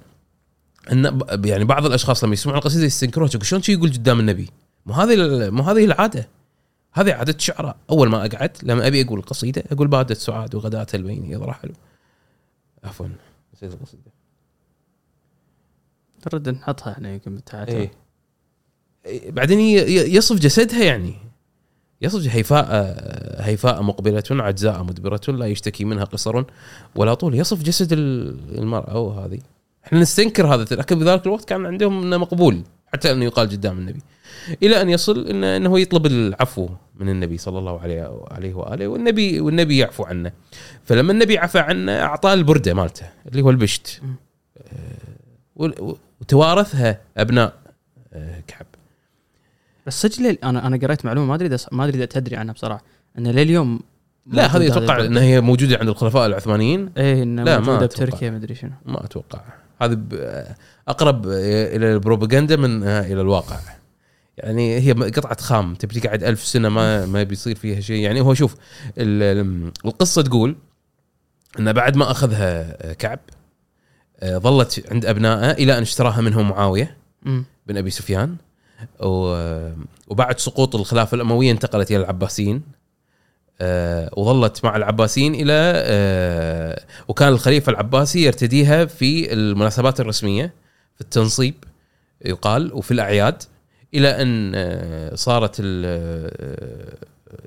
[0.91, 4.49] إن يعني بعض الأشخاص لما يسمعون القصيدة يستنكروها يقول شلون يقول قدام النبي؟
[4.85, 6.27] مو هذه مو هذه العادة.
[6.93, 11.37] هذه عادة الشعراء أول ما أقعد لما أبي أقول القصيدة أقول بادت سعاد وغداة البين
[11.41, 11.75] رحلوا
[12.83, 13.07] عفوا.
[13.53, 14.11] نسيت القصيدة.
[16.27, 17.91] نرد نحطها إحنا يمكن بالتعاتر إيه.
[19.05, 21.13] إيه، بعدين ي- ي- يصف جسدها يعني.
[22.01, 22.67] يصف هيفاء
[23.39, 26.43] هيفاء مقبلة عجزاء مدبرة لا يشتكي منها قصر
[26.95, 27.35] ولا طول.
[27.35, 29.39] يصف جسد ال- المرأة وهذه
[29.85, 32.61] إحنا نستنكر هذا لكن بذلك الوقت كان عندهم إنه مقبول
[32.93, 33.99] حتى انه يقال قدام النبي.
[34.63, 39.39] إلى أن يصل انه إنه يطلب العفو من النبي صلى الله عليه عليه وآله والنبي
[39.39, 40.31] والنبي يعفو عنه.
[40.83, 44.01] فلما النبي عفى عنه أعطاه البردة مالته اللي هو البشت.
[44.57, 47.53] آه، وتوارثها أبناء
[48.13, 48.65] آه، كعب.
[49.87, 52.83] بس صدق أنا أنا قريت معلومة ما أدري ما أدري إذا تدري عنها بصراحة
[53.17, 53.79] إن لليوم
[54.25, 55.05] لا هذه أتوقع.
[55.05, 56.91] إنها هي موجودة عند الخلفاء العثمانيين.
[56.97, 57.85] إيه انه لا، ما موجوده.
[57.85, 58.71] بتركيا مدري شنو.
[58.85, 59.41] ما أتوقع.
[59.81, 59.97] هذه
[60.87, 63.59] أقرب إلى البروباغندا من إلى الواقع.
[64.37, 68.01] يعني هي قطعة خام تبي تقعد ألف سنة ما ما بيصير فيها شيء.
[68.03, 68.55] يعني هو شوف
[68.97, 70.55] ال- القصة تقول
[71.59, 73.38] إن بعد ما أخذها كعب آه،
[74.25, 76.97] ظلت عند أبنائه إلى أن اشتراها منهم معاوية.
[77.67, 78.35] بن أبي سفيان.
[79.01, 79.71] و-
[80.07, 82.61] وبعد سقوط الخلافة الأموية انتقلت إلى العباسيين.
[83.61, 90.53] آه، وظلت مع العباسيين إلى آه، وكان الخليفة العباسي يرتديها في المناسبات الرسمية
[90.95, 91.53] في التنصيب
[92.25, 93.43] يقال وفي الأعياد
[93.93, 96.97] إلى أن آه، صارت ال- آه،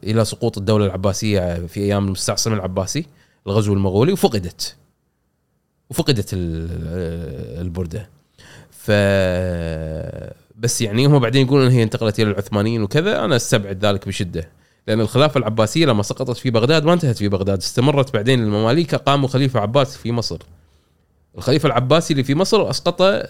[0.04, 3.06] إلى سقوط الدولة العباسية في أيام المستعصم العباسي
[3.46, 4.76] الغزو المغولي وفقدت.
[5.92, 8.08] وفقدت ال- البردة.
[8.70, 8.90] ف
[10.58, 14.48] بس يعني هم بعدين يقولون هي انتقلت إلى العثمانيين وكذا أنا أستبعد ذلك بشدة.
[14.88, 19.28] لأن الخلافة العباسية لما سقطت في بغداد ما انتهت في بغداد استمرت بعدين المماليك قاموا
[19.28, 20.38] خليفة عباس في مصر.
[21.38, 23.28] الخليفة العباسي اللي في مصر أسقط آه،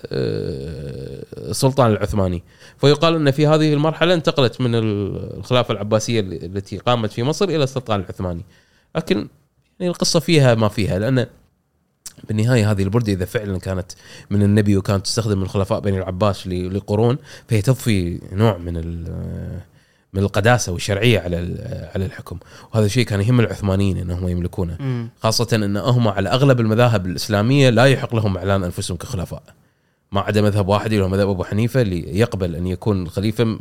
[1.36, 2.43] السلطان العثماني.
[2.78, 7.64] فيقال إن في هذه المرحلة انتقلت من ال- الخلافة العباسية التي قامت في مصر إلى
[7.64, 8.44] السلطان العثماني.
[8.97, 9.28] لكن
[9.80, 11.26] يعني القصة فيها ما فيها لأن
[12.28, 13.93] بالنهاية هذه البرده إذا فعلا كانت
[14.30, 17.18] من النبي وكانت تستخدم من الخلفاء بني العباس لقرون
[17.48, 19.05] فهي تضفي نوع من
[20.14, 21.36] من القداسة والشرعية على
[21.94, 22.39] على الحكم
[22.72, 25.09] وهذا الشيء كان يهم العثمانيين انهم يملكونه.
[25.22, 29.43] خاصة إن هم على أغلب المذاهب الإسلامية لا يحق لهم إعلان أنفسهم كخلفاء
[30.12, 33.59] ما عدا مذهب واحد اللي هو مذهب أبو حنيفة اللي يقبل أن يكون الخليفة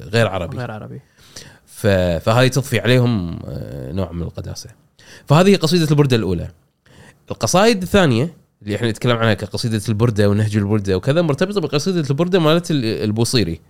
[0.00, 1.00] غير عربي غير عربي.
[1.66, 4.70] فهذه تضفي عليهم آه، نوع من القداسة.
[5.26, 6.48] فهذه قصيدة البرده الأولى.
[7.30, 12.70] القصائد الثانية اللي إحنا نتكلم عنها كقصيدة البردة ونهج البردة وكذا مرتبطة بقصيدة البردة مالت
[12.70, 13.60] ال- البوصيري.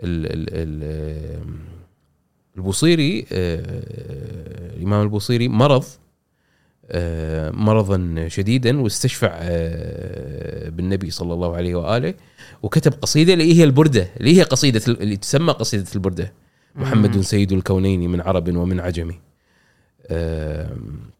[0.00, 0.26] ال...
[0.26, 0.46] ال...
[0.52, 1.44] ال...
[2.56, 3.82] البوصيري آه،
[4.76, 5.84] الإمام البوصيري مرض
[6.90, 12.14] آه، مرضا شديدا واستشفع آه، بالنبي صلى الله عليه وآله
[12.62, 16.32] وكتب قصيدة اللي هي البردة اللي هي قصيدة اللي تسمى قصيدة البردة.
[16.74, 17.20] محمد.
[17.20, 19.16] سيد الكونين من عرب ومن عجم آم،
[20.10, 21.19] آم، ف-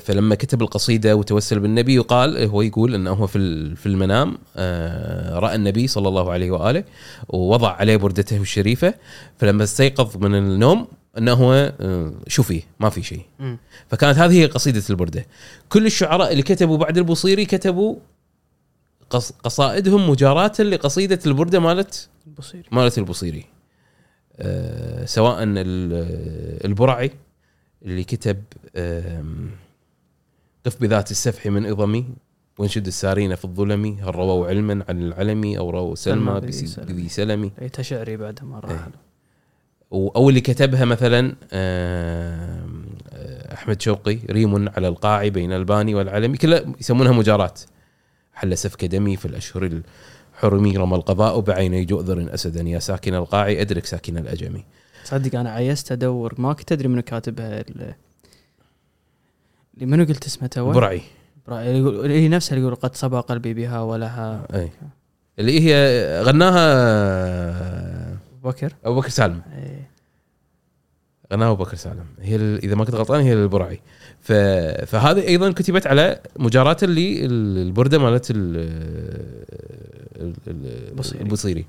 [0.00, 5.54] فلما كتب القصيدة وتوسل بالنبي يقال هو يقول أنه هو في في المنام آه، رأى
[5.54, 6.84] النبي صلى الله عليه وآله
[7.28, 8.94] ووضع عليه بردته الشريفة
[9.38, 13.22] فلما استيقظ من النوم أنه هو آه، شفي ما في شيء.
[13.88, 15.26] فكانت هذه هي قصيدة البردة.
[15.68, 17.96] كل الشعراء اللي كتبوا بعد البوصيري كتبوا
[19.10, 22.08] قص- قصائدهم مجاراة لقصيدة البردة مالت
[22.38, 23.44] بصيري مالت البوصيري
[24.38, 27.10] أه سواء ال- البرعي
[27.82, 28.42] اللي كتب
[30.66, 32.04] قف بذات السفح من إضمي
[32.58, 36.86] وانشد السارين في الظلم هل رووا علما عن العلمي أو رووا سلمى بذي سلمي.
[37.62, 38.88] أي تشعري بعد ما راح إيه.
[39.90, 42.64] و- أو اللي كتبها مثلا آه،
[43.54, 47.60] أحمد شوقي ريم على القاع بين الباني والعلمي كلها يسمونها مجارات
[48.34, 49.80] حل سفك دمي في الأشهر
[50.34, 54.64] الحرمي رمى القضاء بعيني جؤذر اسدا يا ساكن القاع أدرك ساكن الأجمي
[55.04, 57.94] تصدق أنا عيست أدور ما كنت أدري منو كاتبها ال-
[59.74, 61.02] اللي منو قلت اسمه تو؟ برعي.
[61.46, 64.46] برا- اللي هي نفسها اللي يقول قد صبا قلبي بها ولها.
[64.54, 64.70] أي.
[65.38, 65.74] اللي هي
[66.22, 68.72] غناها أبو بكر.
[68.84, 69.42] أبو بكر سالم.
[71.32, 72.04] غناها أبو بكر سالم.
[72.20, 73.80] هي ال- إذا ما كنت غلطان هي البرعي.
[74.20, 74.32] ف...
[74.86, 78.36] فهذه أيضا كتبت على مجاراة اللي البردة مالت ال...
[80.16, 81.66] ال- ال- البصيري.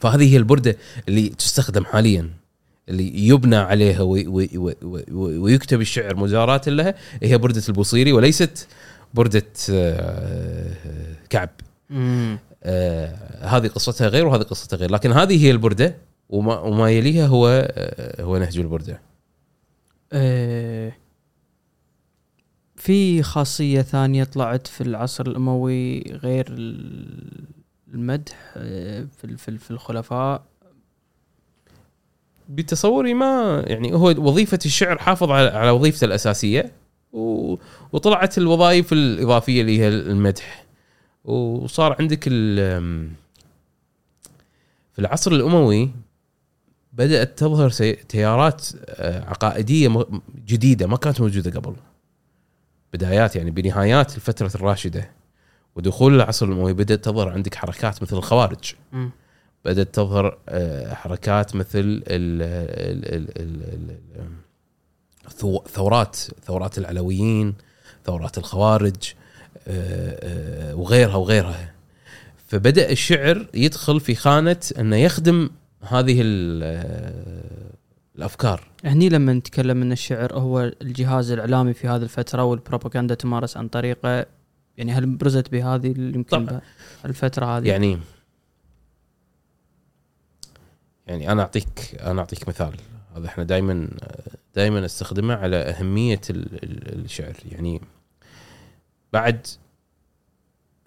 [0.00, 0.76] فهذه هي البردة
[1.08, 2.30] اللي تستخدم حاليا
[2.88, 4.26] اللي يبنى عليها وي...
[4.26, 4.50] وي...
[4.58, 4.74] وي...
[4.82, 5.38] وي...
[5.38, 8.68] ويكتب الشعر مجاراة لها هي بردة البوصيري وليست
[9.14, 10.72] بردة آه،
[11.30, 11.50] كعب
[11.90, 12.38] مم.
[12.62, 13.14] آه
[13.46, 15.96] هذه قصتها غير وهذه قصتها غير لكن هذه هي البردة
[16.28, 19.00] وما, وما يليها هو آه هو نهج البردة.
[22.76, 27.44] في خاصية ثانية طلعت في العصر الأموي غير ال-
[27.94, 30.42] المدح إيه، في في ال- في الخلفاء
[32.48, 36.72] بتصوري ما يعني هو وظيفة الشعر حافظ على, على وظيفته الأساسية.
[37.92, 40.64] وطلعت الوظائف الإضافية اللي هي المدح
[41.24, 42.24] وصار عندك.
[44.92, 45.90] في العصر الأموي
[46.92, 47.70] بدأت تظهر.
[48.08, 50.06] تيارات آه، عقائدية
[50.46, 51.76] جديدة ما كانت موجودة قبل
[52.92, 55.10] بدايات يعني بنهايات الفترة الراشدة
[55.76, 58.72] ودخول العصر الاموي بدأت تظهر عندك حركات مثل الخوارج.
[59.64, 64.30] بدأت تظهر آه، حركات مثل ال ال ال ال ال
[65.28, 66.16] الثو- ثورات
[66.46, 67.54] ثورات العلويين
[68.06, 69.14] ثورات الخوارج
[69.68, 71.72] آه، آه، وغيرها وغيرها.
[72.48, 75.50] فبدأ الشعر يدخل في خانة أنه يخدم
[75.88, 77.34] هذه ال-
[78.18, 78.62] الأفكار.
[78.84, 84.26] هني لما نتكلم أن الشعر هو الجهاز الإعلامي في هذه الفترة والبروباغندا تمارس عن طريقه
[84.80, 86.60] يعني هل برزت بهذه يمكن
[87.04, 87.68] الفترة هذه.
[87.68, 87.98] يعني
[91.06, 92.76] يعني أنا أعطيك أنا أعطيك مثال.
[93.16, 93.88] هذا إحنا دائما
[94.54, 97.34] دائما استخدمه على أهمية ال- ال- الشعر.
[97.52, 97.80] يعني
[99.12, 99.46] بعد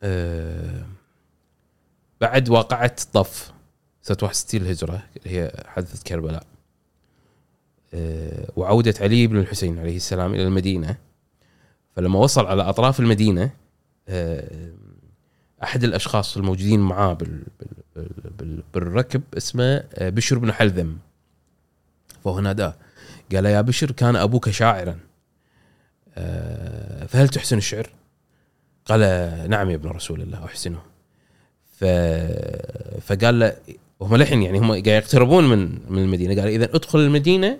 [0.03, 0.85] آه
[2.21, 3.53] بعد واقعة طف
[4.01, 6.43] سنه 61 الهجرة اللي هي حادثة كربلاء.
[7.93, 10.97] آه وعودة علي بن الحسين عليه السلام إلى المدينة.
[11.95, 13.62] فلما وصل على أطراف المدينة
[15.63, 20.97] أحد الأشخاص الموجودين معاه بال بال بال بال بالركب اسمه آه، بشر بن حلذم.
[22.23, 22.75] فهو ناداه.
[23.35, 24.99] قال يا بشر كان أبوك شاعرا.
[26.15, 27.89] آه، فهل تحسن الشعر؟
[28.85, 28.99] قال
[29.49, 30.79] نعم يا ابن رسول الله أحسنه.
[31.79, 31.85] ف
[33.01, 33.55] فقال له
[34.01, 36.41] هم للحين يعني هم قاعد يقتربون من من المدينة.
[36.41, 37.59] قال اذا ادخل المدينة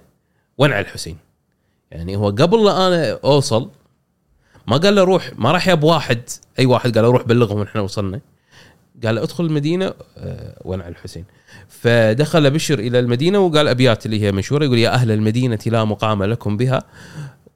[0.58, 1.18] وانع الحسين.
[1.92, 3.70] يعني هو قبل لا أنا أوصل
[4.68, 6.22] ما قال له روح ما راح ياب واحد
[6.60, 8.20] أي واحد قال له روح بلغهم إحنا وصلنا.
[9.06, 11.26] قال له ادخل المدينة آه، وانع الحسين.
[11.68, 16.24] فدخل بشر إلى المدينة وقال أبيات اللي هي مشهورة يقول يا أهل المدينة لا مقام
[16.24, 16.84] لكم بها.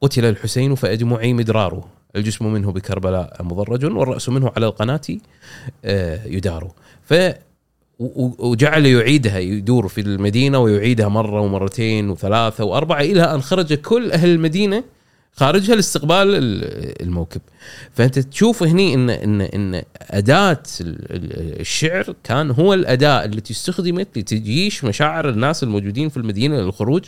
[0.01, 1.87] قتل الحسين فأجمعي مدراره.
[2.15, 5.01] الجسم منه بكربلاء مضرج والرأس منه على القناة
[5.85, 6.71] آه، يدار.
[7.03, 7.13] ف
[8.39, 14.29] وجعل يعيدها يدور في المدينة ويعيدها مرة ومرتين وثلاثة وأربعة إلى أن خرج كل أهل
[14.29, 14.83] المدينة
[15.37, 17.41] خارجها لاستقبال ال- الموكب.
[17.93, 24.17] فأنت تشوف هني ان ان إن أداة ال- ال- الشعر كان هو الأداة التي استخدمت
[24.17, 27.05] لتجيش مشاعر الناس الموجودين في المدينة للخروج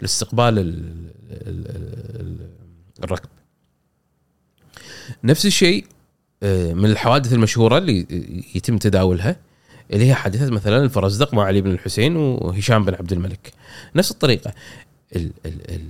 [0.00, 0.92] لاستقبال ال-
[1.30, 1.66] ال-
[2.20, 2.48] ال-
[3.04, 3.28] الركب.
[5.24, 5.84] نفس الشيء
[6.42, 8.06] آه، من الحوادث المشهورة اللي
[8.54, 9.36] يتم تداولها
[9.92, 13.52] اللي هي حادثة مثلا الفرزدق مع علي بن الحسين وهشام بن عبد الملك.
[13.96, 14.52] نفس الطريقة.
[15.16, 15.82] ال ال ال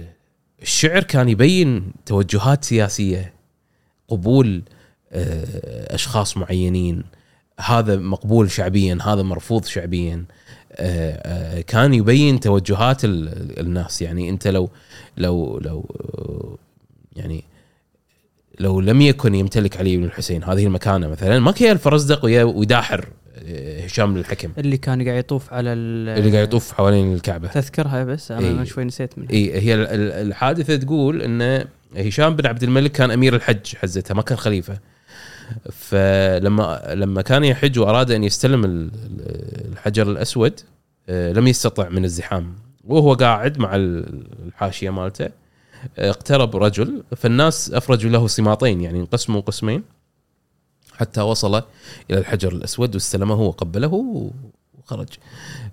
[0.62, 3.32] الشعر كان يبين توجهات سياسية
[4.08, 4.62] قبول
[5.12, 7.02] آه، أشخاص معينين.
[7.60, 10.24] هذا مقبول شعبيا هذا مرفوض شعبيا.
[10.72, 11.12] آه،
[11.58, 14.02] آه، كان يبين توجهات ال- ال- الناس.
[14.02, 14.70] يعني أنت لو
[15.16, 15.86] لو لو
[17.16, 17.44] يعني
[18.60, 23.08] لو لم يكن يمتلك علي بن الحسين هذه المكانة مثلا ما كان الفرزدق ويداحر
[23.44, 24.52] آه، هشام الحكم.
[24.58, 27.48] اللي كان قاعد يطوف على ال- اللي قاعد يطوف حوالين الكعبة.
[27.48, 28.50] تذكرها بس أنا إي.
[28.50, 29.30] أنا شوي نسيت منها.
[29.30, 31.64] اي هي ال- ال- الحادثة تقول إن
[31.96, 34.78] هشام بن عبد الملك كان أمير الحج حزتها ما كان خليفة.
[35.72, 40.60] فلما لما كان يحج وأراد أن يستلم ال- ال- الحجر الأسود
[41.08, 42.54] آه، لم يستطع من الزحام.
[42.84, 45.28] وهو قاعد مع ال- الحاشية مالته.
[45.98, 49.82] اقترب رجل فالناس أفرجوا له سماطين يعني انقسموا قسمين
[50.94, 51.54] حتى وصل
[52.10, 54.22] إلى الحجر الأسود واستلمه وقبله
[54.78, 55.08] وخرج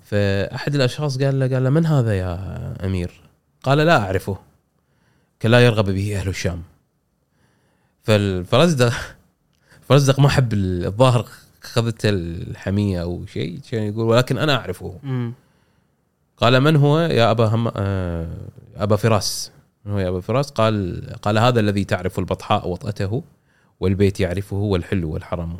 [0.03, 3.21] فأحد الأشخاص قال له قال له من هذا يا أمير؟
[3.63, 4.37] قال لا أعرفه
[5.39, 6.63] كان لا يرغب به أهل الشام
[8.03, 8.93] فالفرزدق
[9.89, 11.27] فرزدق ما حب الظاهر
[11.63, 15.33] اخذته الحمية أو شيء كان يقول ولكن أنا أعرفه مم.
[16.37, 18.27] قال من هو يا أبا هم آه
[18.75, 19.51] أبا فراس
[19.87, 23.23] هو يا ابا فراس؟ قال قال هذا الذي تعرف البطحاء وطأته
[23.79, 25.57] والبيت يعرفه والحل والحرم.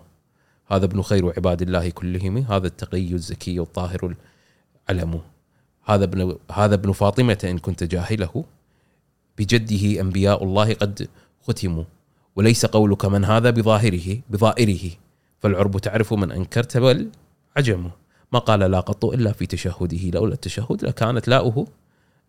[0.68, 4.16] هذا ابن خير عباد الله كلهم هذا التقي الزكي الطاهر
[4.90, 5.22] العلم
[5.86, 8.44] هذا ابن هذا ابن فاطمة إن كنت جاهله.
[9.38, 11.08] بجده أنبياء الله قد
[11.48, 11.84] ختموا.
[12.36, 14.92] وليس قولك من هذا بظاهره بظائره.
[15.40, 17.10] فالعرب تعرف من أنكرت بل
[17.58, 17.90] عجم
[18.34, 20.10] ما قال لا قط إلا في تشهده.
[20.10, 21.68] لولا التشهد لكانت لاؤه.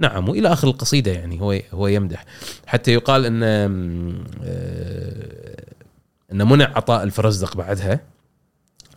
[0.00, 2.24] نعم إلى آخر القصيدة يعني هو هو يمدح
[2.66, 3.70] حتى يقال إن آه،
[6.32, 8.00] إن منع عطاء الفرزدق بعدها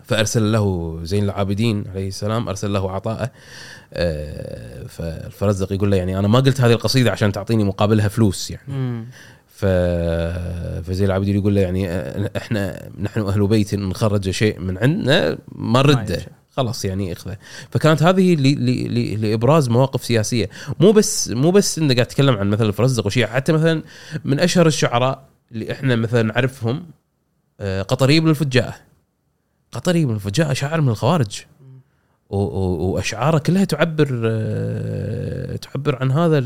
[0.03, 3.31] فأرسل له زين العابدين عليه السلام أرسل له عطاءه
[3.93, 9.05] آه، فالفرزدق يقول له يعني أنا ما قلت هذه القصيدة عشان تعطيني مقابلها فلوس يعني.
[9.47, 9.65] ف
[10.85, 15.37] فزين العابدين يقول له يعني آه، إحنا نحن أهل بيت إن خرج شيء من عندنا
[15.51, 16.25] ما نرده.
[16.57, 17.37] خلاص يعني إخذه.
[17.69, 18.41] فكانت هذه ل...
[18.41, 19.21] ل...
[19.21, 20.49] لإبراز مواقف سياسية.
[20.79, 23.83] مو بس مو بس انت قاعد تتكلم عن مثلا الفرزدق وشيء حتى مثلا
[24.25, 26.85] من أشهر الشعراء اللي إحنا مثلا نعرفهم
[27.59, 28.81] آه، قطري بن الفجاء
[29.71, 31.41] قطري بن الفجاء شاعر من الخوارج.
[32.29, 36.37] وأشعاره كلها تعبر آه، تعبر عن هذا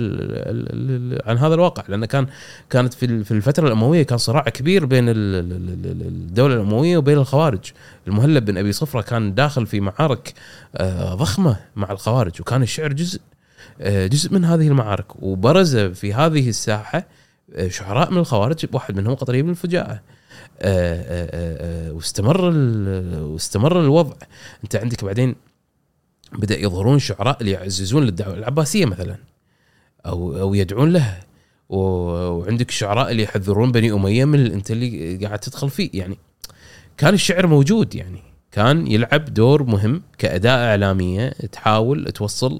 [1.25, 1.83] عن هذا الواقع.
[1.87, 2.27] لأن كان
[2.69, 6.55] كانت في ال- في الفترة الأموية كان صراع كبير بين ال- ال- ال- ال- الدولة
[6.55, 7.71] الأموية وبين الخوارج.
[8.07, 10.33] المهلب بن أبي صفرة كان داخل في معارك
[10.75, 13.19] آه، ضخمة مع الخوارج وكان الشعر جزء
[13.81, 15.23] آه، جزء من هذه المعارك.
[15.23, 17.05] وبرز في هذه الساحة
[17.67, 19.99] شعراء من الخوارج واحد منهم قطري بن الفجاءة.
[21.91, 22.41] واستمر
[23.21, 24.15] واستمر الوضع.
[24.63, 25.35] أنت عندك بعدين
[26.31, 29.17] بدأ يظهرون شعراء اللي يعززون للدعوة العباسية مثلا
[30.05, 31.19] أو أو يدعون لها.
[31.69, 35.89] وعندك الشعراء اللي يحذرون بني أمية من أنت اللي قاعد تدخل فيه.
[35.93, 36.17] يعني
[36.97, 38.19] كان الشعر موجود يعني.
[38.51, 42.59] كان يلعب دور مهم كأداة إعلامية تحاول توصل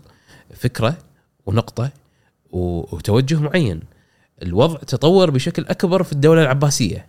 [0.54, 0.98] فكرة
[1.46, 1.90] ونقطة
[2.52, 3.80] وتوجه معين.
[4.44, 7.06] الوضع تطور بشكل أكبر في الدولة العباسية.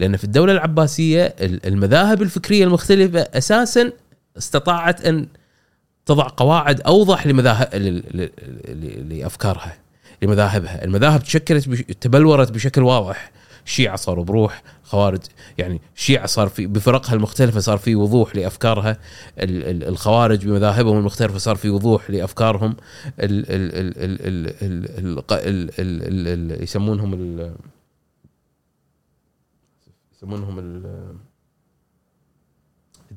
[0.00, 3.92] لأن في الدولة العباسية ال- المذاهب الفكرية المختلفة أساسا
[4.38, 5.26] استطاعت أن
[6.06, 7.68] تضع قواعد اوضح لمذاهب
[9.10, 9.78] لافكارها
[10.22, 11.80] لمذاهبها، المذاهب تشكلت بش...
[11.80, 13.32] تبلورت بشكل واضح،
[13.66, 15.20] الشيعه صاروا بروح، خوارج
[15.58, 18.98] يعني الشيعه صار في بفرقها المختلفه صار في وضوح لافكارها،
[19.38, 22.76] الخوارج بمذاهبهم المختلفه صار في وضوح لافكارهم،
[26.62, 27.50] يسمونهم
[30.14, 30.82] يسمونهم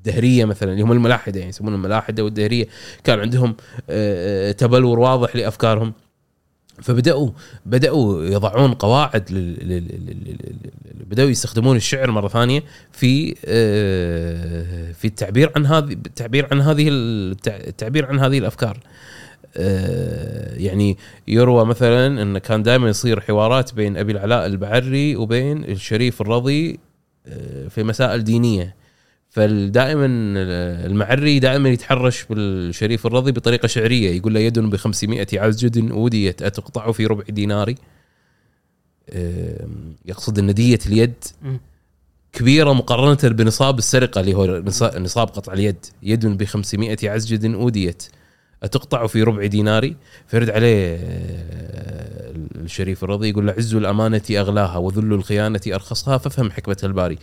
[0.07, 2.67] الدهرية مثلا اللي هم الملاحدة يعني يسمونهم الملاحدة والدهرية.
[3.03, 3.55] كان عندهم
[3.89, 5.93] آه، تبلور واضح لأفكارهم.
[6.81, 7.29] فبدأوا
[7.65, 9.23] بدأوا يضعون قواعد.
[11.09, 17.67] بدأوا يستخدمون الشعر مرة ثانية في آه، في التعبير عن هذه التعبير عن هذه التع-
[17.67, 18.77] التعبير عن هذه الأفكار.
[19.57, 20.97] آه، يعني
[21.27, 26.79] يروى مثلا إن كان دائما يصير حوارات بين أبي العلاء البعري وبين الشريف الرضي
[27.27, 28.75] آه، في مسائل دينية.
[29.41, 30.05] فدائما
[30.85, 36.91] المعري دائما يتحرش بالشريف الرضي بطريقة شعرية يقول له يد ب 500 عزجد اوديت اتقطع
[36.91, 37.73] في ربع دينار
[39.14, 41.14] آم، يقصد أن دية اليد.
[42.34, 45.85] كبيرة مقارنة بنصاب السرقة اللي هو نصا- نصاب قطع اليد.
[46.03, 48.03] يد ب 500 عسجد وديت
[48.64, 49.93] تقطع في ربع دينار
[50.27, 56.77] فيرد عليه آه، الشريف الرضي يقول له عز الأمانة أغلاها وذل الخيانة أرخصها فافهم حكمة
[56.84, 57.18] الباري.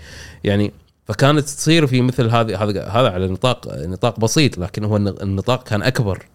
[0.44, 0.72] يعني
[1.04, 5.62] فكانت تصير في مثل هذه هذا هذا على نطاق نطاق بسيط لكن هو الن- النطاق
[5.68, 6.26] كان أكبر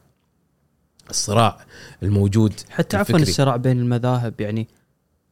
[1.10, 1.58] الصراع
[2.04, 3.20] الموجود حتى عفوا.
[3.20, 4.68] الصراع بين المذاهب يعني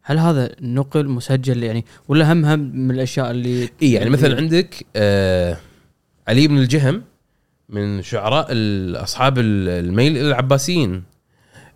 [0.03, 4.85] هل هذا نقل مسجل يعني ولا هم هم من الأشياء اللي إي يعني مثلا عندك
[4.95, 5.57] آه
[6.27, 7.03] علي بن الجهم
[7.69, 8.47] من شعراء
[9.03, 11.03] أصحاب ال- الميل العباسيين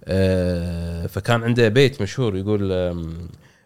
[0.06, 3.14] آه فكان عنده بيت مشهور يقول آم،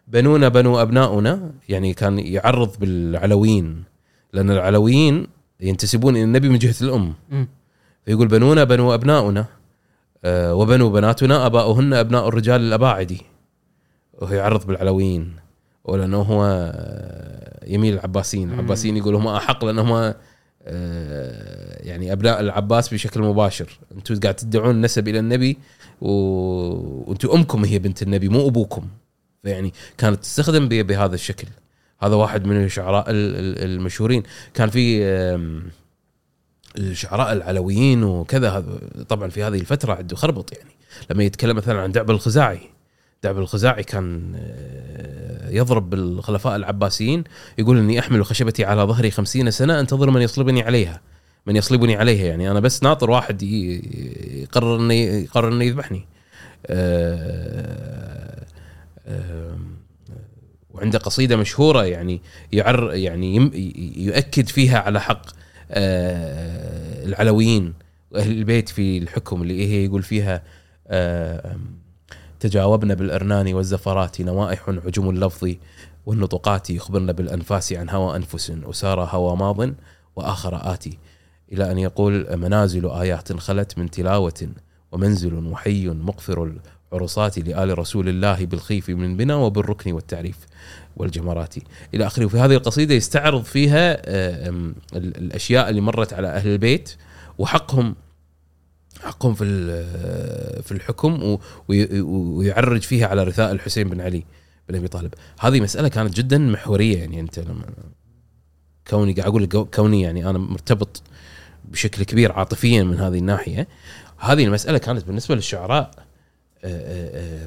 [0.08, 3.84] بنونا بنو أبناؤنا يعني كان يعرض بالعلويين
[4.34, 5.28] لأن العلويين
[5.62, 7.14] ينتسبون إلى النبي من جهة الأم.
[7.32, 7.48] مم.
[8.06, 9.46] فيقول بنونا بنو أبناؤنا
[10.26, 13.18] آه، وبنو بناتنا أباؤهن أبناء الرجال الأباعد.
[14.22, 15.36] وهو يعرض بالعلويين.
[15.86, 18.54] ولأنه هو آه، يميل العباسيين.
[18.54, 20.14] العباسيين يقول هم أحق لانهم
[20.68, 23.80] آه، يعني أبناء العباس بشكل مباشر.
[23.92, 25.58] أنتم قاعد تدعون النسب إلى النبي
[26.02, 28.88] و- وأنتم أمكم هي بنت النبي مو أبوكم.
[29.46, 31.48] فيعني كانت تستخدم بهذا الشكل.
[32.02, 34.24] هذا واحد من الشعراء ال- ال- المشهورين.
[34.54, 35.04] كان في
[36.78, 38.66] الشعراء العلويين وكذا.
[39.10, 40.70] طبعا في هذه الفترة عنده خربط يعني.
[41.12, 42.60] لما يتكلم مثلا عن دعبل الخزاعي
[43.24, 47.24] دعبل الخزاعي كان آه، يضرب بالخلفاء العباسيين
[47.58, 51.02] يقول إني أحمل خشبتي على ظهري خمسين سنة أنتظر من يصلبني عليها
[51.46, 52.52] من يصلبني عليها يعني.
[52.52, 56.06] أنا بس ناطر واحد يقرر إنه يقرر إنه يذبحني.
[56.68, 58.46] آه،
[60.70, 62.22] وعنده قصيدة مشهورة يعني
[62.52, 63.36] يعر يعني
[63.98, 65.26] يؤكد فيها على حق
[65.72, 67.74] آه، العلويين
[68.12, 70.44] وأهل البيت في الحكم اللي هي يقول فيها
[70.88, 71.56] آه،
[72.40, 75.54] تجاوبنا بالأرنان والزفرات نوائح عجم اللفظ
[76.06, 79.70] والنطقات يخبرن بالأنفاس عن هوى أنفس اسار هوى ماض
[80.16, 80.98] وآخر آتي.
[81.52, 84.50] إلى أن يقول منازل آيات خلت من تلاوة
[84.92, 86.54] ومنزل وحي مقفر
[86.96, 90.38] العرصات لآل رسول الله بالخيف من بنا وبالركن والتعريف
[90.98, 91.56] والجمرات.
[91.94, 92.26] إلى آخره.
[92.26, 96.96] وفي هذه القصيدة يستعرض فيها آه، أم، ال- الأشياء اللي مرت على أهل البيت
[97.38, 97.96] وحقهم
[99.04, 104.24] حقهم في ال- في الحكم ويعرج فيها على رثاء الحسين بن علي
[104.70, 105.14] بن أبي طالب.
[105.40, 107.66] هذه مسألة كانت جدا محورية يعني أنت لما
[108.90, 111.02] كوني قاعد أقول لك كوني يعني أنا مرتبط
[111.66, 113.68] بشكل كبير عاطفيا من هذه الناحية.
[114.18, 116.05] هذه المسألة كانت بالنسبة للشعراء آه، آه، آه،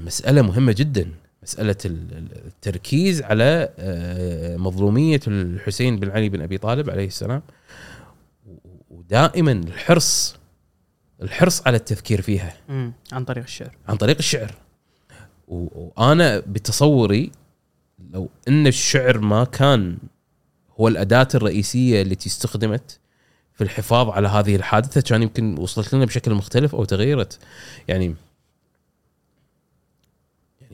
[0.05, 1.09] مسألة مهمة جدا
[1.43, 7.43] مسألة ال- ال- التركيز على آه، مظلومية الحسين بن علي بن أبي طالب عليه السلام.
[8.91, 10.37] ودائما الحرص
[11.23, 12.57] الحرص على التذكير فيها.
[12.69, 12.93] مم.
[13.13, 13.77] عن طريق الشعر.
[13.89, 14.55] عن طريق الشعر.
[15.49, 17.31] وأنا بتصوري
[18.13, 19.99] لو إن الشعر ما كان
[20.81, 22.99] هو الأداة الرئيسية التي استخدمت
[23.55, 27.39] في الحفاظ على هذه الحادثة كان يمكن وصلت لنا بشكل مختلف أو تغيرت.
[27.89, 28.15] يعني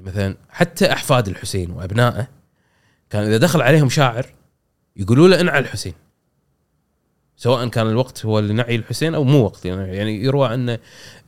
[0.05, 2.29] مثلا حتى أحفاد الحسين وأبنائه
[3.11, 4.27] كان إذا دخل عليهم شاعر
[4.97, 5.95] يقولوا له انعى الحسين
[7.37, 10.79] سواء كان الوقت هو لنعي الحسين أو مو وقت يعني يروى أن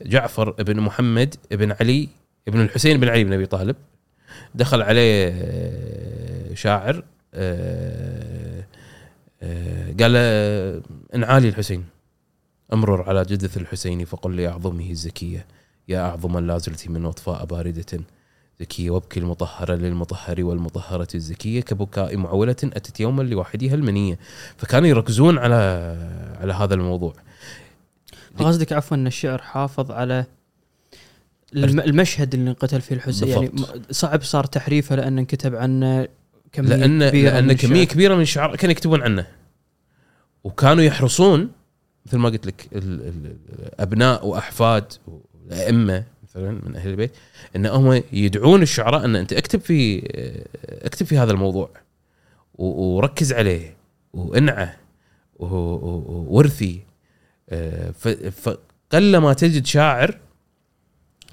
[0.02, 2.08] جعفر بن محمد بن علي
[2.48, 3.76] ابن الحسين بن علي بن أبي طالب
[4.54, 7.04] دخل عليه آه، شاعر
[7.34, 8.64] آه،
[9.42, 10.20] آه، قال له
[11.14, 11.84] ان عالي الحسين.
[12.72, 15.46] أمرر على جدث الحسين فقل لاعظمه الزكية
[15.88, 18.00] يا اعظما لا زلت من وطفاء باردة.
[18.60, 24.18] زكيه وابكي المطهرة للمطهر والمطهرة الزكية كبكاء معولة أتت يوما لواحدها المنية.
[24.56, 25.54] فكانوا يركزون على
[26.40, 27.14] على هذا الموضوع.
[28.38, 30.24] قصدك عفوا إن الشعر حافظ على
[31.56, 33.28] الم- المشهد اللي انقتل فيه الحسين.
[33.28, 33.52] يعني
[33.90, 36.08] صعب صار تحريفه لأن انكتب عنه
[36.52, 37.94] كمية لأن كبيرة لأن من كمية الشعر.
[37.94, 39.26] كبيرة من الشعراء كانوا يكتبون عنه.
[40.44, 41.50] وكانوا يحرصون
[42.06, 44.92] مثل ما قلت لك ال- ال- الابناء وأحفاد
[45.46, 46.04] الائمه
[46.36, 47.10] مثلا من أهل البيت
[47.56, 50.02] إن هم يدعون الشعراء إن أنت اكتب في
[50.64, 51.70] اكتب في هذا الموضوع
[52.54, 53.76] وركز عليه
[54.12, 54.76] وانعه
[55.36, 56.80] وورثي
[57.50, 57.90] آه،
[58.30, 60.18] فقل ما تجد شاعر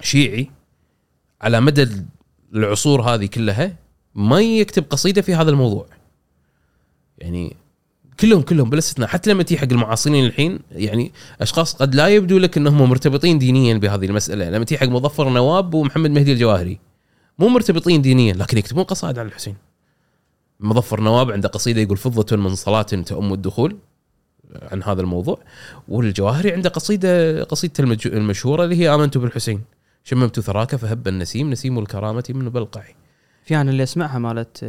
[0.00, 0.50] شيعي
[1.40, 1.88] على مدى
[2.54, 3.76] العصور هذه كلها
[4.14, 5.86] ما يكتب قصيدة في هذا الموضوع.
[7.18, 7.56] يعني
[8.20, 9.08] كلهم كلهم بلا استثناء.
[9.08, 13.78] حتى لما تيجي حق المعاصرين الحين يعني أشخاص قد لا يبدو لك إنهم مرتبطين دينيا
[13.78, 14.50] بهذه المسألة.
[14.50, 16.78] لما تيجي حق مظفر نواب ومحمد مهدي الجواهري
[17.38, 19.56] مو مرتبطين دينيا لكن يكتبون قصائد عن الحسين.
[20.60, 23.76] مظفر نواب عنده قصيدة يقول فضة من صلاة تؤم الدخول
[24.72, 25.38] عن هذا الموضوع
[25.88, 29.60] والجواهري عنده قصيدة قصيدته المشهورة اللي هي آمنت بالحسين.
[30.04, 32.94] شممت ثراك فهب النسيم نسيم الكرامة من بلقعي
[33.44, 34.64] في أنا اللي أسمعها مالت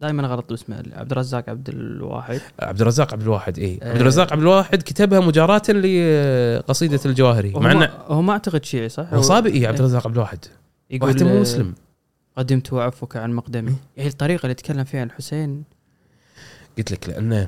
[0.00, 3.90] دائما غلط باسمه عبد الرزاق عبد الواحد عبد الرزاق عبد الواحد اي آه.
[3.90, 9.14] عبد الرزاق عبد الواحد كتبها مجاراة لقصيدة الجواهري مع انه هو ما أعتقد شيعي صح؟
[9.14, 10.44] هو صابئي عبد الرزاق عبد الواحد
[10.90, 11.74] يقول مو آه، مسلم.
[12.36, 13.76] قدمت وعفوك عن مقدمي.
[13.96, 15.64] يعني الطريقة اللي يتكلم فيها الحسين.
[16.78, 17.46] قلت لك لأن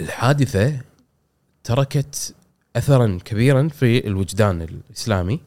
[0.00, 0.80] الحادثة
[1.64, 2.34] تركت
[2.76, 5.40] اثرا كبيرا في الوجدان الإسلامي.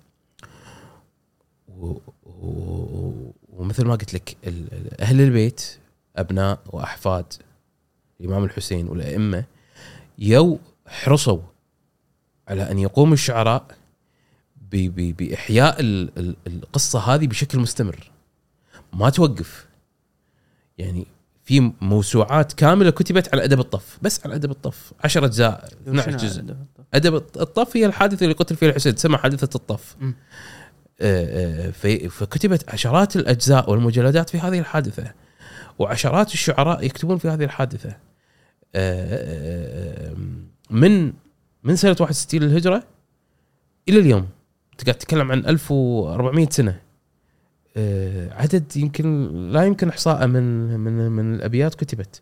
[1.67, 1.97] و...
[2.25, 3.06] و...
[3.57, 4.37] ومثل ما قلت لك
[4.99, 5.77] أهل البيت
[6.15, 7.25] أبناء وأحفاد
[8.21, 9.43] الإمام الحسين والأئمة
[10.19, 11.41] يو حرصوا
[12.47, 13.77] على أن يقوم الشعراء.
[14.71, 16.09] بإحياء ال...
[16.17, 16.35] ال...
[16.47, 18.11] القصة هذه بشكل مستمر
[18.93, 19.67] ما توقف
[20.77, 21.07] يعني
[21.43, 26.17] في موسوعات كاملة كتبت على أدب الطف بس على أدب الطف 10 أجزاء 12 شنو
[26.17, 26.55] جزء؟
[26.93, 30.15] أدب الطف هي الحادثة اللي قتل فيها الحسين تسمى حادثة الطف مم.
[31.01, 35.13] آه، آه، فكتبت عشرات الأجزاء والمجلدات في هذه الحادثة
[35.79, 37.97] وعشرات الشعراء يكتبون في هذه الحادثة.
[38.75, 40.15] آه،
[40.69, 41.13] من
[41.63, 42.83] من سنة 61 للهجرة
[43.89, 44.29] إلى اليوم.
[44.71, 46.79] أنت قاعد تتكلم عن 1400 سنة.
[48.31, 52.21] عدد يمكن لا يمكن احصائه من من من الأبيات كتبت.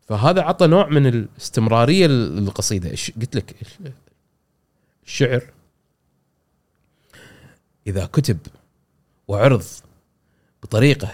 [0.00, 2.90] فهذا عطى نوع من الاستمرارية للقصيدة.
[3.20, 3.54] قلت لك؟
[5.06, 5.42] الشعر.
[7.86, 8.38] إذا كتب
[9.28, 9.64] وعرض
[10.62, 11.08] بطريقة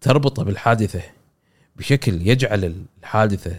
[0.00, 1.02] تربطه بالحادثة
[1.76, 3.56] بشكل يجعل الحادثة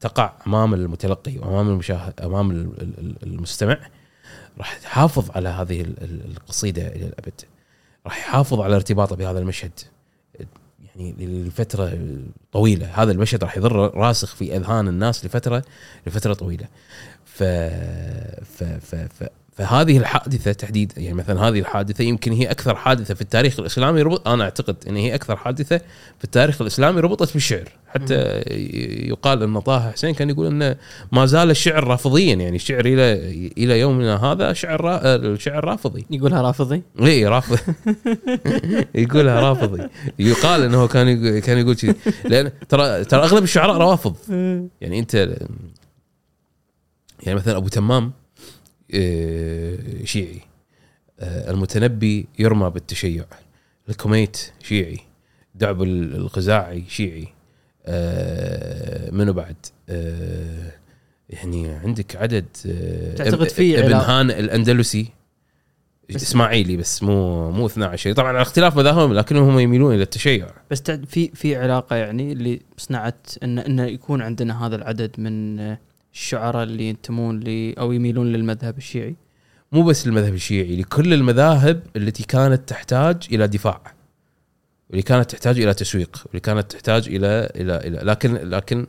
[0.00, 3.78] تقع أمام المتلقي وأمام المشاهد أمام ال- ال- ال- المستمع
[4.58, 7.40] راح تحافظ على هذه ال- ال- القصيدة إلى الأبد.
[8.06, 9.72] راح يحافظ على ارتباطه بهذا المشهد.
[10.96, 11.98] يعني لفترة
[12.52, 13.02] طويلة.
[13.02, 15.64] هذا المشهد راح يظل راسخ في أذهان الناس لفترة
[16.06, 16.68] لفترة طويلة.
[17.24, 17.42] ف...
[18.42, 18.64] ف...
[18.64, 18.94] ف...
[18.94, 19.28] ف...
[19.58, 24.28] فهذه الحادثة تحديدا يعني مثلا هذه الحادثة يمكن هي أكثر حادثة في التاريخ الإسلامي ربط
[24.28, 25.78] أنا أعتقد إن هي أكثر حادثة
[26.18, 27.68] في التاريخ الإسلامي ربطت بالشعر.
[27.88, 28.42] حتى
[29.08, 30.76] يقال أن طه حسين كان يقول انه
[31.12, 33.12] ما زال الشعر رافضيا يعني الشعر إلى
[33.58, 35.16] إلى يومنا هذا شعر را...
[35.16, 36.06] الشعر رافضي.
[36.10, 37.58] يقولها رافضي؟ إي رافض
[38.94, 39.88] يقولها رافضي.
[40.18, 41.94] يقال أنه كان يقول كان يقول كذي
[42.24, 44.16] لأن ترى ترى أغلب الشعراء روافض
[44.80, 45.14] يعني انت
[47.22, 48.12] يعني مثلا أبو تمام
[50.04, 50.40] شيعي.
[51.20, 53.24] آه، المتنبي يرمى بالتشيع.
[53.88, 54.98] الكوميت شيعي.
[55.54, 57.28] دعب الخزاعي شيعي.
[57.86, 59.56] آه، منو بعد؟
[59.88, 60.72] آه،
[61.30, 65.12] يعني عندك عدد آه، تعتقد في إبن؟ هان الأندلسي.
[66.16, 70.46] إسماعيلي بس مو مو 12 طبعا على اختلاف مذاهبهم لكنهم هم يميلون إلى التشيع.
[70.70, 75.78] بس في في علاقة يعني اللي صنعت ان إنه يكون عندنا هذا العدد من آه،
[76.14, 79.16] الشعراء اللي ينتمون ل أو يميلون للمذهب الشيعي.
[79.72, 83.80] مو بس المذهب الشيعي لكل المذاهب التي كانت تحتاج إلى دفاع.
[84.90, 88.86] واللي كانت تحتاج إلى تسويق واللي كانت تحتاج إلى إلى إلى لكن لكن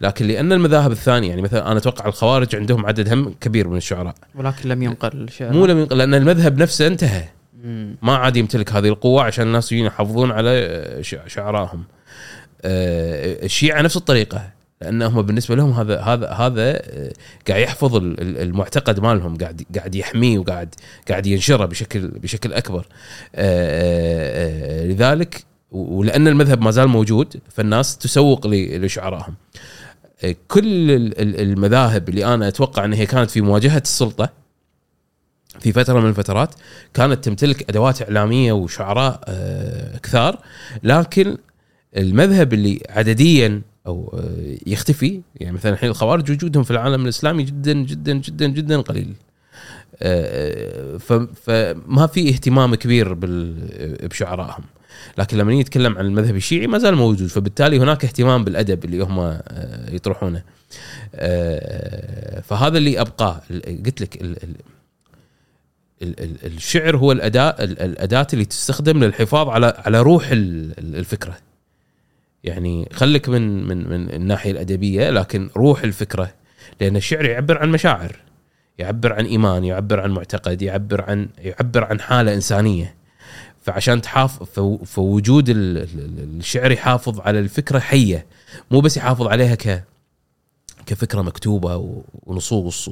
[0.00, 4.14] لكن لأن المذاهب الثانية يعني مثلا أنا أتوقع الخوارج عندهم عدد هم كبير من الشعراء.
[4.34, 7.28] ولكن لم ينقل الشعر مو لم ينقل- لأن المذهب نفسه انتهى.
[7.64, 7.96] مم.
[8.02, 11.84] ما عاد يمتلك هذه القوة عشان الناس يجون يحافظون على شعرائهم.
[12.64, 14.50] آه، الشيعة نفس الطريقة.
[14.82, 17.12] لأن هم بالنسبة لهم هذا هذا هذا آه،
[17.48, 20.74] قاعد يحفظ ال- ال- المعتقد مالهم قاعد قاعد يحميه وقاعد
[21.08, 22.86] قاعد ينشره بشكل بشكل أكبر.
[23.34, 29.34] آه، آه، لذلك ولأن المذهب ما زال موجود فالناس تسوق لشعرائهم.
[30.48, 34.28] كل ال- ال- المذاهب اللي أنا أتوقع إن هي كانت في مواجهة السلطة
[35.60, 36.54] في فترة من الفترات
[36.94, 39.20] كانت تمتلك أدوات إعلامية وشعراء
[40.02, 40.38] كثار.
[40.82, 41.36] لكن
[41.96, 45.20] المذهب اللي عدديا أو آه، يختفي.
[45.36, 49.14] يعني مثلا الحين الخوارج وجودهم في العالم الإسلامي جدا جدا جدا جدا قليل.
[50.02, 53.14] آه، ف- فما في اهتمام كبير
[54.02, 54.64] بشعرائهم.
[55.18, 57.26] لكن لما نتكلم عن المذهب الشيعي ما زال موجود.
[57.28, 60.42] فبالتالي هناك اهتمام بالأدب اللي هم آه، يطرحونه.
[61.14, 63.40] آه، فهذا اللي ابقاه
[63.86, 64.56] قلت لك ال- ال-
[66.02, 70.96] ال- ال- الشعر هو الاداه ال- الأداة اللي تستخدم للحفاظ على على روح ال- ال-
[70.96, 71.36] الفكرة.
[72.44, 76.34] يعني خليك من من من الناحية الأدبية لكن روح الفكرة
[76.80, 78.16] لأن الشعر يعبر عن مشاعر
[78.78, 82.94] يعبر عن إيمان يعبر عن معتقد يعبر عن يعبر عن حالة إنسانية.
[83.60, 88.26] فعشان تحافظ فو- فوجود ال- ال- الشعر يحافظ على الفكرة حية
[88.70, 89.84] مو بس يحافظ عليها ك
[90.86, 92.90] كفكرة مكتوبة ونصوص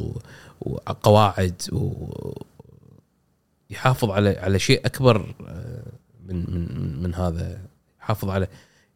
[0.60, 1.92] وقواعد و
[3.70, 5.82] يحافظ على على شيء أكبر آه،
[6.28, 7.58] من من من هذا
[8.02, 8.46] يحافظ على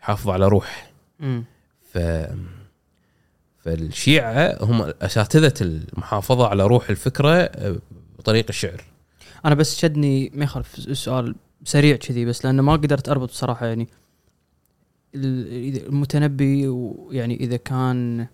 [0.05, 0.91] يحافظ على روح.
[1.21, 1.45] مم.
[1.93, 1.99] ف
[3.59, 7.77] فالشيعة هم أساتذة المحافظة على روح الفكرة آه،
[8.19, 8.85] بطريق الشعر.
[9.45, 13.89] أنا بس شدني ما يخالف السؤال سريع كذي بس لأنه ما قدرت أربط بصراحه يعني.
[15.15, 18.27] المتنبي ويعني إذا كان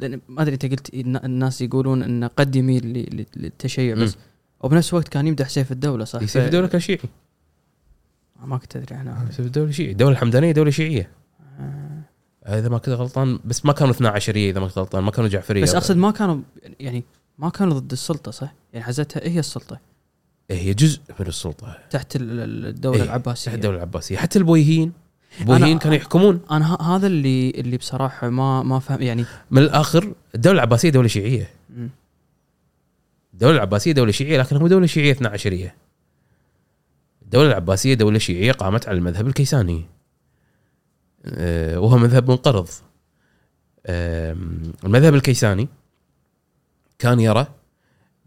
[0.00, 2.86] لأن ما أدري أنت قلت الن- الناس يقولون إنه قد يميل
[3.36, 4.16] للتشيع بس.
[4.60, 6.98] وبنفس الوقت كان يمدح سيف الدولة صح؟ سيف الدولة كان شيعي
[8.44, 9.90] ما كنت أدري عنها سيف الدولة شيعي.
[9.90, 11.02] الدولة الحمدانيه دولة شيعية.
[11.02, 11.17] آه.
[12.46, 15.62] إذا ما كنت غلطان بس ما كانوا 12 إذا ما كنت غلطان ما كانوا جعفرية
[15.62, 16.38] بس أقصد ما كانوا
[16.80, 17.04] يعني
[17.38, 19.80] ما كانوا ضد السلطة صح؟ يعني حزتها هي السلطة.
[20.50, 21.78] هي جزء من السلطة.
[21.90, 23.44] تحت ال- ال- الدولة إيه، العباسية.
[23.46, 24.16] تحت الدولة العباسية.
[24.16, 24.92] حتى البويهيين
[25.40, 26.40] البويهيين كانوا يحكمون.
[26.50, 31.50] أنا هذا اللي اللي بصراحة ما ما فهم يعني من الآخر الدولة العباسية دولة شيعية.
[33.34, 35.70] الدولة العباسية دولة شيعية لكن مو دولة شيعية 12
[37.22, 39.84] الدولة العباسية دولة شيعية قامت على المذهب الكيساني.
[41.76, 42.68] وهو مذهب منقرض.
[44.84, 45.68] المذهب الكيساني
[46.98, 47.46] كان يرى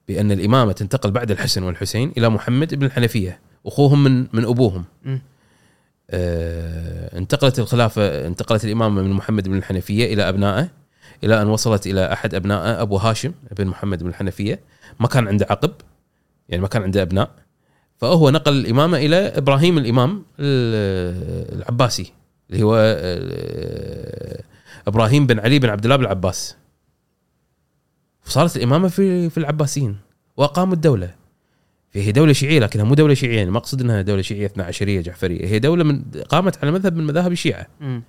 [0.08, 4.86] بأن الإمامة تنتقل بعد الحسن والحسين إلى محمد بن الحنفية أخوهم من من أبوهم.
[5.06, 5.22] مم.
[6.10, 10.70] آه، انتقلت الخلافه انتقلت الإمامة من محمد بن الحنفية إلى أبنائه
[11.24, 14.60] إلى أن وصلت إلى أحد ابنائه أبو هاشم بن محمد بن الحنفية.
[15.00, 15.72] ما كان عنده عقب
[16.50, 17.32] يعني ما كان عنده أبناء.
[17.98, 22.14] فهو نقل الإمامة إلى إبراهيم الإمام ال- العباسي.
[22.52, 24.44] اللي هو آه،
[24.88, 26.56] إبراهيم بن علي بن عبد الله بن العباس
[28.22, 29.98] فصارت الإمامة في في العباسيين
[30.38, 31.16] وأقاموا الدولة.
[31.94, 33.38] فهي دولة شيعية لكنها مو دولة شيعية.
[33.38, 35.46] يعني ما اقصد إنها دولة شيعية 12 جعفرية.
[35.48, 37.68] هي دولة من قامت على مذهب من مذاهب الشيعة.
[37.82, 38.04] مم.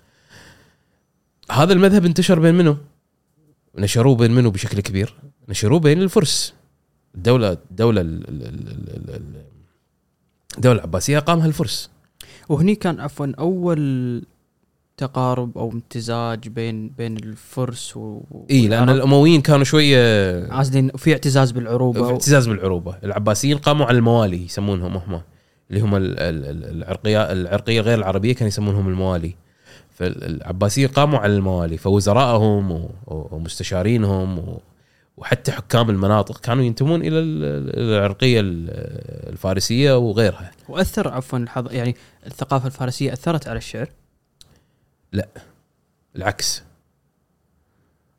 [1.51, 2.77] هذا المذهب انتشر بين منو؟
[3.78, 5.14] نشروه بين منو بشكل كبير؟
[5.48, 6.55] نشروه بين الفرس.
[7.14, 9.43] الدولة الدولة ال- ال- ال- ال- ال-
[10.56, 11.90] الدولة العباسية قامها الفرس.
[12.48, 14.23] وهني كان عفوا أول
[14.97, 18.20] تقارب أو امتزاج بين بين الفرس و
[18.51, 18.90] إي لأن.
[18.90, 22.12] الأمويين كانوا شوية قصدي في اعتزاز بالعروبة في.
[22.12, 25.20] اعتزاز بالعروبة العباسيين قاموا على الموالي يسمونهم هم
[25.70, 29.35] اللي هم ال- ال- ال- العرقية العرقية غير العربية كانوا يسمونهم الموالي
[29.90, 34.59] فالعباسيين قاموا على الموالي فوزرائهم ومستشارينهم
[35.16, 38.70] وحتى حكام المناطق كانوا ينتمون إلى ال- ال- العرقية ال-
[39.32, 41.39] الفارسية وغيرها وأثر عفوا.
[41.70, 41.97] يعني
[42.27, 43.89] الثقافة الفارسية أثرت على الشعر
[46.17, 46.63] العكس.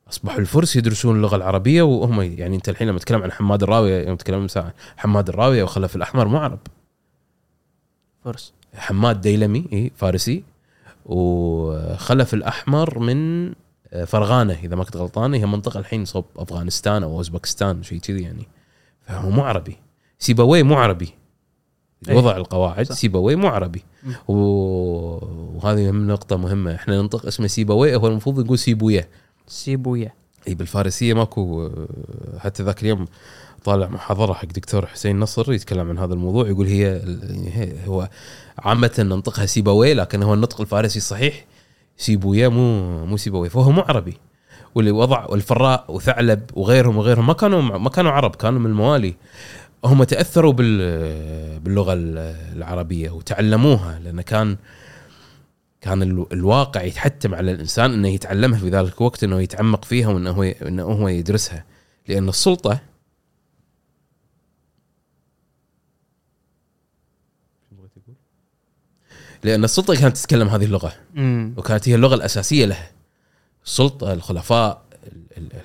[0.08, 4.16] أصبحوا الفرس يدرسون اللغة العربية وهم يعني أنت الحين لما تتكلم عن حماد الراويه يوم
[4.16, 6.58] تتكلم ساعه حماد الراويه وخلف الأحمر مو عرب.
[8.24, 8.52] فرس.
[8.74, 10.44] حماد ديلمي إيه فارسي.
[11.06, 13.52] وخلف الأحمر من
[14.06, 18.48] فرغانة إذا ما كنت غلطان هي منطقة الحين صوب أفغانستان أو أوزبكستان شيء كذي يعني.
[19.06, 19.76] فهو مو عربي.
[20.18, 21.14] سيبويه مو عربي.
[22.08, 22.16] أي.
[22.16, 22.94] وضع القواعد صح.
[22.94, 23.82] سيبويه مو عربي.
[24.28, 25.18] و-
[25.56, 26.74] وهذه نقطة مهمة.
[26.74, 29.08] إحنا ننطق اسمه سيبويه هو المفروض نقول سيبوية.
[29.46, 30.12] سيبويا
[30.48, 31.70] إي بالفارسية ماكو
[32.38, 33.06] حتى ذاك اليوم
[33.64, 37.02] طالع محاضرة حق دكتور حسين نصر يتكلم عن هذا الموضوع يقول هي
[37.52, 38.08] هي- هو
[38.58, 41.44] عامة ننطقها سيبويه لكن هو النطق الفارسي الصحيح
[41.96, 44.14] سيبوية مو مو سيبوية فهو مو عربي.
[44.74, 49.14] واللي وضع والفراء وثعلب وغيرهم وغيرهم ما كانوا ما كانوا عرب كانوا من الموالي.
[49.84, 51.92] هم تأثروا بال باللغة
[52.52, 54.56] العربية وتعلموها لأن كان
[55.80, 60.30] كان ال- الواقع يتحتم على الإنسان إنه يتعلمها في ذلك الوقت إنه يتعمق فيها وإنه
[60.30, 61.64] هو إنه هو يدرسها.
[62.08, 62.80] لأن السلطة
[69.44, 70.92] لأن السلطة كانت تتكلم هذه اللغة.
[71.56, 72.90] وكانت هي اللغة الأساسية لها.
[73.64, 74.83] السلطة الخلفاء ال- ال-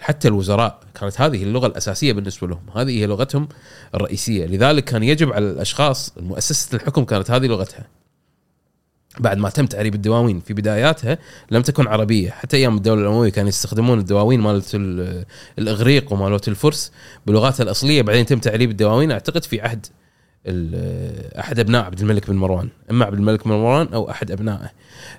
[0.02, 3.48] حتى الوزراء كانت هذه اللغة الأساسية بالنسبة لهم هذه هي لغتهم
[3.96, 4.46] الرئيسية.
[4.46, 7.88] لذلك كان يجب على الأشخاص مؤسسه الحكم كانت هذه لغتها.
[9.20, 11.18] بعد ما تم تعريب الدواوين في بداياتها
[11.52, 12.32] لم تكن عربية.
[12.32, 15.26] حتى أيام الدولة الأموية كانوا يستخدمون الدواوين مالت ال-
[15.60, 16.92] الإغريق ومالت الفرس
[17.26, 18.02] بلغاتها الأصلية.
[18.02, 19.86] بعدين تم تعريب الدواوين أعتقد في عهد
[21.40, 22.70] أحد أبناء عبد الملك بن مروان.
[22.92, 24.72] أما عبد الملك بن مروان أو أحد أبنائه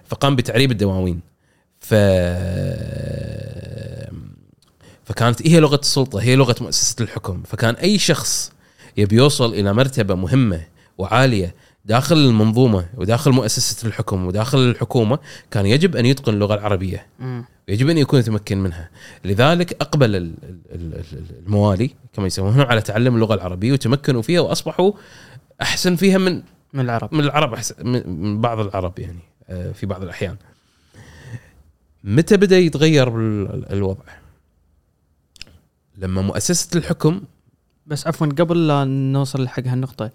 [0.05, 1.21] فقام بتعريب الدواوين.
[1.81, 1.95] ف
[5.11, 7.43] فكانت هي لغة السلطة؟ هي لغة مؤسسة الحكم.
[7.43, 8.53] فكان أي شخص
[8.97, 10.61] يبي يوصل إلى مرتبة مهمة
[10.99, 11.55] وعالية
[11.85, 15.19] داخل المنظومة وداخل مؤسسة الحكم وداخل الحكومة
[15.51, 17.07] كان يجب أن يتقن اللغة العربية.
[17.69, 18.91] يجب أن يكون يتمكن منها.
[19.25, 20.35] لذلك أقبل ال-
[20.73, 24.93] ال- ال- الموالي كما يسمونهم على تعلم اللغة العربية وتمكنوا فيها وأصبحوا
[25.63, 26.43] أحسن فيها من
[26.73, 27.15] من العرب.
[27.15, 29.19] من العرب أحسن من بعض العرب يعني
[29.49, 30.37] آه، في بعض الأحيان.
[32.05, 34.03] متى بدأ يتغير ال- الوضع؟
[36.01, 37.21] لما مؤسسة الحكم
[37.87, 40.11] بس عفوا قبل لا نوصل حق هالنقطة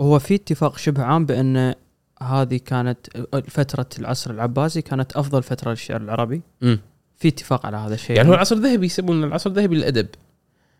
[0.00, 1.74] هو في اتفاق شبه عام بأن
[2.22, 3.06] هذه كانت
[3.48, 6.80] فترة العصر العباسي كانت أفضل فترة للشعر العربي؟ مم.
[7.16, 10.08] في اتفاق على هذا الشيء؟ يعني هو العصر الذهبي يسمونه العصر الذهبي للأدب.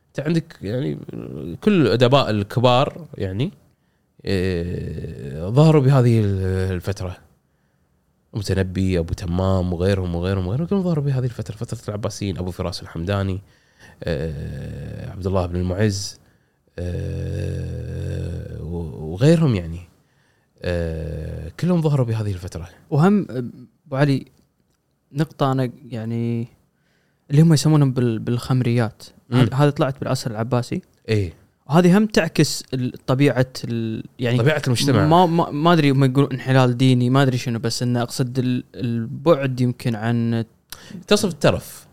[0.09, 0.99] أنت عندك يعني
[1.61, 3.51] كل الادباء الكبار يعني
[4.25, 6.21] آه، ظهروا بهذه
[6.71, 7.17] الفترة.
[8.35, 13.41] متنبي أبو تمام وغيرهم وغيرهم وغيرهم كلهم ظهروا بهذه الفترة فترة العباسيين أبو فراس الحمداني
[15.11, 16.21] عبد الله بن المعز
[16.79, 19.81] آه، وغيرهم يعني.
[20.63, 22.69] آه، كلهم ظهروا بهذه الفترة.
[22.91, 24.25] وهم أبو علي
[25.13, 26.49] نقطة أنا يعني
[27.31, 29.03] اللي هم يسمونهم بال- بالخمريات.
[29.33, 30.83] هذه طلعت بالعصر العباسي.
[31.09, 31.33] إيه.
[31.67, 32.65] وهذه هم تعكس
[33.65, 35.07] ال- يعني طبيعة المجتمع.
[35.07, 38.65] ما ما, ما أدري هم يقولون انحلال ديني ما أدري شنو بس انه أقصد ال-
[38.75, 40.45] البعد يمكن عن
[41.07, 41.87] تصف الترف.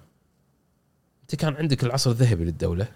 [1.28, 2.88] أنت كان عندك العصر الذهبي للدولة؟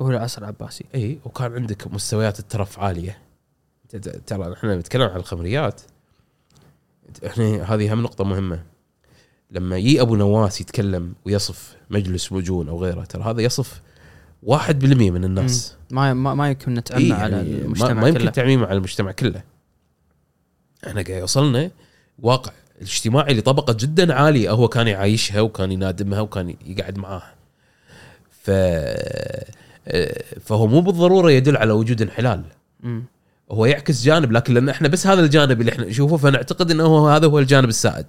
[0.00, 0.84] هو العصر العباسي.
[0.94, 3.18] إي وكان عندك مستويات الترف عالية.
[4.26, 5.80] ترى إحنا نتكلم عن الخمريات.
[7.26, 8.62] إحنا هذه هم نقطة مهمة.
[9.50, 13.82] لما يجي أبو نواس يتكلم ويصف مجلس مجون أو غيره ترى هذا يصف
[14.42, 15.76] 1% من الناس.
[15.90, 18.32] ما ما, ما يمكن نتعمى إيه على يعني المجتمع ما, ما يمكن.
[18.32, 19.42] تعميمه على المجتمع كله.
[20.86, 21.70] إحنا قاعد يوصلنا
[22.18, 24.50] واقع الاجتماعي لطبقة جدا عالية.
[24.50, 27.37] هو كان يعايشها وكان ينادمها وكان يقعد معاها.
[28.48, 28.50] ف
[30.44, 32.42] فهو مو بالضرورة يدل على وجود انحلال.
[33.50, 37.08] هو يعكس جانب لكن لأن إحنا بس هذا الجانب اللي إحنا نشوفه فنعتقد إنه هو
[37.08, 38.06] هذا هو الجانب السائد.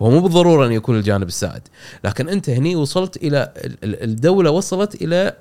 [0.00, 1.62] وهو مو بالضرورة أن يكون الجانب السائد.
[2.04, 5.36] لكن أنت هني وصلت إلى ال- ال- الدولة وصلت إلى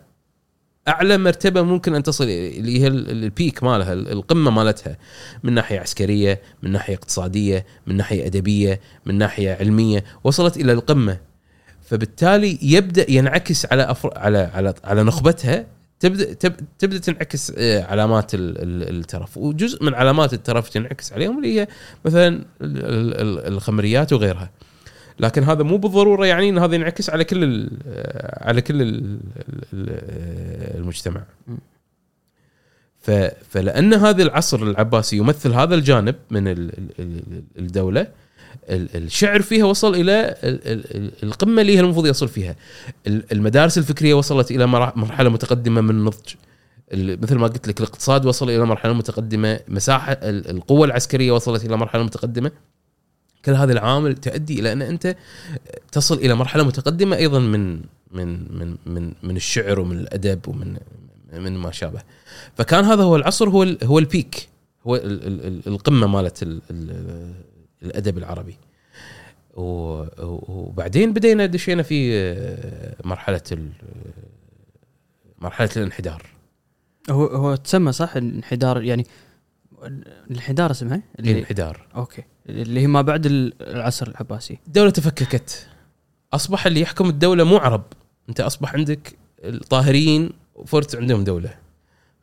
[0.88, 4.98] أعلى مرتبة ممكن أن تصل اللي هي ال- البيك مالها ال- القمة مالتها.
[5.44, 11.18] من ناحية عسكرية من ناحية اقتصادية من ناحية أدبية من ناحية علمية وصلت إلى القمة.
[11.86, 14.18] فبالتالي يبدأ ينعكس على أفر...
[14.18, 15.66] على على على نخبتها
[16.00, 16.54] تبدا تب...
[16.80, 18.58] تبدأ تنعكس آه، علامات ال...
[18.58, 19.38] ال- الترف.
[19.38, 21.68] وجزء من علامات الترف تنعكس عليهم اللي هي
[22.06, 24.50] مثلا ال- ال- ال- الخمريات وغيرها.
[25.20, 27.72] لكن هذا مو بالضرورة يعني إن هذا ينعكس على كل ال...
[27.88, 29.20] آه، على كل ال...
[29.74, 31.24] آه، المجتمع.
[33.00, 33.12] ف...
[33.50, 36.58] فلأن هذا العصر العباسي يمثل هذا الجانب من ال...
[36.78, 38.08] ال- ال- الدولة ال-
[38.70, 42.56] الشعر فيها وصل إلى ال- ال- ال- القمة اللي هي المفروض يصل فيها.
[43.08, 46.34] ال- المدارس الفكرية وصلت إلى مرحلة متقدمة من النضج
[46.94, 49.60] ال- مثل ما قلت لك الاقتصاد وصل إلى مرحلة متقدمة.
[49.68, 52.52] مساحة ال- القوة العسكرية وصلت إلى مرحلة متقدمة.
[53.46, 55.16] كل هذه العوامل تؤدي إلى أن أنت
[55.92, 60.78] تصل إلى مرحلة متقدمة أيضا من من من من من الشعر ومن الأدب ومن
[61.34, 62.02] من ما شابه.
[62.58, 64.50] فكان هذا هو العصر هو هو ال peak
[64.88, 67.34] هو ال- ال- ال- القمة مالت ال- ال-
[67.84, 68.58] الأدب العربي.
[69.58, 73.72] وبعدين بدينا دشينا في آه، مرحلة ال-
[75.40, 76.26] مرحلة الانحدار.
[77.10, 79.06] هو هو تسمى صح الانحدار يعني
[80.30, 81.88] الانحدار اسمها الانحدار.
[81.96, 82.24] okay.
[82.50, 84.60] اللي هي ما بعد ال- العصر العباسي.
[84.68, 85.68] الدولة تفككت.
[86.34, 87.84] أصبح اللي يحكم الدولة مو عرب.
[88.30, 90.30] أنت أصبح عندك الطاهريين
[90.66, 91.54] فرس عندهم دولة.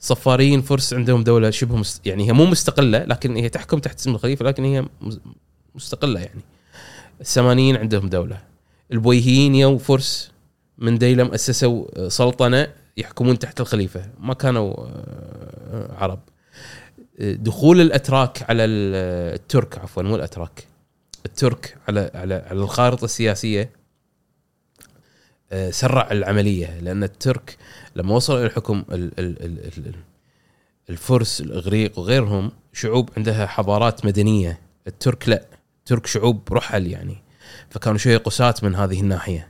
[0.07, 2.07] صفاريين فرس عندهم دولة شبه مست...
[2.07, 4.85] يعني هي مو مستقلة لكن هي تحكم تحت اسم الخليفة لكن هي
[5.75, 6.41] مستقلة يعني.
[7.21, 8.41] السمانيين عندهم دولة.
[8.93, 10.31] البويهيين يو فرس
[10.79, 12.67] من ديلم أسسوا سلطنة
[12.97, 14.05] يحكمون تحت الخليفة.
[14.21, 16.19] ما كانوا آه، عرب.
[17.21, 20.67] دخول الأتراك على ال- الترك عفوا مو الأتراك.
[21.27, 23.71] الترك على على على الخارطة السياسية
[25.71, 27.57] سرع العملية لأن الترك
[27.97, 29.95] لما وصلوا إلى الحكم ال- ال- ال- ال-
[30.91, 35.45] الفرس الاغريق وغيرهم شعوب عندها حضارات مدنيه الترك لا
[35.79, 37.17] الترك شعوب رحل يعني
[37.71, 39.49] فكانوا شوية قساة من هذه الناحيه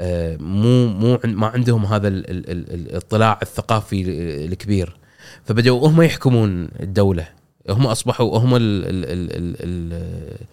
[0.00, 4.96] آه، مو مو ما عندهم هذا ال- ال- ال- ال- الاطلاع الثقافي ال- الكبير
[5.44, 7.28] فبدأوا هم يحكمون الدولة
[7.70, 10.46] هم اصبحوا هم ال ال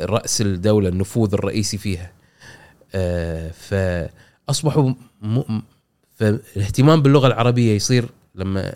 [0.00, 2.15] الراس الدولة النفوذ الرئيسي فيها آه،
[3.52, 4.92] فاصبحوا
[5.22, 5.60] م...
[6.16, 8.72] فالاهتمام باللغة العربية يصير لما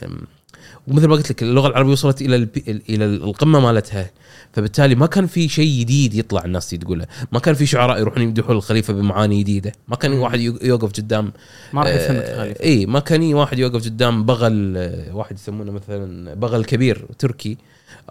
[0.88, 2.48] ومثل ما قلت لك اللغة العربية وصلت إلى.
[2.88, 4.10] إلى القمة مالتها.
[4.52, 7.06] فبالتالي ما كان في شيء جديد يطلع الناس تقوله.
[7.32, 9.72] ما كان في شعراء يروحون يمدحون الخليفة بمعاني جديدة.
[9.88, 11.32] ما كان واحد يوقف قدام
[11.72, 12.64] ما راح آه، الخليفة.
[12.64, 17.56] اي ما كان واحد يوقف قدام بغل آه، واحد يسمونه مثلا بغل كبير تركي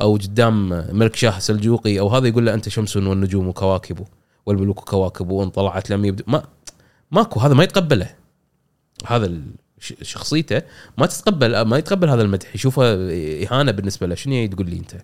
[0.01, 3.99] أو قدام ملك شاه سلجوقي أو هذا يقول له أنت شمس والنجوم وكواكب.
[4.49, 6.43] والملوك كواكب وان طلعت لم يبدو ما
[7.11, 8.15] ماكو هذا ما يتقبله.
[9.07, 9.31] هذا
[10.01, 10.61] شخصيته
[10.97, 12.55] ما تتقبل ما يتقبل هذا المدح.
[12.55, 12.83] يشوفه
[13.43, 14.15] إهانة بالنسبة له.
[14.15, 15.03] شنو تقول لي أنت؟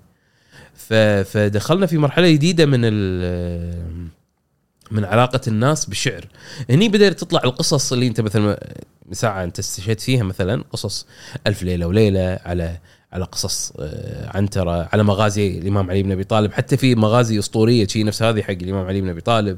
[1.25, 2.81] فدخلنا في مرحلة جديدة من
[4.91, 6.27] من علاقة الناس بالشعر.
[6.69, 8.75] هني بدأت تطلع القصص اللي أنت مثلا
[9.11, 11.07] ساعه أنت استشهدت فيها مثلا قصص
[11.47, 12.77] ألف ليلة وليلة على
[13.15, 16.51] على قصص آه، عنتره على مغازي الإمام علي بن أبي طالب.
[16.53, 19.57] حتى في مغازي أسطورية شي نفس هذه حق الإمام علي بن أبي طالب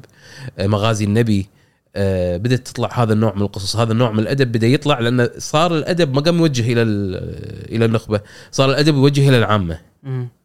[0.59, 1.49] آه، مغازي النبي
[1.95, 5.77] آه، بدأت تطلع هذا النوع من القصص هذا النوع من الأدب بدأ يطلع لأن صار
[5.77, 8.19] الأدب ما قام يوجه إلى ال- إلى النخبة
[8.51, 9.79] صار الأدب يوجه إلى العامة.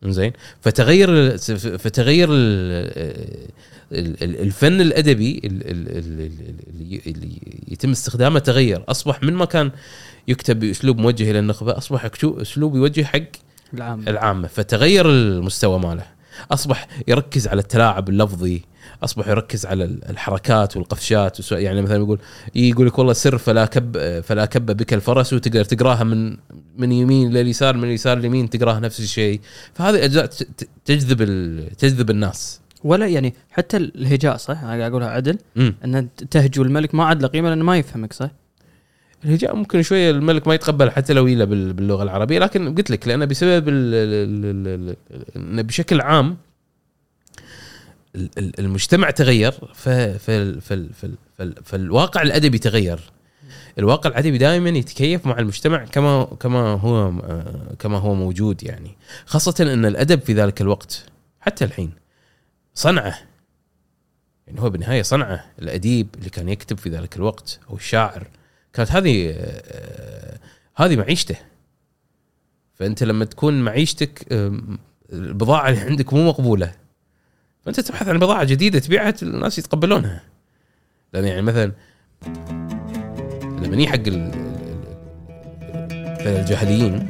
[0.05, 1.39] زين فتغير
[1.78, 2.28] فتغير
[4.23, 7.39] الفن الأدبي ال- ال- ال- ال- اللي
[7.69, 8.85] يتم استخدامه تغير.
[8.89, 9.70] أصبح من ما كان
[10.28, 13.20] يكتب بأسلوب موجه إلى النخبة أصبح أسلوب يوجه حق
[13.74, 16.05] العام العامة فتغير المستوى ماله.
[16.51, 18.62] أصبح يركز على التلاعب اللفظي
[19.05, 22.19] أصبح يركز على الحركات والقفشات يعني مثلا يقول
[22.55, 26.36] يقول لك والله سر فلا كب فلا كب بك الفرس وتقدر تقراها من
[26.78, 29.40] من يمين لليسار من اليسار لليمين تقراها نفس الشيء.
[29.74, 30.31] فهذه اجزاء
[30.85, 31.19] تجذب
[31.78, 32.60] تجذب الناس.
[32.85, 35.39] ولا يعني حتى الهجاء صح؟ أنا قاعد أقولها عدل.
[35.57, 38.31] امم أن تهجو الملك ما عاد له قيمة لأنه ما يفهمك صح؟
[39.25, 43.09] الهجاء ممكن شوية الملك ما يتقبل حتى لو يلا بال- باللغة العربية لكن قلت لك
[43.09, 46.37] لأنه بسبب ال- ال- ال- ال- انه بشكل عام
[48.17, 49.53] ال- ال- المجتمع تغير
[51.65, 53.01] فالواقع الأدبي تغير.
[53.79, 58.91] الواقع الأدبي دائما يتكيف مع المجتمع كما كما هو آه، كما هو موجود يعني.
[59.27, 61.05] خاصة أن الأدب في ذلك الوقت
[61.41, 61.91] حتى الحين
[62.74, 63.19] صنعه.
[64.47, 65.44] يعني هو بالنهاية صنعه.
[65.59, 68.27] الأديب اللي كان يكتب في ذلك الوقت أو الشاعر
[68.73, 70.39] كانت هذه آه،
[70.77, 71.36] هذه معيشته.
[72.74, 74.27] فأنت لما تكون معيشتك
[75.12, 76.74] البضاعة اللي عندك مو مقبولة
[77.65, 80.23] فأنت تبحث عن بضاعة جديدة تبيعها الناس يتقبلونها.
[81.12, 81.73] لأن يعني مثلا
[83.44, 84.97] لما حق ال- ال-
[86.20, 87.09] ال- الجاهليين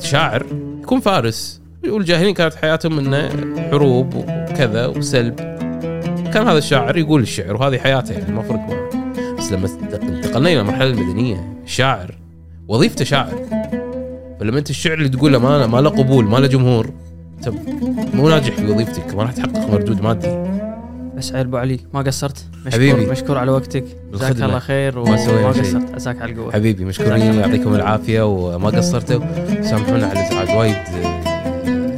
[0.00, 0.46] شاعر
[0.82, 1.63] يكون فارس.
[1.90, 3.28] والجاهلين كانت حياتهم إنه
[3.70, 5.34] حروب وكذا وسلب.
[6.34, 8.90] كان هذا الشاعر يقول الشعر وهذه حياته يعني ما فرق معه.
[9.38, 9.68] بس لما
[10.02, 12.14] انتقلنا إلى المرحله المدنية الشاعر
[12.68, 13.34] وظيفته شاعر.
[14.40, 16.90] فلما أنت الشعر اللي تقوله ما ما له قبول ما له جمهور
[17.38, 17.48] أنت
[18.14, 20.44] مو ناجح في وظيفتك ما راح تحقق مردود مادي.
[21.16, 22.44] بس عيل أبو علي ما قصرت.
[22.66, 23.06] مشكور حبيبي.
[23.06, 23.84] مشكور على وقتك.
[24.12, 24.36] جزاك.
[24.36, 25.16] الله خير وما.
[25.48, 25.94] قصرت.
[25.94, 26.52] عساك على القوة.
[26.52, 29.20] حبيبي مشكورين يعطيكم العافية وما قصرتوا.
[29.62, 31.23] سامحونا على الإزعاج وايد.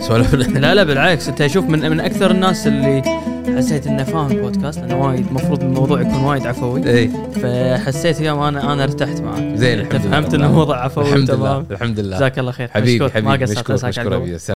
[0.08, 1.28] سولفنا لا لا بالعكس.
[1.28, 3.02] انت شوف من من أكثر الناس اللي
[3.56, 6.90] حسيت إنه فاهم البودكاست لأنه وايد المفروض الموضوع يكون وايد عفوي.
[6.90, 7.10] إي.
[7.42, 9.56] فحسيت اليوم أنا أنا ارتحت معك.
[9.56, 12.16] زين انت الحمد لله فهمت انه الموضوع عفوي الحمد تمام؟ الحمد لله.
[12.16, 12.68] جزاك الله خير.
[12.68, 13.22] حبيبي مشكور.
[13.22, 13.44] ما حبيبي
[14.34, 14.55] قصرت